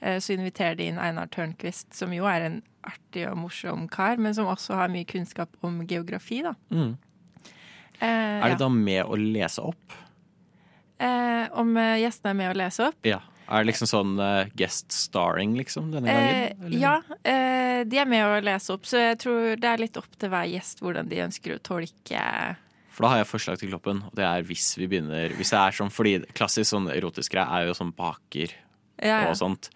Eh, 0.00 0.18
så 0.18 0.34
inviterer 0.34 0.74
de 0.80 0.88
inn 0.90 0.98
Einar 0.98 1.30
Tørnquist, 1.30 1.94
som 1.94 2.12
jo 2.12 2.26
er 2.26 2.48
en 2.48 2.60
artig 2.82 3.28
og 3.30 3.38
morsom 3.38 3.86
kar, 3.88 4.16
men 4.18 4.34
som 4.34 4.48
også 4.50 4.74
har 4.74 4.90
mye 4.90 5.06
kunnskap 5.06 5.52
om 5.62 5.84
geografi, 5.86 6.42
da. 6.42 6.56
Mm. 6.74 6.96
Eh, 8.02 8.08
Er 8.42 8.48
de 8.50 8.56
ja. 8.56 8.62
da 8.64 8.68
med 8.68 9.04
å 9.06 9.14
lese 9.20 9.62
opp? 9.62 9.94
eh, 11.02 11.46
om 11.58 11.76
eh, 11.76 12.00
gjestene 12.02 12.30
er 12.30 12.38
med 12.38 12.50
å 12.50 12.58
lese 12.58 12.88
opp? 12.90 12.98
Ja. 13.06 13.20
Er 13.48 13.62
det 13.62 13.70
liksom 13.72 13.88
sånn 13.90 14.12
uh, 14.20 14.48
guest 14.58 14.94
starring, 14.94 15.54
liksom, 15.58 15.90
denne 15.94 16.12
gangen? 16.12 16.34
Eh, 16.34 16.66
eller? 16.66 16.78
ja, 16.80 16.94
eh, 17.28 17.80
de 17.88 18.00
er 18.00 18.08
med 18.08 18.24
å 18.24 18.40
lese 18.44 18.74
opp, 18.74 18.86
så 18.88 19.00
jeg 19.00 19.18
tror 19.24 19.56
det 19.60 19.70
er 19.70 19.82
litt 19.82 19.98
opp 20.00 20.10
til 20.20 20.32
hver 20.32 20.50
gjest 20.52 20.84
hvordan 20.84 21.10
de 21.10 21.22
ønsker 21.24 21.56
å 21.56 21.62
tolke 21.64 22.22
For 22.92 23.06
da 23.06 23.12
har 23.12 23.22
jeg 23.22 23.30
forslag 23.32 23.60
til 23.60 23.72
Kloppen, 23.72 24.04
og 24.08 24.14
det 24.18 24.26
er 24.28 24.46
hvis 24.46 24.72
vi 24.78 24.88
begynner 24.90 25.34
Hvis 25.38 25.52
det 25.54 25.60
er 25.60 25.76
sånn, 25.76 25.92
fordi 25.92 26.14
klassisk 26.36 26.70
sånn 26.70 26.90
erotisk 26.92 27.34
greie 27.34 27.48
er 27.48 27.68
jo 27.68 27.76
sånn 27.76 27.92
baker 27.96 28.54
Ja, 29.02 29.24
ja. 29.24 29.28
og 29.32 29.36
sånt. 29.40 29.72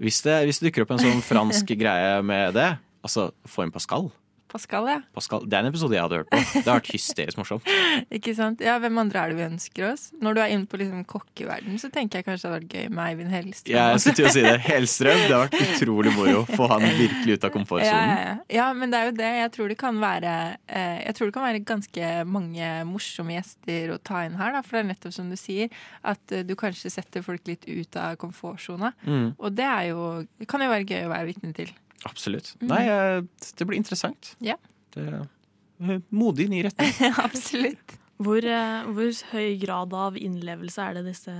Hvis 0.00 0.22
det, 0.26 0.40
hvis 0.48 0.58
det 0.62 0.70
dukker 0.70 0.86
opp 0.86 0.96
en 0.96 1.04
sånn 1.04 1.22
fransk 1.22 1.74
greie 1.82 2.18
med 2.26 2.56
det, 2.56 2.72
Altså, 3.04 3.28
få 3.44 3.66
inn 3.66 3.72
Pascal. 3.74 4.08
Pascal, 4.54 4.86
ja. 4.86 5.00
Pascal. 5.16 5.42
Det 5.50 5.56
er 5.58 5.64
en 5.66 5.70
episode 5.72 5.96
jeg 5.96 6.04
hadde 6.04 6.18
hørt 6.20 6.28
på. 6.30 6.38
Det 6.54 6.68
har 6.68 6.78
vært 6.78 6.90
hysterisk 6.94 7.38
morsomt. 7.40 7.66
Ikke 8.16 8.34
sant? 8.38 8.60
Ja, 8.62 8.76
Hvem 8.78 9.00
andre 9.02 9.24
er 9.24 9.32
det 9.32 9.38
vi 9.40 9.44
ønsker 9.48 9.86
oss? 9.88 10.04
Når 10.22 10.36
du 10.36 10.40
er 10.44 10.52
inne 10.54 10.68
på 10.70 10.78
liksom 10.78 11.00
kokkeverden, 11.10 11.74
så 11.82 11.90
tenker 11.90 12.20
jeg 12.20 12.28
kanskje 12.28 12.46
det 12.46 12.52
hadde 12.52 12.60
vært 12.60 12.76
gøy 12.78 12.92
med 12.94 13.02
Eivind 13.08 13.34
Hellstrøm. 13.34 13.74
Jeg 13.74 14.02
skulle 14.04 14.18
til 14.20 14.28
å 14.28 14.32
si 14.36 14.44
det. 14.46 14.54
Hellstrøm. 14.68 15.22
Det 15.24 15.34
har 15.34 15.44
vært 15.48 15.74
utrolig 15.74 16.14
moro. 16.14 16.44
Få 16.54 16.68
han 16.70 16.86
virkelig 16.86 17.36
ut 17.38 17.48
av 17.48 17.50
Ja, 17.50 17.56
komfortsonen. 17.58 18.14
ja, 18.14 18.22
ja. 18.28 18.36
ja, 18.60 18.68
men 18.78 18.94
det 18.94 19.00
er 19.02 19.10
jo 19.10 19.16
det. 19.18 19.32
Jeg 19.40 19.52
tror 19.58 19.74
det 19.74 19.78
kan 19.82 19.98
være 20.02 20.32
eh, 20.70 20.98
Jeg 21.08 21.18
tror 21.18 21.30
det 21.32 21.36
kan 21.40 21.46
være 21.48 21.64
ganske 21.74 22.10
mange 22.38 22.70
morsomme 22.94 23.34
gjester 23.36 23.94
å 23.96 24.00
ta 24.06 24.22
inn 24.28 24.38
her. 24.38 24.54
Da, 24.54 24.62
for 24.62 24.78
det 24.78 24.84
er 24.84 24.90
nettopp 24.94 25.16
som 25.18 25.30
du 25.34 25.38
sier, 25.40 25.72
at 26.06 26.34
eh, 26.34 26.46
du 26.46 26.54
kanskje 26.58 26.94
setter 26.94 27.26
folk 27.26 27.42
litt 27.50 27.66
ut 27.66 27.98
av 28.00 28.14
komfortsona. 28.22 28.94
Mm. 29.02 29.32
Og 29.34 29.50
det 29.58 29.66
er 29.66 29.90
jo 29.90 30.02
Det 30.38 30.46
kan 30.50 30.62
jo 30.62 30.70
være 30.70 30.86
gøy 30.86 31.08
å 31.08 31.12
være 31.12 31.30
vitne 31.32 31.50
til. 31.56 31.74
Absolutt. 32.04 32.54
Mm. 32.60 32.68
Nei, 32.70 32.82
eh, 32.90 33.48
det 33.58 33.66
blir 33.68 33.80
interessant. 33.80 34.34
Ja. 34.44 34.56
Det 34.94 35.04
er 35.08 36.00
modig 36.14 36.48
ny 36.52 36.62
retning. 36.66 36.92
Absolutt. 37.26 37.98
Hvor, 38.22 38.44
eh, 38.46 38.86
hvor 38.94 39.10
høy 39.32 39.56
grad 39.62 39.94
av 39.98 40.16
innlevelse 40.20 40.84
er 40.84 41.00
det 41.00 41.08
disse 41.10 41.34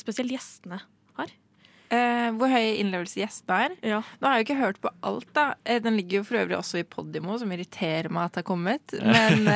spesielt 0.00 0.32
gjestene 0.32 0.80
har? 1.18 1.32
Eh, 1.88 2.28
hvor 2.36 2.52
høy 2.52 2.76
innlevelse 2.78 3.22
gjestene 3.22 3.64
er. 3.64 3.76
Ja. 3.94 4.02
Nå 4.20 4.28
har 4.28 4.38
jeg 4.38 4.44
jo 4.44 4.48
ikke 4.48 4.60
hørt 4.60 4.80
på 4.84 4.92
alt, 5.08 5.28
da. 5.36 5.48
Eh, 5.64 5.80
Den 5.82 5.96
ligger 5.98 6.20
jo 6.20 6.28
for 6.28 6.42
øvrig 6.42 6.58
også 6.58 6.82
i 6.82 6.86
Podimo, 6.86 7.38
som 7.40 7.52
irriterer 7.54 8.10
meg 8.12 8.28
at 8.28 8.36
det 8.36 8.44
har 8.44 8.48
kommet. 8.52 8.96
Men, 9.16 9.48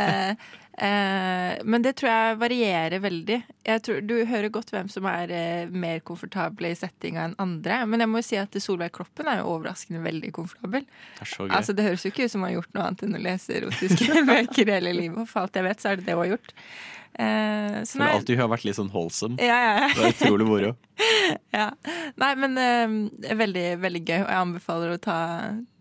men 0.80 1.82
det 1.84 1.92
tror 2.00 2.08
jeg 2.10 2.36
varierer 2.40 3.02
veldig. 3.04 3.36
Jeg 3.68 3.82
tror, 3.84 3.98
du 4.08 4.14
hører 4.26 4.48
godt 4.54 4.70
hvem 4.72 4.88
som 4.90 5.04
er 5.10 5.30
eh, 5.36 5.66
mer 5.68 6.00
komfortable 6.06 6.70
i 6.72 6.78
settinga 6.78 7.26
enn 7.28 7.36
andre. 7.42 7.82
Men 7.86 8.00
jeg 8.02 8.10
må 8.10 8.22
jo 8.22 8.26
si 8.30 8.38
at 8.40 8.56
Solveig 8.62 8.94
Kloppen 8.96 9.28
er 9.28 9.42
jo 9.42 9.50
overraskende 9.52 10.00
veldig 10.06 10.32
komfortabel. 10.38 10.86
Det. 11.20 11.28
Altså, 11.52 11.76
det 11.76 11.84
høres 11.90 12.06
jo 12.06 12.12
ikke 12.14 12.24
ut 12.26 12.32
som 12.32 12.40
hun 12.42 12.48
har 12.48 12.56
gjort 12.56 12.72
noe 12.78 12.86
annet 12.88 13.04
enn 13.06 13.18
å 13.20 13.22
lese 13.28 13.58
erotiske 13.60 14.24
bøker 14.32 14.72
hele 14.78 14.94
livet. 14.96 15.20
Og 15.22 15.28
for 15.30 15.44
alt 15.44 15.60
jeg 15.60 15.68
vet, 15.68 15.84
så 15.84 15.92
er 15.92 16.00
det 16.00 16.08
det 16.08 16.16
hun 16.16 16.24
har 16.24 16.32
gjort. 16.32 16.54
Eh, 17.12 17.76
så 17.84 17.98
Føler 17.98 18.06
nei- 18.06 18.16
alltid 18.16 18.40
har 18.40 18.48
vært 18.54 18.64
litt 18.64 18.78
sånn 18.80 18.90
wholesome. 18.94 19.36
Ja, 19.44 19.58
ja, 19.60 19.74
ja. 19.84 19.90
Det 19.92 20.08
er 20.08 20.16
utrolig 20.16 20.48
moro. 20.48 20.72
ja. 21.58 21.68
Nei, 22.24 22.32
men 22.40 22.56
eh, 22.64 23.34
veldig, 23.44 23.66
veldig 23.84 24.02
gøy, 24.08 24.18
og 24.24 24.32
jeg 24.32 24.40
anbefaler 24.40 24.96
å 24.96 24.98
ta, 25.04 25.18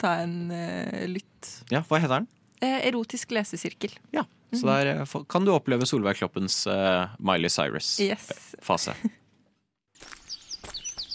ta 0.04 0.18
en 0.26 0.36
eh, 0.52 1.08
lytt. 1.08 1.54
Ja, 1.72 1.80
hva 1.88 2.04
heter 2.04 2.18
den? 2.20 2.30
Eh, 2.62 2.82
erotisk 2.92 3.32
lesesirkel. 3.34 3.96
Ja, 4.14 4.28
Så 4.52 4.68
der 4.68 4.92
eh, 4.94 5.18
kan 5.30 5.46
du 5.48 5.54
oppleve 5.56 5.88
Solveig 5.88 6.20
Kloppens 6.20 6.66
eh, 6.68 7.08
Miley 7.20 7.50
Cyrus-fase. 7.50 8.96
Yes. 8.96 9.18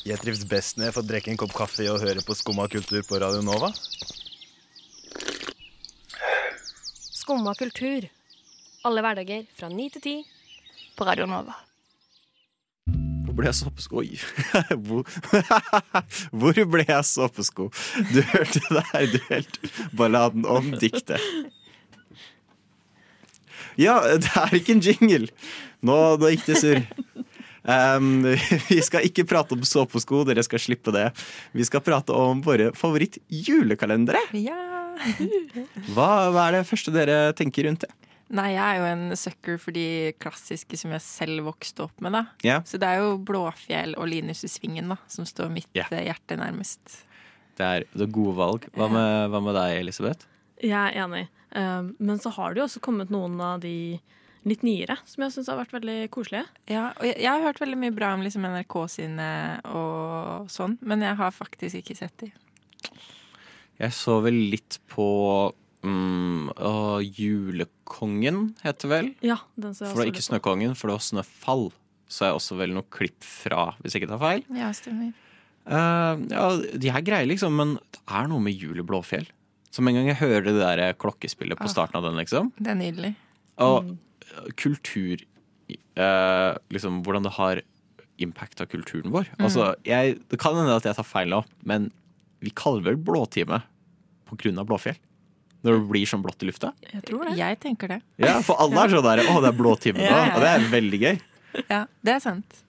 Jeg 0.06 0.22
trives 0.22 0.44
best 0.46 0.76
når 0.78 0.86
jeg 0.86 0.94
får 0.94 1.04
drikke 1.08 1.30
en 1.32 1.38
kopp 1.40 1.50
kaffe 1.56 1.82
og 1.90 1.98
høre 1.98 2.22
på 2.22 2.34
Skumma 2.38 2.68
kultur 2.70 3.02
på 3.08 3.18
Radio 3.18 3.40
Nova. 3.42 3.72
Skumma 7.26 7.56
kultur. 7.58 8.06
Alle 8.86 9.02
hverdager 9.02 9.48
fra 9.58 9.66
ni 9.72 9.88
til 9.90 10.04
ti 10.04 10.12
på 10.94 11.08
Radio 11.08 11.26
Nova. 11.26 11.58
Hvor 12.86 13.34
ble 13.34 13.50
jeg 13.50 13.58
såpesko? 13.58 14.04
Oi. 14.04 14.14
Hvor, 16.38 16.62
ble 16.70 16.86
jeg 16.86 17.10
såpesko? 17.10 17.66
Du 18.14 18.22
hørte 18.30 18.62
der, 18.70 19.10
du 19.10 19.18
helt 19.26 19.58
balladen 19.98 20.46
om 20.46 20.70
diktet. 20.78 21.18
Ja, 23.80 23.98
det 24.22 24.32
er 24.32 24.56
ikke 24.58 24.76
en 24.76 24.84
jingle. 24.84 25.28
Nå, 25.86 25.98
nå 26.20 26.32
gikk 26.34 26.48
det 26.50 26.60
surr. 26.62 26.84
Um, 27.66 28.22
vi 28.70 28.78
skal 28.84 29.06
ikke 29.08 29.26
prate 29.26 29.56
om 29.56 29.64
såpesko, 29.66 30.22
dere 30.28 30.44
skal 30.46 30.62
slippe 30.62 30.94
det. 30.94 31.08
Vi 31.56 31.66
skal 31.66 31.82
prate 31.84 32.14
om 32.14 32.42
våre 32.46 32.70
favoritt-julekalendere. 32.78 34.22
Ja. 34.38 34.62
Hva, 35.92 36.30
hva 36.32 36.46
er 36.46 36.54
det 36.54 36.66
første 36.70 36.88
dere 36.94 37.34
tenker 37.36 37.66
rundt 37.66 37.82
det? 37.84 37.90
Nei, 38.32 38.48
jeg 38.56 38.62
er 38.64 38.78
jo 38.80 38.86
en 38.88 39.18
sucker 39.18 39.58
for 39.62 39.76
de 39.76 40.14
klassiske 40.18 40.78
som 40.80 40.94
jeg 40.94 41.04
selv 41.04 41.44
vokste 41.46 41.84
opp 41.84 42.00
med, 42.02 42.16
da. 42.16 42.22
Yeah. 42.42 42.64
Så 42.66 42.80
det 42.82 42.88
er 42.88 43.04
jo 43.04 43.12
Blåfjell 43.22 43.94
og 43.94 44.08
Linus 44.10 44.40
i 44.42 44.50
Svingen, 44.50 44.88
da, 44.90 44.96
som 45.12 45.28
står 45.28 45.52
mitt 45.52 45.70
eh, 45.78 46.00
hjerte 46.08 46.38
nærmest. 46.40 47.04
Det 47.56 47.66
er 47.66 47.86
det 47.92 48.08
er 48.08 48.10
gode 48.16 48.34
valg. 48.40 48.66
Hva 48.74 48.88
med, 48.90 49.28
hva 49.30 49.42
med 49.44 49.54
deg, 49.56 49.76
Elisabeth? 49.84 50.26
Jeg 50.62 50.76
er 50.76 51.00
enig. 51.04 51.26
Um, 51.56 51.94
men 51.98 52.20
så 52.20 52.32
har 52.36 52.52
det 52.52 52.62
jo 52.62 52.68
også 52.68 52.82
kommet 52.84 53.12
noen 53.12 53.38
av 53.40 53.60
de 53.62 53.98
litt 54.46 54.62
nyere 54.62 54.94
som 55.08 55.24
jeg 55.24 55.34
syns 55.34 55.50
har 55.50 55.58
vært 55.58 55.74
veldig 55.74 55.98
koselige. 56.14 56.46
Ja, 56.70 56.90
og 56.94 57.06
jeg, 57.08 57.18
jeg 57.24 57.30
har 57.32 57.44
hørt 57.44 57.60
veldig 57.62 57.78
mye 57.82 57.94
bra 57.94 58.12
om 58.14 58.22
liksom 58.22 58.46
NRK 58.46 58.76
sine 58.92 59.28
og 59.66 60.50
sånn, 60.52 60.76
men 60.86 61.02
jeg 61.02 61.18
har 61.18 61.34
faktisk 61.34 61.80
ikke 61.80 61.98
sett 61.98 62.14
de. 62.22 62.30
Jeg 63.76 63.92
så 63.92 64.20
vel 64.24 64.38
litt 64.54 64.78
på 64.88 65.08
um, 65.84 66.46
å, 66.54 67.02
Julekongen, 67.02 68.54
heter 68.62 68.86
det 68.86 68.92
vel? 68.94 69.10
Ja, 69.26 69.40
den 69.58 69.74
så 69.76 69.88
jeg 69.88 69.92
For 69.92 69.98
det 69.98 69.98
også 69.98 70.02
var 70.04 70.12
ikke. 70.14 70.26
Snøkongen, 70.30 70.78
for 70.78 70.88
det 70.88 70.98
var 70.98 71.06
Snøfall. 71.10 71.68
Så 72.06 72.22
er 72.22 72.30
jeg 72.30 72.38
også 72.38 72.56
vel 72.60 72.74
noe 72.76 72.86
klipp 72.94 73.26
fra, 73.26 73.72
hvis 73.82 73.96
jeg 73.96 74.04
ikke 74.04 74.14
tar 74.14 74.22
feil. 74.22 74.44
Ja, 74.54 74.70
stemmer. 74.76 75.10
Uh, 75.66 76.22
ja, 76.30 76.46
de 76.78 76.92
her 76.94 77.02
greier 77.02 77.26
liksom, 77.26 77.56
men 77.58 77.74
det 77.90 78.04
er 78.06 78.30
noe 78.30 78.42
med 78.42 78.54
jul 78.54 78.78
i 78.78 78.86
Blåfjell. 78.86 79.26
Så 79.76 79.84
med 79.84 79.92
en 79.92 79.98
gang 80.00 80.10
jeg 80.14 80.20
hører 80.22 80.46
det 80.48 80.54
der 80.56 80.82
klokkespillet 80.96 81.58
på 81.60 81.66
Ah. 81.68 81.72
starten 81.74 81.98
av 82.00 82.06
den, 82.08 82.16
liksom, 82.16 82.48
Det 82.56 82.70
er 82.72 82.78
nydelig. 82.80 83.10
og 83.60 83.90
eh, 83.92 84.50
kultur 84.56 85.20
eh, 85.96 86.52
Liksom 86.72 87.02
hvordan 87.04 87.26
det 87.26 87.32
har 87.36 87.60
impact 88.18 88.62
av 88.64 88.70
kulturen 88.72 89.12
vår. 89.12 89.26
Mm. 89.36 89.44
Altså, 89.44 89.74
jeg, 89.84 90.16
det 90.30 90.38
kan 90.40 90.56
hende 90.56 90.72
at 90.78 90.86
jeg 90.88 90.96
tar 90.96 91.04
feil 91.04 91.28
nå, 91.28 91.42
men 91.68 91.90
vi 92.40 92.48
kaller 92.56 92.80
vel 92.86 92.96
Blåtime 92.96 93.58
på 94.26 94.38
grunn 94.40 94.56
av 94.62 94.66
Blåfjell? 94.70 94.96
Når 95.66 95.76
det 95.80 95.88
blir 95.90 96.06
sånn 96.08 96.22
blått 96.24 96.40
i 96.44 96.48
lufta? 96.48 96.70
Jeg 96.92 97.02
tror 97.08 97.26
det. 97.26 97.34
Jeg 97.36 97.58
tenker 97.60 97.88
det. 97.90 97.98
Ja, 98.22 98.38
for 98.46 98.56
alle 98.62 98.84
er 98.86 98.92
sånn 98.94 99.04
der 99.04 99.22
Å, 99.26 99.34
det 99.42 99.50
er 99.50 99.56
Blåtime 99.58 99.98
nå. 100.00 100.04
Ja, 100.06 100.16
ja, 100.16 100.26
ja. 100.30 100.34
Og 100.36 100.44
det 100.44 100.50
er 100.54 100.64
veldig 100.72 101.00
gøy. 101.02 101.20
Ja, 101.72 101.80
det 102.06 102.14
er 102.14 102.22
sant. 102.24 102.62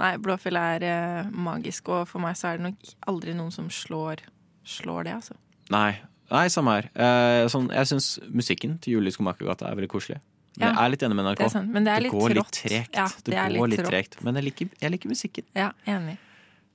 Nei, 0.00 0.10
Blåfjell 0.18 0.58
er 0.58 0.86
eh, 0.88 1.30
magisk, 1.30 1.88
og 1.94 2.08
for 2.10 2.22
meg 2.24 2.34
så 2.38 2.50
er 2.50 2.58
det 2.58 2.66
nok 2.72 2.90
aldri 3.12 3.34
noen 3.38 3.52
som 3.54 3.68
slår, 3.70 4.24
slår 4.66 5.06
det, 5.06 5.14
altså. 5.20 5.36
Nei, 5.70 5.92
nei 6.34 6.46
samme 6.52 6.74
her. 6.76 6.88
Eh, 6.94 7.46
sånn, 7.52 7.70
jeg 7.72 7.86
syns 7.92 8.08
musikken 8.28 8.76
til 8.82 8.96
Julie 8.98 9.14
Skomakergata 9.14 9.70
er 9.70 9.78
veldig 9.78 9.90
koselig. 9.94 10.18
Men 10.54 10.68
Ja, 10.68 10.72
jeg 10.74 10.84
er 10.84 10.90
litt 10.94 11.02
enig 11.06 11.16
med 11.18 11.24
NRK. 11.26 11.38
det 11.42 11.50
sant, 11.50 11.70
men 11.74 11.84
det 11.88 11.94
litt 12.04 12.12
går 12.14 12.34
litt 12.38 12.50
tregt. 12.54 12.94
Ja, 12.94 13.06
det 13.24 13.32
det 13.34 13.58
går 13.58 13.68
litt 13.70 13.80
litt 13.80 13.88
tregt. 13.90 14.18
Men 14.22 14.34
jeg 14.38 14.44
liker, 14.50 14.68
jeg 14.82 14.90
liker 14.94 15.08
musikken. 15.10 15.44
Ja, 15.58 15.72
enig. 15.90 16.18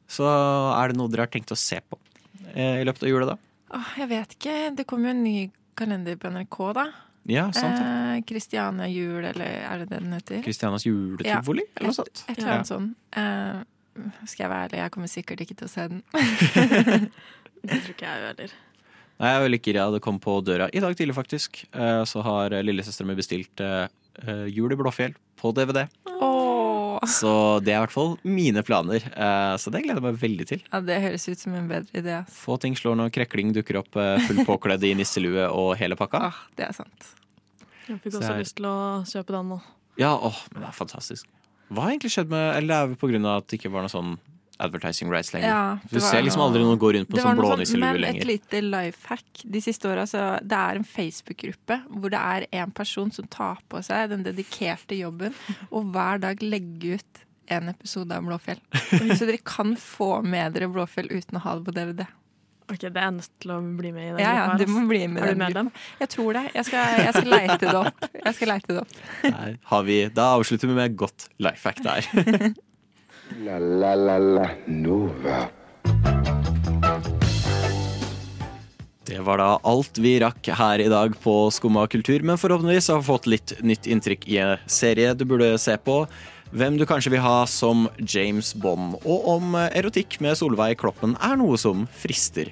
Så 0.10 0.26
er 0.28 0.88
det 0.92 0.98
noe 0.98 1.08
dere 1.14 1.28
har 1.28 1.32
tenkt 1.32 1.52
å 1.54 1.58
se 1.60 1.80
på 1.80 2.00
eh, 2.56 2.82
i 2.82 2.84
løpet 2.88 3.04
av 3.06 3.10
jula, 3.14 3.26
da? 3.30 3.38
Åh, 3.78 3.92
jeg 4.02 4.10
vet 4.10 4.36
ikke. 4.36 4.56
Det 4.76 4.86
kommer 4.90 5.12
jo 5.12 5.16
en 5.16 5.24
ny 5.24 5.36
kalender 5.78 6.16
på 6.20 6.32
NRK, 6.34 6.60
da. 6.76 6.86
Ja, 7.30 7.44
sant. 7.56 7.78
Eh, 7.80 8.22
Christiania 8.28 8.88
jul, 8.90 9.24
eller 9.30 9.46
er 9.70 9.84
det 9.84 9.90
det 9.92 10.00
den 10.02 10.12
heter? 10.18 10.42
Kristianas 10.44 10.84
juletivoli, 10.88 11.62
Ja, 11.62 11.76
eller 11.78 11.92
noe 11.92 11.94
et- 11.94 12.00
sånt? 12.02 12.24
Et 12.28 12.40
eller 12.40 12.52
annet 12.56 12.72
sånn. 12.72 12.88
Eh, 13.14 13.60
skal 14.26 14.44
jeg 14.46 14.50
være 14.50 14.66
ærlig, 14.70 14.80
jeg 14.84 14.92
kommer 14.92 15.08
sikkert 15.12 15.42
ikke 15.46 15.56
til 15.60 15.68
å 15.68 15.70
se 15.70 15.88
den. 15.88 16.04
Det 17.60 17.76
tror 17.84 17.92
ikke 17.94 18.08
jeg 18.08 18.24
heller. 18.28 18.52
Nei, 19.20 19.30
jeg 19.34 19.38
er 19.40 19.44
veldig 19.44 19.60
gira. 19.66 19.86
Det 19.92 20.00
kom 20.06 20.20
på 20.24 20.38
døra 20.48 20.70
i 20.72 20.80
dag 20.84 20.94
tidlig, 20.96 21.16
faktisk. 21.18 21.66
Eh, 21.76 22.04
så 22.08 22.22
har 22.24 22.54
lillesøstera 22.64 23.08
mi 23.10 23.18
bestilt 23.20 23.60
eh, 23.64 23.88
eh, 24.24 24.46
Jul 24.48 24.72
i 24.72 24.78
Blåfjell 24.80 25.16
på 25.40 25.52
DVD. 25.58 25.86
Åh. 26.08 27.00
Så 27.08 27.32
det 27.64 27.74
er 27.74 27.78
i 27.78 27.84
hvert 27.84 27.94
fall 27.96 28.14
mine 28.28 28.64
planer. 28.68 29.04
Eh, 29.12 29.56
så 29.60 29.72
det 29.76 29.82
gleder 29.84 30.00
jeg 30.00 30.06
meg 30.08 30.22
veldig 30.24 30.48
til. 30.54 30.64
Ja, 30.72 30.80
det 30.88 31.02
høres 31.04 31.28
ut 31.28 31.40
som 31.44 31.56
en 31.60 31.68
bedre 31.72 32.00
idé. 32.00 32.16
ass. 32.22 32.40
Få 32.46 32.56
ting 32.64 32.76
slår 32.80 32.96
når 33.00 33.12
krekling 33.16 33.52
dukker 33.56 33.82
opp 33.82 34.00
eh, 34.00 34.20
fullt 34.28 34.46
påkledd 34.48 34.84
i 34.88 34.94
nisselue 35.00 35.50
og 35.52 35.74
hele 35.80 36.00
pakka. 36.00 36.24
Ah, 36.32 36.40
det 36.60 36.70
er 36.70 36.76
sant. 36.80 37.12
Jeg 37.90 38.00
fikk 38.04 38.20
også 38.22 38.32
jeg- 38.36 38.44
lyst 38.46 38.56
til 38.60 38.68
å 38.72 38.78
kjøpe 39.10 39.36
den 39.36 39.52
nå. 39.56 39.60
Ja, 40.00 40.14
åh, 40.16 40.40
men 40.54 40.64
det 40.64 40.70
er 40.72 40.80
fantastisk. 40.80 41.28
Hva 41.70 41.84
har 41.86 41.92
egentlig 41.92 42.10
skjedd 42.16 42.30
med 42.32 42.56
Eller 42.56 42.68
det 42.72 42.78
er 42.80 42.88
vel 42.88 43.00
på 43.04 43.10
grunn 43.12 43.26
av 43.30 43.42
at 43.44 43.48
det 43.52 43.60
ikke 43.60 43.70
var 43.74 43.84
noe 43.84 43.92
sånn 43.92 44.16
advertising 44.60 45.12
rights 45.12 45.32
lenger. 45.34 45.48
Ja, 45.50 45.78
du 45.90 46.00
ser 46.04 46.22
liksom 46.26 46.42
aldri 46.44 46.62
noen 46.64 46.80
gå 46.82 46.92
rundt 46.96 47.10
på 47.10 47.18
en 47.18 47.24
sånn 47.24 47.40
blånisselue 47.40 47.80
lenger. 47.80 48.00
blånisselue 48.00 48.14
Men 48.14 48.22
et 48.22 48.28
lite 48.28 48.62
life 48.66 49.08
hack 49.12 49.44
de 49.56 49.62
siste 49.64 49.88
åra. 49.90 50.04
Det 50.44 50.60
er 50.60 50.82
en 50.82 50.88
Facebook-gruppe 50.88 51.80
hvor 51.90 52.14
det 52.14 52.20
er 52.20 52.48
en 52.64 52.72
person 52.76 53.12
som 53.16 53.28
tar 53.32 53.64
på 53.72 53.82
seg 53.86 54.12
den 54.14 54.24
dedikerte 54.28 54.98
jobben 55.00 55.36
og 55.72 55.92
hver 55.96 56.22
dag 56.26 56.44
legger 56.44 57.00
ut 57.00 57.26
en 57.50 57.72
episode 57.72 58.14
av 58.14 58.28
Blåfjell. 58.28 58.60
Så 59.18 59.26
dere 59.26 59.40
kan 59.42 59.76
få 59.80 60.20
med 60.22 60.54
dere 60.54 60.70
Blåfjell 60.70 61.10
uten 61.10 61.40
å 61.40 61.46
ha 61.48 61.56
det 61.58 61.66
på 61.66 61.74
DVD. 61.80 62.06
Ok, 62.70 62.84
Det 62.86 63.02
er 63.02 63.12
nødt 63.16 63.32
til 63.42 63.50
å 63.56 63.58
bli 63.80 63.90
med 63.96 64.04
i. 64.04 64.10
den 64.14 64.20
Ja, 64.22 64.34
ja, 64.38 64.46
gruppa 64.52 64.58
du 64.62 64.74
må 64.76 64.84
bli 64.92 65.00
med 65.10 65.24
i 65.24 65.26
Er 65.26 65.34
du 65.34 65.40
med 65.42 65.56
dem? 65.58 65.72
Jeg 66.04 66.12
tror 66.14 66.38
det. 66.38 66.44
Jeg 66.54 66.68
skal, 66.68 67.00
jeg 67.02 67.14
skal 67.16 67.32
leite 67.34 67.60
det 67.64 67.78
opp. 67.80 68.10
Jeg 68.14 68.36
skal 68.38 68.52
leite 68.54 68.76
det 68.76 68.82
opp. 68.84 68.98
Nei, 69.26 69.48
har 69.72 69.88
vi, 69.88 69.98
da 70.14 70.28
avslutter 70.38 70.70
vi 70.70 70.76
med 70.78 70.92
et 70.92 70.98
godt 71.00 71.30
life 71.42 71.66
hack 71.66 71.82
der. 71.82 72.54
La 73.38 73.60
la 73.60 73.94
la 73.94 74.18
la 74.18 74.50
Nova. 74.66 75.50
Det 79.06 79.20
var 79.22 79.38
da 79.38 79.60
alt 79.70 80.00
vi 80.02 80.16
rakk 80.24 80.50
her 80.58 80.82
i 80.82 80.88
dag 80.90 81.14
på 81.22 81.36
Skumma 81.54 81.86
kultur, 81.88 82.26
men 82.26 82.42
forhåpentligvis 82.42 82.90
har 82.90 83.04
vi 83.04 83.10
fått 83.10 83.30
litt 83.30 83.54
nytt 83.62 83.86
inntrykk 83.86 84.26
i 84.34 84.40
en 84.42 84.56
serie 84.66 85.14
du 85.14 85.28
burde 85.30 85.52
se 85.62 85.78
på. 85.78 86.02
Hvem 86.50 86.80
du 86.82 86.88
kanskje 86.90 87.14
vil 87.14 87.22
ha 87.22 87.44
som 87.46 87.86
James 88.02 88.56
Bond, 88.58 88.98
og 89.06 89.30
om 89.38 89.54
erotikk 89.70 90.18
med 90.26 90.40
Solveig 90.40 90.80
Kloppen 90.82 91.14
er 91.22 91.38
noe 91.38 91.60
som 91.62 91.86
frister. 92.02 92.50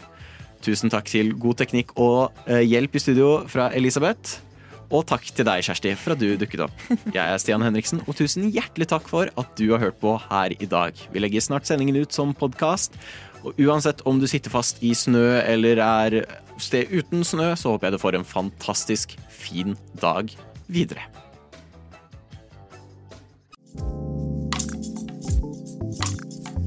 Tusen 0.61 0.93
takk 0.93 1.09
til 1.09 1.33
god 1.33 1.57
teknikk 1.57 1.95
og 1.97 2.37
eh, 2.45 2.61
hjelp 2.61 2.97
i 2.97 3.01
studio 3.01 3.31
fra 3.49 3.71
Elisabeth. 3.73 4.43
Og 4.87 5.03
takk 5.07 5.25
til 5.35 5.43
deg, 5.47 5.65
Kjersti, 5.67 5.91
for 5.99 6.15
at 6.15 6.21
du 6.21 6.29
dukket 6.39 6.63
opp. 6.63 6.83
Jeg 7.11 7.19
er 7.19 7.39
Stian 7.41 7.63
Henriksen, 7.65 7.99
og 8.07 8.15
tusen 8.15 8.47
hjertelig 8.53 8.87
takk 8.93 9.09
for 9.11 9.27
at 9.27 9.49
du 9.59 9.65
har 9.73 9.83
hørt 9.83 9.99
på 9.99 10.15
her 10.29 10.55
i 10.55 10.69
dag. 10.69 10.95
Vi 11.11 11.23
legger 11.23 11.43
snart 11.43 11.67
sendingen 11.67 11.99
ut 11.99 12.15
som 12.15 12.31
podkast. 12.37 12.95
Og 13.43 13.59
uansett 13.67 14.01
om 14.07 14.19
du 14.19 14.27
sitter 14.29 14.51
fast 14.53 14.79
i 14.83 14.93
snø 14.97 15.41
eller 15.43 15.81
er 15.83 16.17
sted 16.61 16.89
uten 16.89 17.27
snø, 17.27 17.51
så 17.59 17.75
håper 17.75 17.89
jeg 17.89 17.97
du 17.97 18.01
får 18.01 18.17
en 18.17 18.27
fantastisk 18.27 19.17
fin 19.29 19.75
dag 20.01 20.31
videre. 20.71 21.03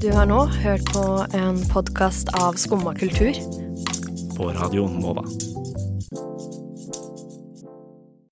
Du 0.01 0.09
har 0.13 0.25
nå 0.25 0.39
hørt 0.63 0.85
på 0.93 1.05
en 1.37 1.61
podkast 1.73 2.31
av 2.41 2.57
Skumma 2.57 2.95
kultur. 2.97 3.37
På 4.37 4.49
Radio 4.55 4.87
Nova. 4.89 5.25